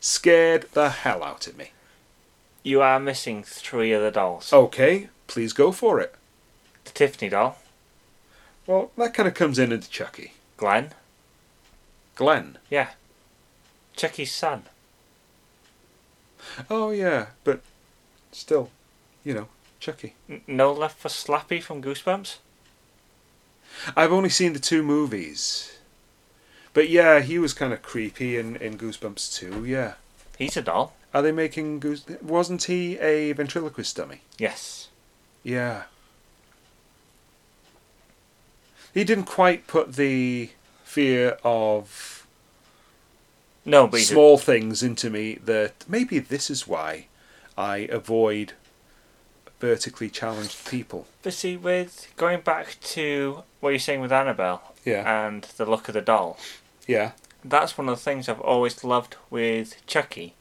Scared 0.00 0.68
the 0.72 0.90
hell 0.90 1.22
out 1.24 1.46
of 1.46 1.56
me. 1.56 1.72
You 2.62 2.82
are 2.82 3.00
missing 3.00 3.42
three 3.42 3.92
of 3.92 4.02
the 4.02 4.10
dolls. 4.10 4.52
Okay, 4.52 5.08
please 5.26 5.54
go 5.54 5.72
for 5.72 5.98
it. 6.00 6.14
The 6.84 6.90
Tiffany 6.92 7.30
doll, 7.30 7.58
Well, 8.66 8.90
that 8.98 9.14
kind 9.14 9.26
of 9.26 9.34
comes 9.34 9.58
in 9.58 9.72
into 9.72 9.88
Chucky. 9.88 10.34
Glenn, 10.58 10.92
Glenn. 12.14 12.58
yeah, 12.68 12.90
Chucky's 13.96 14.32
son. 14.34 14.64
Oh 16.68 16.90
yeah, 16.90 17.26
but 17.44 17.60
still, 18.32 18.70
you 19.24 19.34
know, 19.34 19.48
Chucky. 19.78 20.14
N- 20.28 20.42
no 20.46 20.72
left 20.72 20.98
for 20.98 21.08
Slappy 21.08 21.62
from 21.62 21.82
Goosebumps. 21.82 22.38
I've 23.96 24.12
only 24.12 24.28
seen 24.28 24.52
the 24.52 24.58
two 24.58 24.82
movies. 24.82 25.78
But 26.72 26.88
yeah, 26.88 27.20
he 27.20 27.38
was 27.38 27.52
kind 27.52 27.72
of 27.72 27.82
creepy 27.82 28.36
in, 28.36 28.56
in 28.56 28.78
Goosebumps 28.78 29.34
too, 29.34 29.64
yeah. 29.64 29.94
He's 30.38 30.56
a 30.56 30.62
doll. 30.62 30.94
Are 31.12 31.22
they 31.22 31.32
making 31.32 31.80
Goose... 31.80 32.04
Wasn't 32.22 32.64
he 32.64 32.98
a 32.98 33.32
ventriloquist 33.32 33.96
dummy? 33.96 34.20
Yes. 34.38 34.88
Yeah. 35.42 35.84
He 38.94 39.04
didn't 39.04 39.24
quite 39.24 39.66
put 39.66 39.94
the 39.94 40.50
fear 40.84 41.38
of 41.42 42.19
No, 43.64 43.86
but 43.86 44.00
small 44.00 44.38
things 44.38 44.82
into 44.82 45.10
me 45.10 45.34
that 45.44 45.84
maybe 45.88 46.18
this 46.18 46.50
is 46.50 46.66
why 46.66 47.06
I 47.58 47.88
avoid 47.90 48.54
vertically 49.60 50.08
challenged 50.08 50.66
people. 50.68 51.06
But 51.22 51.34
see, 51.34 51.56
with 51.56 52.08
going 52.16 52.40
back 52.40 52.78
to 52.80 53.42
what 53.60 53.70
you're 53.70 53.78
saying 53.78 54.00
with 54.00 54.12
Annabelle 54.12 54.62
Yeah. 54.84 55.26
and 55.26 55.42
the 55.58 55.66
look 55.66 55.88
of 55.88 55.94
the 55.94 56.00
doll, 56.00 56.38
Yeah. 56.86 57.12
that's 57.44 57.76
one 57.76 57.88
of 57.88 57.96
the 57.98 58.02
things 58.02 58.28
I've 58.28 58.40
always 58.40 58.82
loved 58.82 59.16
with 59.28 59.84
Chucky. 59.86 60.34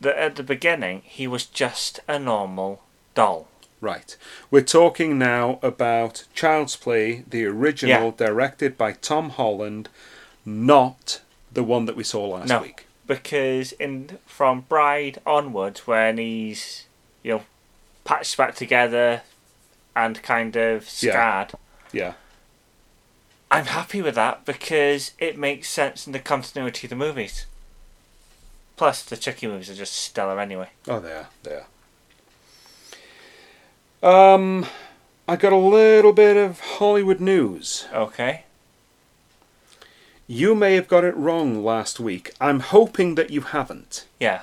That 0.00 0.16
at 0.18 0.34
the 0.36 0.42
beginning, 0.42 1.02
he 1.04 1.26
was 1.28 1.46
just 1.46 2.00
a 2.08 2.18
normal 2.18 2.82
doll. 3.14 3.48
Right. 3.80 4.16
We're 4.50 4.62
talking 4.62 5.18
now 5.18 5.58
about 5.62 6.24
Child's 6.34 6.76
Play, 6.76 7.22
the 7.28 7.44
original, 7.46 8.06
Yeah. 8.18 8.26
directed 8.26 8.76
by 8.76 8.92
Tom 8.92 9.30
Holland, 9.30 9.88
not 10.44 11.20
the 11.56 11.64
one 11.64 11.86
that 11.86 11.96
we 11.96 12.04
saw 12.04 12.24
last 12.28 12.48
No. 12.48 12.60
week. 12.62 12.86
Because 13.06 13.72
in 13.72 14.18
from 14.26 14.60
Bride 14.62 15.18
onwards, 15.26 15.86
when 15.86 16.18
he's 16.18 16.84
you 17.22 17.32
know 17.32 17.42
patched 18.04 18.36
back 18.36 18.54
together 18.54 19.22
and 19.96 20.22
kind 20.22 20.54
of 20.56 20.88
scarred, 20.88 21.52
Yeah. 21.92 22.12
I'm 23.50 23.66
happy 23.66 24.02
with 24.02 24.16
that 24.16 24.44
because 24.44 25.12
it 25.18 25.38
makes 25.38 25.68
sense 25.70 26.06
in 26.06 26.12
the 26.12 26.18
continuity 26.18 26.86
of 26.86 26.90
the 26.90 26.96
movies. 26.96 27.46
Plus, 28.76 29.02
the 29.04 29.16
Chucky 29.16 29.46
movies 29.46 29.70
are 29.70 29.74
just 29.74 29.94
stellar 29.94 30.38
anyway. 30.40 30.68
Oh, 30.88 31.00
they 31.00 31.12
are. 31.12 31.28
They 31.44 31.62
are. 34.02 34.34
Um, 34.34 34.66
I 35.28 35.36
got 35.36 35.52
a 35.52 35.56
little 35.56 36.12
bit 36.12 36.36
of 36.36 36.60
Hollywood 36.60 37.20
news. 37.20 37.86
Okay. 37.92 38.44
You 40.26 40.54
may 40.54 40.74
have 40.74 40.88
got 40.88 41.04
it 41.04 41.16
wrong 41.16 41.62
last 41.64 42.00
week. 42.00 42.32
I'm 42.40 42.60
hoping 42.60 43.14
that 43.14 43.30
you 43.30 43.42
haven't. 43.42 44.06
Yeah. 44.18 44.42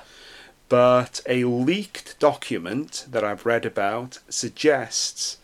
But 0.68 1.20
a 1.28 1.44
leaked 1.44 2.18
document 2.18 3.06
that 3.10 3.22
I've 3.22 3.44
read 3.44 3.66
about 3.66 4.18
suggests 4.28 5.36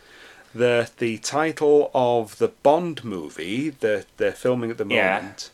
that 0.54 0.96
the 0.96 1.18
title 1.18 1.90
of 1.94 2.38
the 2.38 2.48
Bond 2.48 3.04
movie 3.04 3.70
that 3.70 4.06
they're 4.16 4.32
filming 4.32 4.70
at 4.70 4.78
the 4.78 4.86
Yeah. 4.86 5.16
moment 5.16 5.50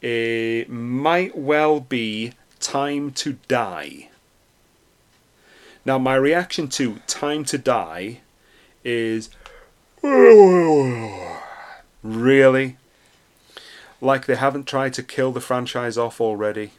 it 0.00 0.68
might 0.70 1.36
well 1.36 1.80
be 1.80 2.32
Time 2.60 3.10
to 3.12 3.34
Die. 3.48 4.08
Now, 5.84 5.98
my 5.98 6.14
reaction 6.16 6.68
to 6.68 7.00
Time 7.06 7.44
to 7.46 7.58
Die 7.58 8.20
is 8.84 9.28
really 12.02 12.76
like 14.00 14.26
they 14.26 14.36
haven't 14.36 14.66
tried 14.66 14.94
to 14.94 15.02
kill 15.02 15.32
the 15.32 15.40
franchise 15.40 15.98
off 15.98 16.20
already. 16.20 16.72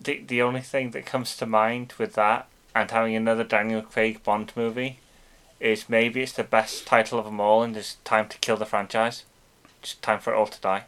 The 0.00 0.22
the 0.26 0.42
only 0.42 0.60
thing 0.60 0.90
that 0.90 1.06
comes 1.06 1.36
to 1.36 1.46
mind 1.46 1.94
with 1.98 2.14
that 2.14 2.48
and 2.74 2.90
having 2.90 3.14
another 3.14 3.44
Daniel 3.44 3.82
Craig 3.82 4.22
Bond 4.22 4.52
movie 4.56 4.98
is 5.60 5.88
maybe 5.88 6.22
it's 6.22 6.32
the 6.32 6.44
best 6.44 6.86
title 6.86 7.18
of 7.18 7.24
them 7.24 7.40
all 7.40 7.62
and 7.62 7.76
it's 7.76 7.96
time 8.04 8.28
to 8.28 8.38
kill 8.38 8.56
the 8.56 8.66
franchise. 8.66 9.24
Just 9.82 10.02
time 10.02 10.20
for 10.20 10.32
it 10.32 10.36
all 10.36 10.46
to 10.46 10.60
die. 10.60 10.84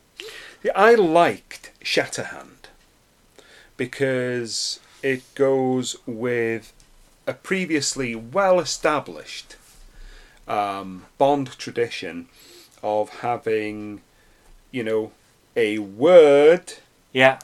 Yeah, 0.63 0.73
I 0.75 0.95
liked 0.95 1.71
Shatterhand 1.83 2.69
because 3.77 4.81
it 5.03 5.23
goes 5.35 5.97
with 6.07 6.73
a 7.27 7.33
previously 7.33 8.15
well 8.15 8.59
established 8.59 9.57
um, 10.49 11.07
Bond 11.19 11.59
tradition 11.59 12.29
of 12.83 13.21
having, 13.21 14.01
you 14.71 14.83
know, 14.83 15.13
a 15.57 15.79
word 15.79 16.75
Yeah. 17.13 17.39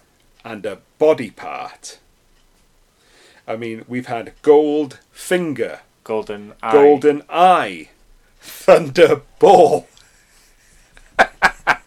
and 0.44 0.64
a 0.66 0.78
body 0.98 1.30
part. 1.30 1.98
I 3.48 3.56
mean, 3.56 3.84
we've 3.88 4.06
had 4.06 4.34
Gold 4.42 5.00
Finger, 5.10 5.80
Golden 6.04 6.52
Eye. 6.62 6.72
Goldeneye, 6.72 7.88
Thunderball. 8.40 9.86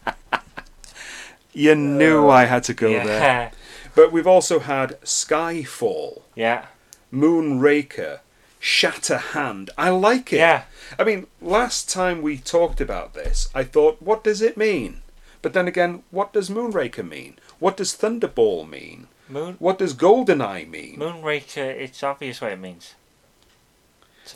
you 1.54 1.76
knew 1.76 2.28
I 2.30 2.46
had 2.46 2.64
to 2.66 2.74
go 2.74 2.90
yeah. 2.90 3.06
there. 3.06 3.52
But 3.96 4.12
we've 4.12 4.28
also 4.28 4.60
had 4.60 5.00
Skyfall, 5.02 6.22
Yeah. 6.36 6.66
Moonraker, 7.14 8.20
Shatterhand. 8.60 9.70
I 9.78 9.90
like 9.90 10.34
it. 10.34 10.38
Yeah. 10.38 10.64
I 11.00 11.04
mean, 11.06 11.28
last 11.42 11.90
time 11.90 12.22
we 12.22 12.38
talked 12.38 12.82
about 12.82 13.14
this, 13.14 13.48
I 13.56 13.64
thought, 13.64 14.02
what 14.02 14.24
does 14.24 14.42
it 14.42 14.58
mean? 14.58 15.02
But 15.46 15.54
then 15.54 15.68
again, 15.68 16.02
what 16.10 16.34
does 16.34 16.50
Moonraker 16.50 17.08
mean? 17.08 17.38
What 17.60 17.78
does 17.78 17.94
Thunderball 17.94 18.68
mean? 18.68 19.10
Moon 19.30 19.58
What 19.60 19.78
does 19.78 19.94
Goldeneye 19.94 20.68
mean? 20.68 20.98
Moonraker, 20.98 21.58
it's 21.58 22.02
obvious 22.02 22.42
what 22.42 22.54
it 22.54 22.60
means. 22.60 22.96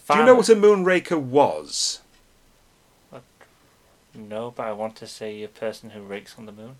Do 0.07 0.20
you 0.20 0.24
know 0.24 0.36
what 0.36 0.49
a 0.49 0.55
Moonraker 0.55 1.20
was? 1.20 2.01
No, 4.14 4.51
but 4.51 4.68
I 4.68 4.72
want 4.72 4.95
to 4.97 5.07
say 5.07 5.41
a 5.41 5.47
person 5.47 5.89
who 5.89 6.01
rakes 6.03 6.36
on 6.38 6.45
the 6.45 6.51
moon. 6.51 6.76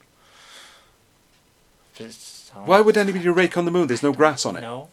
Why 2.54 2.82
would 2.82 2.98
anybody 2.98 3.28
rake 3.30 3.58
on 3.58 3.66
the 3.66 3.72
moon? 3.72 3.88
There's 3.88 4.04
no 4.04 4.14
grass 4.14 4.46
on 4.46 4.58
it. 4.58 4.62
No. 4.62 4.90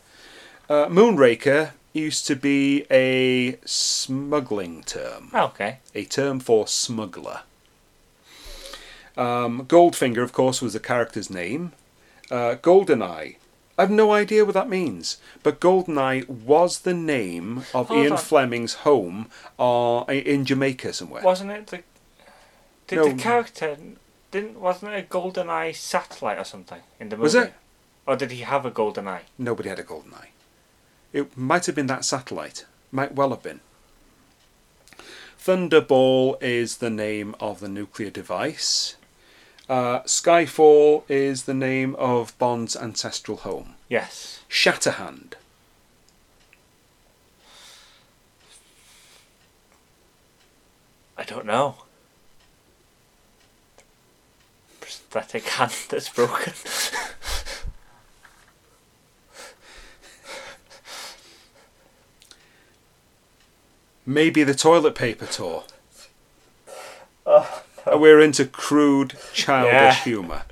Uh, 0.66 0.87
Moonraker 0.87 1.72
used 1.93 2.26
to 2.28 2.37
be 2.37 2.87
a 2.91 3.59
smuggling 3.66 4.82
term, 4.84 5.28
Oh, 5.34 5.45
okay. 5.49 5.80
a 5.95 6.07
term 6.07 6.41
for 6.41 6.66
smuggler. 6.66 7.43
Um, 9.16 9.64
Goldfinger, 9.66 10.22
of 10.22 10.32
course, 10.32 10.60
was 10.60 10.72
the 10.74 10.80
character's 10.80 11.30
name. 11.30 11.72
Uh, 12.30 12.56
Goldeneye, 12.56 13.36
I 13.78 13.82
have 13.82 13.90
no 13.90 14.12
idea 14.12 14.44
what 14.44 14.54
that 14.54 14.68
means, 14.68 15.18
but 15.42 15.60
Goldeneye 15.60 16.28
was 16.28 16.80
the 16.80 16.94
name 16.94 17.58
of 17.74 17.88
Hold 17.88 17.98
Ian 18.00 18.12
on. 18.12 18.18
Fleming's 18.18 18.74
home 18.74 19.30
uh, 19.58 20.04
in 20.08 20.44
Jamaica 20.44 20.92
somewhere. 20.92 21.22
Wasn't 21.22 21.50
it 21.50 21.66
the? 21.68 21.82
Did 22.88 22.96
No. 22.96 23.08
the 23.08 23.14
character 23.14 23.76
didn't? 24.30 24.60
Wasn't 24.60 24.92
it 24.92 24.98
a 24.98 25.02
golden 25.02 25.48
eye 25.50 25.72
satellite 25.72 26.38
or 26.38 26.44
something 26.44 26.80
in 27.00 27.08
the 27.08 27.16
movie? 27.16 27.22
Was 27.24 27.34
it? 27.34 27.54
Or 28.06 28.16
did 28.16 28.30
he 28.30 28.42
have 28.42 28.64
a 28.64 28.70
golden 28.70 29.08
eye? 29.08 29.22
Nobody 29.38 29.68
had 29.68 29.78
a 29.80 29.82
Goldeneye. 29.82 30.28
It 31.12 31.36
might 31.36 31.66
have 31.66 31.74
been 31.74 31.88
that 31.88 32.04
satellite. 32.04 32.64
Might 32.92 33.14
well 33.14 33.30
have 33.30 33.42
been. 33.42 33.60
Thunderball 35.42 36.40
is 36.42 36.76
the 36.78 36.90
name 36.90 37.34
of 37.40 37.60
the 37.60 37.68
nuclear 37.68 38.10
device. 38.10 38.96
Uh, 39.68 40.00
Skyfall 40.02 41.02
is 41.08 41.42
the 41.44 41.54
name 41.54 41.96
of 41.96 42.38
Bond's 42.38 42.76
ancestral 42.76 43.38
home. 43.38 43.74
Yes. 43.88 44.40
Shatterhand. 44.48 45.34
I 51.18 51.24
don't 51.24 51.46
know. 51.46 51.76
Prosthetic 54.80 55.44
hand 55.44 55.72
that's 55.88 56.10
broken. 56.10 56.52
Maybe 64.08 64.44
the 64.44 64.54
toilet 64.54 64.94
paper 64.94 65.26
tour. 65.26 65.64
oh, 67.26 67.64
we're 67.95 68.20
into 68.20 68.47
crude, 68.47 69.14
childish 69.32 69.72
yeah. 69.72 69.95
humour. 69.95 70.43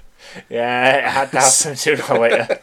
Yeah, 0.49 0.99
it 0.99 1.05
had 1.05 1.31
to 1.33 1.41
happen 1.41 1.77
sooner 1.77 2.03
or 2.11 2.19
later. 2.19 2.61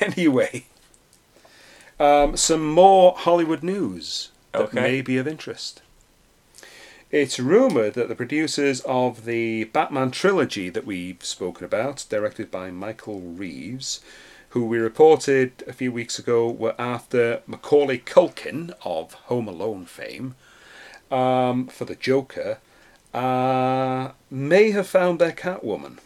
anyway, 0.00 0.66
um, 1.98 2.36
some 2.36 2.66
more 2.66 3.14
Hollywood 3.16 3.62
news 3.62 4.30
that 4.52 4.62
okay. 4.62 4.80
may 4.80 5.00
be 5.02 5.16
of 5.18 5.28
interest. 5.28 5.82
It's 7.10 7.40
rumoured 7.40 7.94
that 7.94 8.08
the 8.08 8.14
producers 8.14 8.82
of 8.82 9.24
the 9.24 9.64
Batman 9.64 10.10
trilogy 10.10 10.68
that 10.68 10.84
we've 10.84 11.24
spoken 11.24 11.64
about, 11.64 12.04
directed 12.10 12.50
by 12.50 12.70
Michael 12.70 13.20
Reeves, 13.20 14.00
who 14.50 14.64
we 14.64 14.78
reported 14.78 15.62
a 15.66 15.72
few 15.72 15.92
weeks 15.92 16.18
ago 16.18 16.50
were 16.50 16.74
after 16.78 17.42
Macaulay 17.46 17.98
Culkin 17.98 18.72
of 18.84 19.12
Home 19.14 19.46
Alone 19.48 19.84
fame 19.84 20.34
um, 21.10 21.66
for 21.66 21.84
the 21.84 21.94
Joker, 21.94 22.58
uh, 23.12 24.12
may 24.30 24.70
have 24.70 24.86
found 24.86 25.18
their 25.18 25.32
Catwoman. 25.32 25.98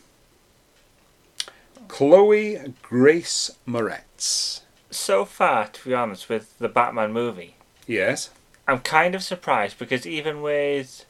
Chloe 1.88 2.74
Grace 2.82 3.51
Moretz. 3.66 4.61
So 4.90 5.24
far, 5.24 5.68
to 5.68 5.84
be 5.88 5.95
honest, 5.95 6.28
with 6.28 6.59
the 6.59 6.68
Batman 6.68 7.12
movie, 7.12 7.55
Yes. 7.86 8.30
I'm 8.68 8.78
kind 8.80 9.14
of 9.14 9.22
surprised 9.22 9.78
because 9.78 10.07
even 10.07 10.40
with 10.40 11.05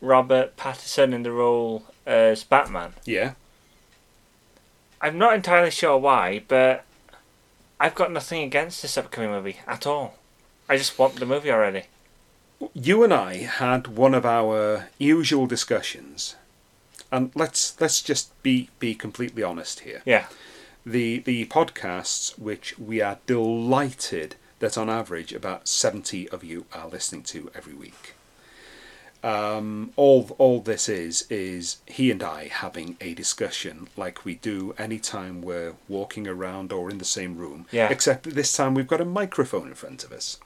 Robert 0.00 0.56
Pattinson 0.56 1.12
in 1.12 1.24
the 1.24 1.32
role 1.32 1.84
as 2.06 2.44
Batman, 2.44 2.94
Yeah. 3.04 3.32
I'm 5.00 5.18
not 5.18 5.34
entirely 5.34 5.70
sure 5.70 5.96
why, 5.96 6.42
but 6.48 6.84
I've 7.80 7.94
got 7.94 8.12
nothing 8.12 8.42
against 8.42 8.82
this 8.82 8.98
upcoming 8.98 9.30
movie 9.30 9.58
at 9.66 9.86
all. 9.86 10.14
I 10.68 10.76
just 10.76 10.98
want 10.98 11.16
the 11.16 11.26
movie 11.26 11.50
already. 11.50 11.84
You 12.74 13.04
and 13.04 13.14
I 13.14 13.36
had 13.36 13.86
one 13.86 14.14
of 14.14 14.26
our 14.26 14.88
usual 14.98 15.46
discussions, 15.46 16.34
and 17.12 17.30
let's 17.36 17.80
let's 17.80 18.02
just 18.02 18.40
be 18.42 18.68
be 18.80 18.94
completely 18.96 19.42
honest 19.44 19.80
here. 19.80 20.02
Yeah, 20.04 20.26
The 20.84 21.20
the 21.20 21.46
podcasts 21.46 22.36
which 22.38 22.76
we 22.78 23.00
are 23.00 23.18
delighted 23.26 24.34
that 24.58 24.76
on 24.76 24.90
average 24.90 25.32
about 25.32 25.68
seventy 25.68 26.28
of 26.30 26.42
you 26.42 26.66
are 26.72 26.88
listening 26.88 27.22
to 27.24 27.50
every 27.54 27.74
week. 27.74 28.14
Um, 29.24 29.92
all 29.96 30.30
all 30.38 30.60
this 30.60 30.88
is 30.88 31.26
is 31.28 31.78
he 31.86 32.10
and 32.10 32.22
I 32.22 32.48
having 32.48 32.96
a 33.00 33.14
discussion 33.14 33.88
like 33.96 34.24
we 34.24 34.36
do 34.36 34.74
anytime 34.78 35.42
we're 35.42 35.74
walking 35.88 36.28
around 36.28 36.72
or 36.72 36.88
in 36.88 36.98
the 36.98 37.04
same 37.04 37.36
room. 37.36 37.66
Yeah. 37.72 37.88
Except 37.88 38.22
that 38.24 38.34
this 38.34 38.52
time 38.52 38.74
we've 38.74 38.86
got 38.86 39.00
a 39.00 39.04
microphone 39.04 39.68
in 39.68 39.74
front 39.74 40.04
of 40.04 40.12
us. 40.12 40.38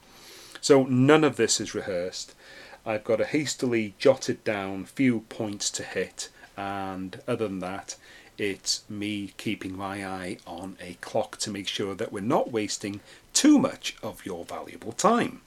So 0.62 0.84
none 0.84 1.24
of 1.24 1.36
this 1.36 1.60
is 1.60 1.74
rehearsed. 1.74 2.34
I've 2.86 3.04
got 3.04 3.20
a 3.20 3.26
hastily 3.26 3.94
jotted 3.98 4.42
down 4.42 4.86
few 4.86 5.20
points 5.28 5.70
to 5.72 5.82
hit, 5.82 6.30
and 6.56 7.20
other 7.28 7.48
than 7.48 7.60
that, 7.60 7.96
it's 8.38 8.82
me 8.88 9.34
keeping 9.36 9.76
my 9.76 10.04
eye 10.04 10.38
on 10.46 10.76
a 10.80 10.94
clock 10.94 11.36
to 11.38 11.50
make 11.50 11.68
sure 11.68 11.94
that 11.94 12.12
we're 12.12 12.20
not 12.20 12.50
wasting 12.50 13.00
too 13.32 13.58
much 13.58 13.96
of 14.02 14.26
your 14.26 14.44
valuable 14.44 14.92
time. 14.92 15.42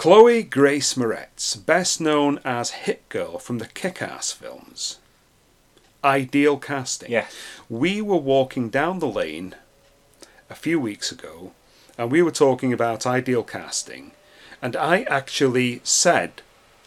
Chloe 0.00 0.42
Grace 0.42 0.94
Moretz, 0.94 1.54
best 1.66 2.00
known 2.00 2.40
as 2.42 2.70
Hit 2.70 3.06
Girl 3.10 3.38
from 3.38 3.58
the 3.58 3.66
Kick 3.66 4.00
Ass 4.00 4.32
films. 4.32 4.98
Ideal 6.02 6.56
casting. 6.56 7.10
yeah, 7.10 7.26
We 7.68 8.00
were 8.00 8.16
walking 8.16 8.70
down 8.70 9.00
the 9.00 9.06
lane 9.06 9.56
a 10.48 10.54
few 10.54 10.80
weeks 10.80 11.12
ago 11.12 11.52
and 11.98 12.10
we 12.10 12.22
were 12.22 12.30
talking 12.30 12.72
about 12.72 13.06
ideal 13.06 13.42
casting, 13.42 14.12
and 14.62 14.74
I 14.74 15.02
actually 15.02 15.82
said 15.84 16.40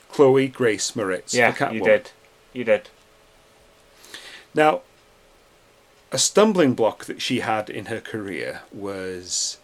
Chloe 0.09 0.47
Grace 0.47 0.93
Moretz 0.93 1.35
yeah. 1.35 1.71
You 1.71 1.83
did, 1.83 2.09
you 2.51 2.63
did. 2.63 2.89
Now, 4.55 4.81
a 6.11 6.17
stumbling 6.17 6.73
block 6.73 7.05
that 7.05 7.21
she 7.21 7.41
had 7.41 7.69
in 7.69 7.85
her 7.85 8.01
career 8.01 8.61
was 8.71 9.59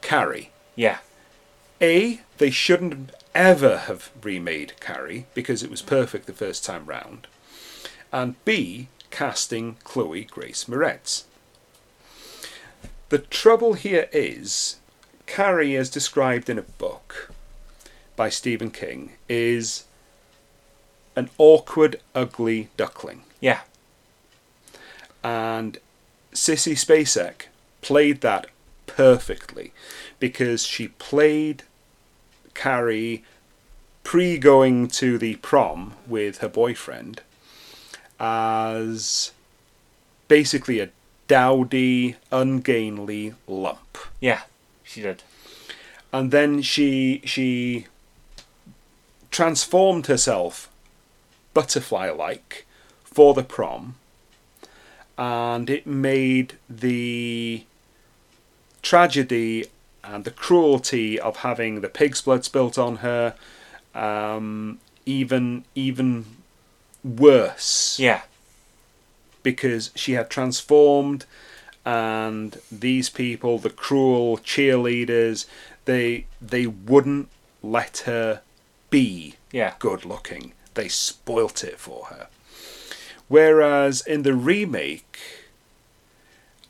Carrie. 0.00 0.50
Yeah, 0.74 1.00
A, 1.80 2.20
they 2.38 2.50
shouldn't 2.50 3.12
ever 3.34 3.78
have 3.78 4.10
remade 4.22 4.72
Carrie 4.80 5.26
because 5.34 5.62
it 5.62 5.70
was 5.70 5.82
perfect 5.82 6.26
the 6.26 6.32
first 6.32 6.64
time 6.64 6.86
round. 6.86 7.26
And 8.12 8.42
B, 8.44 8.88
casting 9.10 9.76
Chloe 9.84 10.24
Grace 10.24 10.64
Moretz. 10.64 11.24
The 13.10 13.18
trouble 13.18 13.74
here 13.74 14.08
is, 14.12 14.76
Carrie, 15.26 15.76
as 15.76 15.88
described 15.88 16.50
in 16.50 16.58
a 16.58 16.62
book 16.62 17.30
by 18.16 18.28
Stephen 18.28 18.70
King, 18.70 19.12
is 19.28 19.84
an 21.16 21.30
awkward, 21.38 22.00
ugly 22.14 22.68
duckling. 22.76 23.22
yeah, 23.40 23.60
And 25.24 25.78
Sissy 26.32 26.72
Spacek 26.72 27.46
played 27.82 28.20
that 28.20 28.46
perfectly 28.86 29.72
because 30.18 30.64
she 30.64 30.88
played 30.88 31.62
Carrie 32.58 33.22
pre 34.02 34.36
going 34.36 34.88
to 34.88 35.16
the 35.16 35.36
prom 35.36 35.94
with 36.08 36.38
her 36.38 36.48
boyfriend 36.48 37.22
as 38.18 39.30
basically 40.26 40.80
a 40.80 40.88
dowdy, 41.28 42.16
ungainly 42.32 43.34
lump. 43.46 43.96
yeah. 44.20 44.42
She 44.82 45.02
did. 45.02 45.22
And 46.12 46.32
then 46.32 46.62
she 46.62 47.20
she 47.24 47.86
transformed 49.30 50.06
herself 50.06 50.68
butterfly 51.54 52.10
like 52.10 52.66
for 53.04 53.34
the 53.34 53.44
prom 53.44 53.94
and 55.16 55.68
it 55.70 55.86
made 55.86 56.54
the 56.68 57.64
tragedy 58.82 59.66
and 60.12 60.24
the 60.24 60.30
cruelty 60.30 61.20
of 61.20 61.38
having 61.38 61.80
the 61.80 61.88
pig's 61.88 62.22
blood 62.22 62.44
spilt 62.44 62.78
on 62.78 62.96
her 62.96 63.34
um, 63.94 64.78
even 65.06 65.64
even 65.74 66.24
worse. 67.04 67.98
Yeah, 67.98 68.22
because 69.42 69.90
she 69.94 70.12
had 70.12 70.30
transformed 70.30 71.26
and 71.84 72.58
these 72.70 73.08
people 73.08 73.58
the 73.58 73.70
cruel 73.70 74.36
cheerleaders 74.38 75.46
they 75.84 76.26
they 76.40 76.66
wouldn't 76.66 77.28
let 77.62 77.98
her 77.98 78.42
be 78.90 79.34
yeah, 79.52 79.74
good 79.78 80.04
looking. 80.04 80.52
They 80.74 80.88
spoilt 80.88 81.64
it 81.64 81.78
for 81.78 82.06
her. 82.06 82.28
Whereas 83.28 84.00
in 84.02 84.22
the 84.22 84.34
remake 84.34 85.18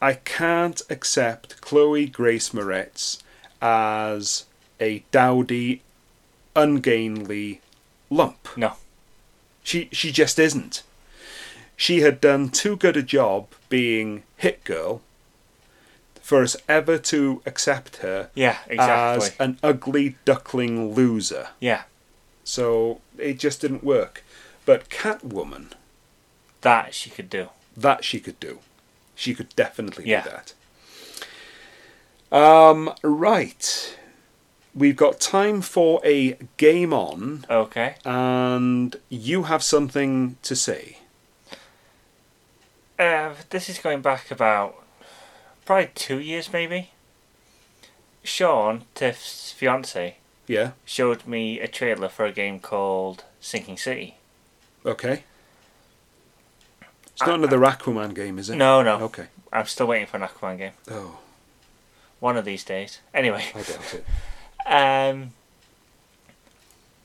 i 0.01 0.15
can't 0.15 0.81
accept 0.91 1.61
chloe 1.61 2.07
grace 2.07 2.51
moretz 2.51 3.19
as 3.61 4.45
a 4.81 5.03
dowdy 5.11 5.83
ungainly 6.55 7.61
lump 8.11 8.49
no, 8.57 8.73
she 9.63 9.89
she 9.93 10.11
just 10.13 10.39
isn't. 10.39 10.83
She 11.77 12.01
had 12.01 12.21
done 12.21 12.49
too 12.49 12.77
good 12.77 12.97
a 12.97 13.03
job 13.03 13.47
being 13.69 14.25
hit 14.37 14.65
girl 14.65 15.01
for 16.21 16.43
us 16.43 16.57
ever 16.69 16.99
to 16.99 17.41
accept 17.47 17.97
her 17.99 18.31
yeah. 18.35 18.59
Exactly. 18.67 19.27
as 19.29 19.37
an 19.39 19.59
ugly 19.63 20.17
duckling 20.25 20.93
loser. 20.95 21.49
yeah, 21.61 21.85
So 22.45 23.01
it 23.17 23.39
just 23.39 23.61
didn't 23.61 23.85
work. 23.85 24.25
But 24.67 24.91
Catwoman, 24.91 25.73
that 26.63 26.93
she 26.95 27.09
could 27.11 27.31
do. 27.31 27.49
that 27.77 28.05
she 28.05 28.19
could 28.21 28.39
do. 28.41 28.59
She 29.15 29.33
could 29.35 29.55
definitely 29.57 30.07
Yeah. 30.07 30.23
do 30.25 30.31
that. 30.31 30.53
Um, 32.31 32.93
right. 33.03 33.97
We've 34.75 34.97
got 34.97 35.19
time 35.19 35.61
for 35.63 36.01
a 36.05 36.37
game 36.57 36.93
on, 36.93 37.45
Okay. 37.51 37.97
and 38.05 38.95
you 39.09 39.45
have 39.45 39.63
something 39.63 40.37
to 40.43 40.55
say. 40.55 40.99
Uh, 42.99 43.35
this 43.51 43.69
is 43.69 43.79
going 43.79 44.03
back 44.03 44.31
about 44.31 44.83
probably 45.65 45.91
two 45.95 46.19
years, 46.21 46.53
maybe. 46.53 46.91
Sean, 48.23 48.85
Tiff's 48.95 49.53
fiance, 49.53 50.17
Yeah? 50.47 50.73
showed 50.85 51.27
me 51.27 51.61
a 51.61 51.67
trailer 51.69 52.09
for 52.09 52.27
a 52.27 52.33
game 52.33 52.61
called 52.61 53.25
Sinking 53.41 53.79
City. 53.79 54.17
Okay. 54.85 55.25
It's 57.13 57.23
not 57.27 57.37
another 57.37 57.59
Aquaman 57.61 58.15
game, 58.15 58.39
is 58.39 58.51
it? 58.51 58.57
No, 58.57 58.83
no. 58.83 58.97
Okay. 59.05 59.27
I'm 59.53 59.67
still 59.67 59.87
waiting 59.87 60.07
for 60.07 60.19
an 60.19 60.23
Aquaman 60.25 60.59
game. 60.59 60.73
Oh, 60.91 61.19
One 62.21 62.37
of 62.37 62.45
these 62.45 62.65
days. 62.65 63.01
Anyway, 63.15 63.45
I 63.55 63.63
doubt 63.63 63.95
it. 63.95 64.05
um, 64.67 65.33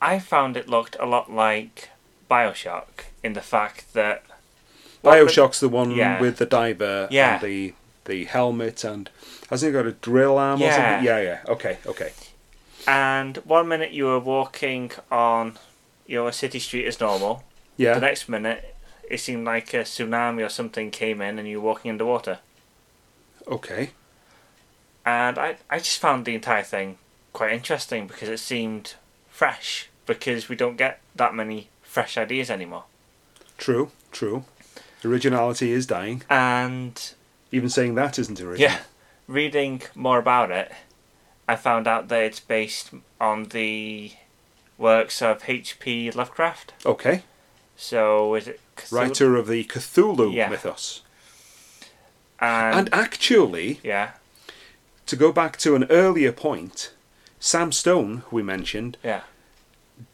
I 0.02 0.20
found 0.20 0.58
it 0.58 0.68
looked 0.68 0.96
a 1.00 1.06
lot 1.06 1.32
like 1.32 1.90
Bioshock 2.30 3.06
in 3.24 3.34
the 3.34 3.42
fact 3.42 3.94
that. 3.94 4.24
Bioshock's 5.04 5.60
the 5.60 5.70
one 5.70 5.92
Yeah. 5.92 6.20
with 6.20 6.38
the 6.38 6.46
diver 6.46 7.08
Yeah. 7.12 7.36
and 7.36 7.44
the 7.44 7.74
the 8.06 8.26
helmet 8.26 8.84
and 8.84 9.10
hasn't 9.50 9.70
it 9.70 9.74
got 9.74 9.86
a 9.86 9.94
drill 9.94 10.38
arm 10.38 10.62
or 10.62 10.66
Yeah. 10.66 10.76
something? 10.76 11.06
Yeah, 11.06 11.20
yeah. 11.22 11.40
Okay, 11.48 11.78
okay. 11.86 12.12
And 12.86 13.38
one 13.46 13.68
minute 13.70 13.92
you 13.92 14.06
were 14.06 14.20
walking 14.20 14.92
on, 15.10 15.58
your 16.06 16.26
know, 16.26 16.32
city 16.32 16.60
street 16.60 16.86
as 16.86 17.00
normal. 17.00 17.44
Yeah. 17.78 17.94
The 17.94 18.02
next 18.02 18.28
minute, 18.28 18.76
it 19.10 19.20
seemed 19.20 19.46
like 19.46 19.74
a 19.74 19.84
tsunami 19.84 20.46
or 20.46 20.50
something 20.50 20.92
came 20.92 21.22
in 21.22 21.40
and 21.40 21.48
you 21.48 21.62
were 21.62 21.68
walking 21.68 21.92
underwater. 21.92 22.40
Okay. 23.48 23.92
And 25.06 25.38
I, 25.38 25.58
I 25.70 25.80
just 25.80 26.00
found 26.00 26.26
the 26.26 26.36
entire 26.36 26.64
thing 26.64 26.98
quite 27.34 27.52
interesting 27.52 28.08
because 28.08 28.30
it 28.30 28.40
seemed 28.40 28.96
fresh 29.30 29.90
because 30.06 30.50
we 30.50 30.56
don't 30.56 30.78
get 30.78 31.00
that 31.16 31.34
many 31.34 31.70
fresh 31.82 32.18
ideas 32.18 32.50
anymore 32.50 32.84
True. 33.58 33.92
True. 34.12 34.46
Originality 35.06 35.72
is 35.72 35.86
dying. 35.86 36.24
and 36.30 37.14
Even 37.52 37.70
saying 37.70 37.96
that 37.96 38.18
isn't 38.20 38.40
original. 38.40 38.70
yeah 38.72 38.80
reading 39.28 39.82
more 39.96 40.20
about 40.20 40.52
it 40.52 40.70
i 41.48 41.56
found 41.56 41.88
out 41.88 42.10
that 42.10 42.22
it's 42.24 42.40
based 42.42 42.92
on 43.22 43.46
the 43.46 44.12
works 44.78 45.22
of 45.22 45.42
hp 45.44 46.14
lovecraft 46.14 46.74
Okay. 46.86 47.24
so 47.78 48.36
is 48.36 48.48
it 48.50 48.60
Cthul- 48.76 48.92
Writer 48.92 49.36
of 49.38 49.48
the 49.48 49.64
Cthulhu 49.66 50.34
Yeah. 50.34 50.50
mythos. 50.50 51.02
and, 52.40 52.76
And 52.80 52.90
actually, 52.94 53.80
yeah 53.84 54.12
to 55.06 55.16
go 55.16 55.32
back 55.32 55.58
to 55.58 55.76
an 55.76 55.86
earlier 55.90 56.32
point, 56.32 56.94
Sam 57.40 57.72
Stone, 57.72 58.24
who 58.28 58.38
we 58.38 58.44
mentioned, 58.44 58.98
yeah 59.04 59.22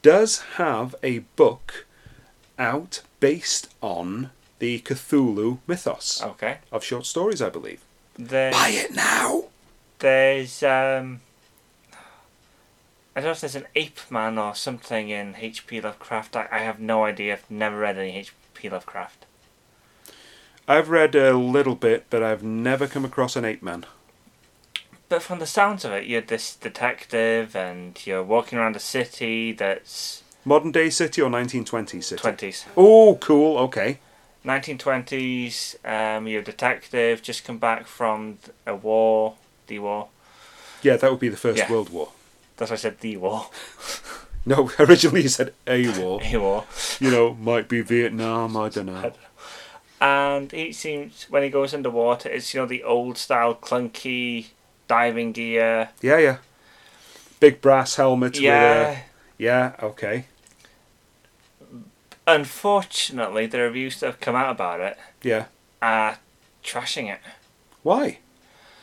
does 0.01 0.39
have 0.55 0.95
a 1.03 1.19
book 1.19 1.85
out 2.57 3.01
based 3.19 3.73
on 3.81 4.31
the 4.59 4.79
Cthulhu 4.79 5.59
mythos 5.67 6.21
okay 6.21 6.59
of 6.71 6.83
short 6.83 7.05
stories, 7.05 7.41
I 7.41 7.49
believe. 7.49 7.81
there's, 8.17 8.53
Buy 8.53 8.69
it 8.69 8.93
now! 8.93 9.45
there's 9.99 10.63
um 10.63 11.21
I 13.15 13.21
don't 13.21 13.29
know 13.29 13.31
if 13.31 13.41
there's 13.41 13.55
an 13.55 13.67
ape 13.75 13.99
man 14.09 14.37
or 14.37 14.55
something 14.55 15.09
in 15.09 15.35
H.P. 15.35 15.81
Lovecraft. 15.81 16.37
I, 16.37 16.47
I 16.51 16.59
have 16.59 16.79
no 16.79 17.03
idea. 17.03 17.33
I've 17.33 17.51
never 17.51 17.77
read 17.77 17.97
any 17.97 18.15
H.P. 18.15 18.69
Lovecraft. 18.69 19.25
I've 20.69 20.89
read 20.89 21.15
a 21.15 21.35
little 21.35 21.75
bit, 21.75 22.05
but 22.09 22.23
I've 22.23 22.43
never 22.43 22.87
come 22.87 23.03
across 23.03 23.35
an 23.35 23.43
ape 23.43 23.61
man. 23.61 23.85
But 25.09 25.23
from 25.23 25.39
the 25.39 25.47
sounds 25.47 25.83
of 25.83 25.91
it, 25.91 26.05
you're 26.05 26.21
this 26.21 26.55
detective 26.55 27.55
and 27.55 27.99
you're 28.05 28.23
walking 28.23 28.59
around 28.59 28.75
a 28.75 28.79
city 28.79 29.51
that's 29.51 30.23
Modern 30.45 30.71
day 30.71 30.89
city 30.89 31.21
or 31.21 31.29
1920s 31.29 32.03
city? 32.05 32.21
20s. 32.23 32.65
Oh, 32.77 33.15
cool, 33.19 33.57
okay. 33.57 33.99
1920s, 34.45 35.75
um, 35.85 36.27
you're 36.27 36.41
a 36.41 36.43
detective, 36.45 37.21
just 37.21 37.43
come 37.43 37.57
back 37.57 37.87
from 37.87 38.37
a 38.65 38.73
war, 38.75 39.35
the 39.67 39.79
war. 39.79 40.07
Yeah, 40.81 40.95
that 40.95 41.11
would 41.11 41.19
be 41.19 41.27
the 41.27 41.37
First 41.37 41.57
Yeah. 41.57 41.69
World 41.71 41.89
War. 41.89 42.09
That's 42.55 42.71
why 42.71 42.75
I 42.75 42.77
said 42.77 42.99
the 42.99 43.17
war. 43.17 43.47
No, 44.45 44.71
originally 44.79 45.23
you 45.23 45.27
said 45.27 45.53
a 45.67 45.89
war. 45.99 46.21
A 46.33 46.37
war. 46.37 46.63
You 46.99 47.11
know, 47.11 47.33
might 47.35 47.67
be 47.67 47.81
Vietnam, 47.81 48.55
I 48.55 48.69
don't 48.69 48.85
know. 48.85 49.11
And 49.99 50.51
he 50.51 50.71
seems, 50.71 51.27
when 51.29 51.43
he 51.43 51.49
goes 51.49 51.73
underwater, 51.73 52.29
it's, 52.29 52.53
you 52.53 52.61
know, 52.61 52.65
the 52.65 52.81
old 52.83 53.17
style 53.17 53.53
clunky 53.53 54.47
diving 54.89 55.31
gear. 55.31 55.89
Yeah, 56.01 56.17
yeah. 56.17 56.37
Big 57.39 57.61
brass 57.61 57.95
helmet 57.95 58.33
with 58.33 58.41
uh, 58.41 58.43
Yeah. 58.43 58.89
a... 58.91 58.97
Yeah, 59.37 59.71
okay. 59.81 60.25
Unfortunately, 62.27 63.45
the 63.47 63.59
reviews 63.59 63.99
that 64.01 64.07
have 64.07 64.19
come 64.19 64.35
out 64.35 64.51
about 64.51 64.81
it 64.81 64.97
Yeah. 65.23 65.45
are 65.81 66.17
trashing 66.63 67.09
it. 67.11 67.21
Why? 67.81 68.19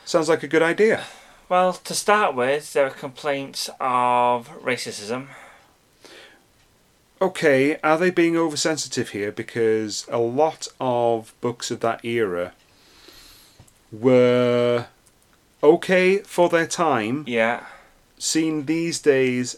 Sounds 0.06 0.28
like 0.30 0.42
a 0.42 0.48
good 0.48 0.62
idea. 0.62 1.04
Well, 1.48 1.74
to 1.74 1.94
start 1.94 2.34
with, 2.34 2.72
there 2.72 2.86
are 2.86 2.90
complaints 2.90 3.68
of 3.78 4.48
racism. 4.62 5.26
Okay, 7.20 7.78
are 7.82 7.98
they 7.98 8.10
being 8.10 8.36
oversensitive 8.36 9.10
here? 9.10 9.30
Because 9.32 10.06
a 10.10 10.18
lot 10.18 10.68
of 10.80 11.34
books 11.40 11.70
of 11.70 11.80
that 11.80 12.04
era 12.04 12.52
were 13.92 14.86
okay 15.74 16.18
for 16.18 16.48
their 16.48 16.66
time. 16.66 17.24
Yeah. 17.26 17.64
Seen 18.18 18.66
these 18.66 18.98
days, 19.00 19.56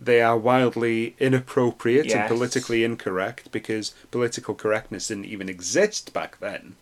they 0.00 0.20
are 0.20 0.36
wildly 0.36 1.14
inappropriate 1.18 2.10
and 2.12 2.28
politically 2.28 2.84
incorrect 2.84 3.50
because 3.52 3.94
political 4.10 4.54
correctness 4.54 5.08
didn't 5.08 5.26
even 5.26 5.48
exist 5.48 6.12
back 6.12 6.38
then. 6.40 6.76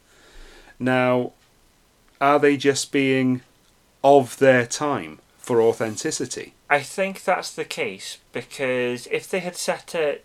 Now, 0.78 1.32
are 2.20 2.38
they 2.38 2.56
just 2.56 2.92
being 2.92 3.42
of 4.02 4.38
their 4.38 4.66
time 4.66 5.18
for 5.38 5.60
authenticity? 5.62 6.54
I 6.70 6.80
think 6.80 7.24
that's 7.24 7.52
the 7.54 7.64
case 7.64 8.18
because 8.32 9.06
if 9.08 9.28
they 9.30 9.40
had 9.40 9.56
set 9.56 9.94
it 9.94 10.24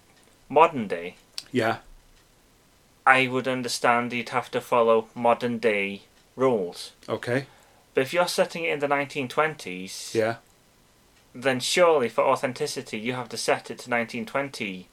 modern 0.49 0.87
day, 0.87 1.15
Yeah, 1.51 1.77
I 3.05 3.27
would 3.27 3.47
understand 3.47 4.11
you'd 4.13 4.29
have 4.29 4.49
to 4.51 4.61
follow 4.61 5.07
modern 5.15 5.57
day 5.59 6.03
rules. 6.35 6.91
okay, 7.07 7.45
But 7.93 8.01
if 8.01 8.13
you're 8.13 8.27
setting 8.27 8.63
it 8.63 8.73
in 8.73 8.79
the 8.79 8.87
1920s, 8.87 10.13
yeah, 10.13 10.37
then 11.33 11.59
surely 11.59 12.09
for 12.09 12.23
authenticity 12.23 12.99
you 12.99 13.13
have 13.13 13.29
to 13.29 13.37
set 13.37 13.71
it 13.71 13.79
to 13.79 13.89
1920 13.89 14.87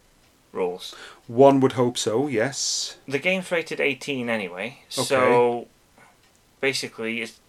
rules. 0.53 0.95
one 1.27 1.61
would 1.61 1.73
hope 1.73 1.97
so, 1.97 2.27
yes. 2.27 2.97
The 3.07 3.19
game's 3.19 3.51
rated 3.53 3.81
18 3.81 4.29
anyway, 4.29 4.81
so 4.89 5.69
basically 6.61 7.23
it's 7.23 7.41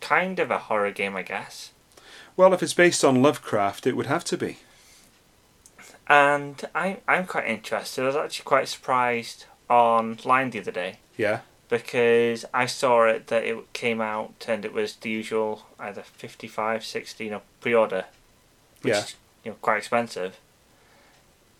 kind 0.00 0.38
of 0.38 0.50
a 0.50 0.58
horror 0.58 0.90
game, 0.90 1.16
I 1.16 1.22
guess. 1.22 1.72
Well, 2.36 2.54
if 2.54 2.62
it's 2.62 2.74
based 2.74 3.04
on 3.04 3.22
Lovecraft, 3.22 3.86
it 3.86 3.96
would 3.96 4.06
have 4.06 4.24
to 4.24 4.38
be. 4.38 4.58
And 6.08 6.64
I, 6.74 6.98
I'm 7.06 7.26
quite 7.26 7.46
interested. 7.46 8.02
I 8.02 8.06
was 8.06 8.16
actually 8.16 8.44
quite 8.44 8.68
surprised 8.68 9.44
online 9.68 10.50
the 10.50 10.58
other 10.60 10.72
day 10.72 10.98
Yeah, 11.16 11.40
because 11.70 12.44
I 12.52 12.66
saw 12.66 13.06
it 13.06 13.28
that 13.28 13.44
it 13.44 13.72
came 13.72 14.00
out 14.00 14.44
and 14.48 14.64
it 14.64 14.72
was 14.74 14.96
the 14.96 15.08
usual 15.08 15.66
either 15.78 16.02
55, 16.02 16.84
60, 16.84 17.24
you 17.24 17.30
know, 17.30 17.42
pre-order, 17.60 18.06
which 18.82 18.92
Yeah. 18.92 18.98
is 19.04 19.14
you 19.44 19.52
know 19.52 19.56
quite 19.62 19.78
expensive. 19.78 20.36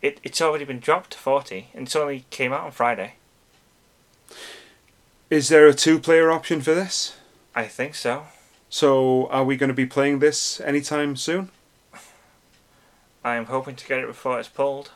It 0.03 0.19
it's 0.23 0.41
already 0.43 0.65
been 0.65 0.81
dropped 0.81 1.13
to 1.13 1.19
40 1.19 1.69
and 1.73 1.87
it's 1.87 1.97
only 1.97 2.27
came 2.31 2.53
out 2.53 2.65
on 2.65 2.73
Friday. 2.73 3.15
Is 5.31 5.49
there 5.49 5.69
a 5.69 5.75
two 5.75 6.01
player 6.01 6.31
option 6.31 6.61
for 6.61 6.75
this? 6.75 7.17
I 7.55 7.65
think 7.67 7.95
so. 7.95 8.27
So, 8.69 9.27
are 9.29 9.45
we 9.45 9.57
going 9.57 9.69
to 9.69 9.75
be 9.75 9.87
playing 9.87 10.19
this 10.21 10.61
anytime 10.61 11.17
soon? 11.17 11.51
I'm 13.25 13.47
hoping 13.47 13.77
to 13.77 13.87
get 13.87 13.99
it 14.01 14.07
before 14.07 14.39
it's 14.39 14.49
pulled. 14.49 14.91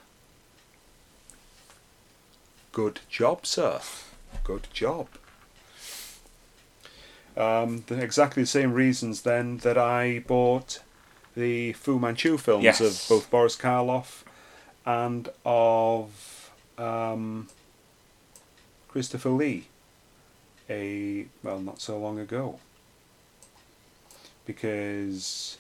Good 2.73 3.01
job, 3.09 3.47
sir. 3.47 3.81
Good 4.43 4.67
job. 4.73 5.09
Um, 7.37 7.85
the, 7.87 8.01
exactly 8.01 8.43
the 8.43 8.47
same 8.49 8.73
reasons 8.73 9.23
then 9.23 9.59
that 9.59 9.77
I 9.79 10.21
bought 10.27 10.81
the 11.37 11.73
Fu 11.73 11.99
Manchu 11.99 12.37
films 12.37 12.65
Yes. 12.65 12.81
of 12.81 13.05
both 13.09 13.31
Boris 13.31 13.57
Karloff 13.57 14.23
and 14.87 15.29
of 15.45 16.53
um, 16.79 17.49
Christopher 18.89 19.31
Lee. 19.31 19.67
A 20.71 21.27
well, 21.43 21.61
not 21.61 21.81
so 21.81 21.99
long 21.99 22.19
ago. 22.19 22.59
Because 24.47 25.59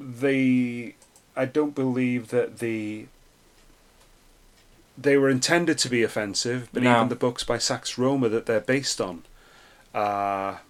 they, 0.00 0.94
I 1.36 1.44
don't 1.44 1.74
believe 1.74 2.28
that 2.28 2.58
the 2.58 3.06
they 4.96 5.16
were 5.16 5.28
intended 5.28 5.78
to 5.78 5.88
be 5.88 6.02
offensive, 6.02 6.68
but 6.72 6.82
No. 6.82 6.96
even 6.96 7.08
the 7.08 7.16
books 7.16 7.42
by 7.44 7.58
Sax 7.58 7.94
Rohmer 7.94 8.30
that 8.30 8.46
they're 8.46 8.60
based 8.60 9.00
on 9.00 9.24
are 9.94 10.60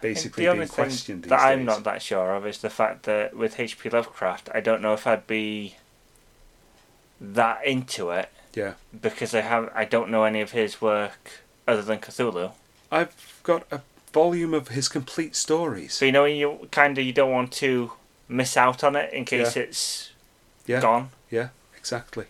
basically 0.00 0.44
the 0.46 0.52
being 0.52 0.68
questioned 0.68 1.24
that 1.24 1.40
I'm 1.40 1.60
days. 1.60 1.66
not 1.66 1.84
that 1.84 2.02
sure 2.02 2.34
of 2.34 2.46
is 2.46 2.58
the 2.58 2.70
fact 2.70 3.04
that 3.04 3.36
with 3.36 3.58
H.P. 3.58 3.88
Lovecraft, 3.90 4.48
I 4.54 4.60
don't 4.60 4.82
know 4.82 4.92
if 4.94 5.06
I'd 5.06 5.26
be 5.26 5.76
that 7.20 7.64
into 7.64 8.10
it 8.10 8.28
Yeah, 8.54 8.74
because 9.00 9.34
I 9.34 9.40
have 9.40 9.70
I 9.74 9.84
don't 9.84 10.10
know 10.10 10.24
any 10.24 10.40
of 10.40 10.50
his 10.50 10.80
work 10.80 11.42
other 11.66 11.82
than 11.82 11.98
Cthulhu. 12.00 12.52
I've 12.90 13.40
got 13.42 13.66
a 13.72 13.80
volume 14.12 14.54
of 14.54 14.68
his 14.68 14.88
complete 14.88 15.34
stories. 15.34 15.94
So 15.94 16.04
you 16.04 16.12
know 16.12 16.24
you 16.24 16.68
kind 16.70 16.98
of 16.98 17.04
you 17.04 17.12
don't 17.12 17.32
want 17.32 17.52
to 17.54 17.92
miss 18.28 18.56
out 18.56 18.84
on 18.84 18.96
it 18.96 19.12
in 19.12 19.24
case 19.24 19.56
it's 19.56 20.10
Yeah, 20.66 20.80
gone. 20.80 21.10
yeah, 21.30 21.48
exactly. 21.76 22.26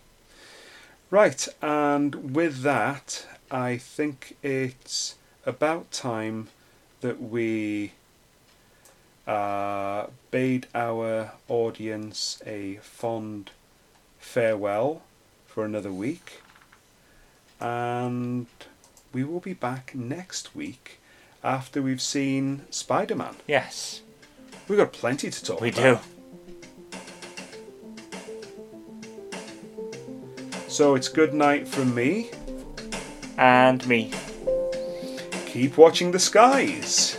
Right, 1.11 1.47
and 1.61 2.35
with 2.35 2.61
that, 2.61 3.25
I 3.51 3.77
think 3.77 4.35
it's 4.43 5.15
about 5.45 5.91
time 5.91 6.47
that 7.01 7.21
we 7.21 7.93
uh, 9.27 10.07
bade 10.31 10.67
our 10.73 11.31
audience 11.47 12.41
a 12.45 12.75
fond 12.81 13.51
farewell 14.19 15.03
for 15.45 15.63
another 15.63 15.91
week. 15.91 16.41
And 17.61 18.47
we 19.13 19.23
will 19.23 19.39
be 19.39 19.53
back 19.53 19.93
next 19.95 20.55
week 20.55 20.99
after 21.43 21.81
we've 21.81 22.01
seen 22.01 22.63
Spider 22.71 23.15
Man. 23.15 23.35
Yes, 23.47 24.01
We've 24.67 24.79
got 24.79 24.93
plenty 24.93 25.29
to 25.29 25.43
talk 25.45 25.61
we 25.61 25.69
about. 25.69 26.01
do. 26.03 26.14
So 30.75 30.95
it's 30.95 31.07
good 31.07 31.33
night 31.33 31.69
from 31.69 31.95
me. 31.95 32.31
And 33.37 33.87
me. 33.87 34.11
keep 35.45 35.77
watching 35.77 36.11
the 36.11 36.19
skies. 36.19 37.17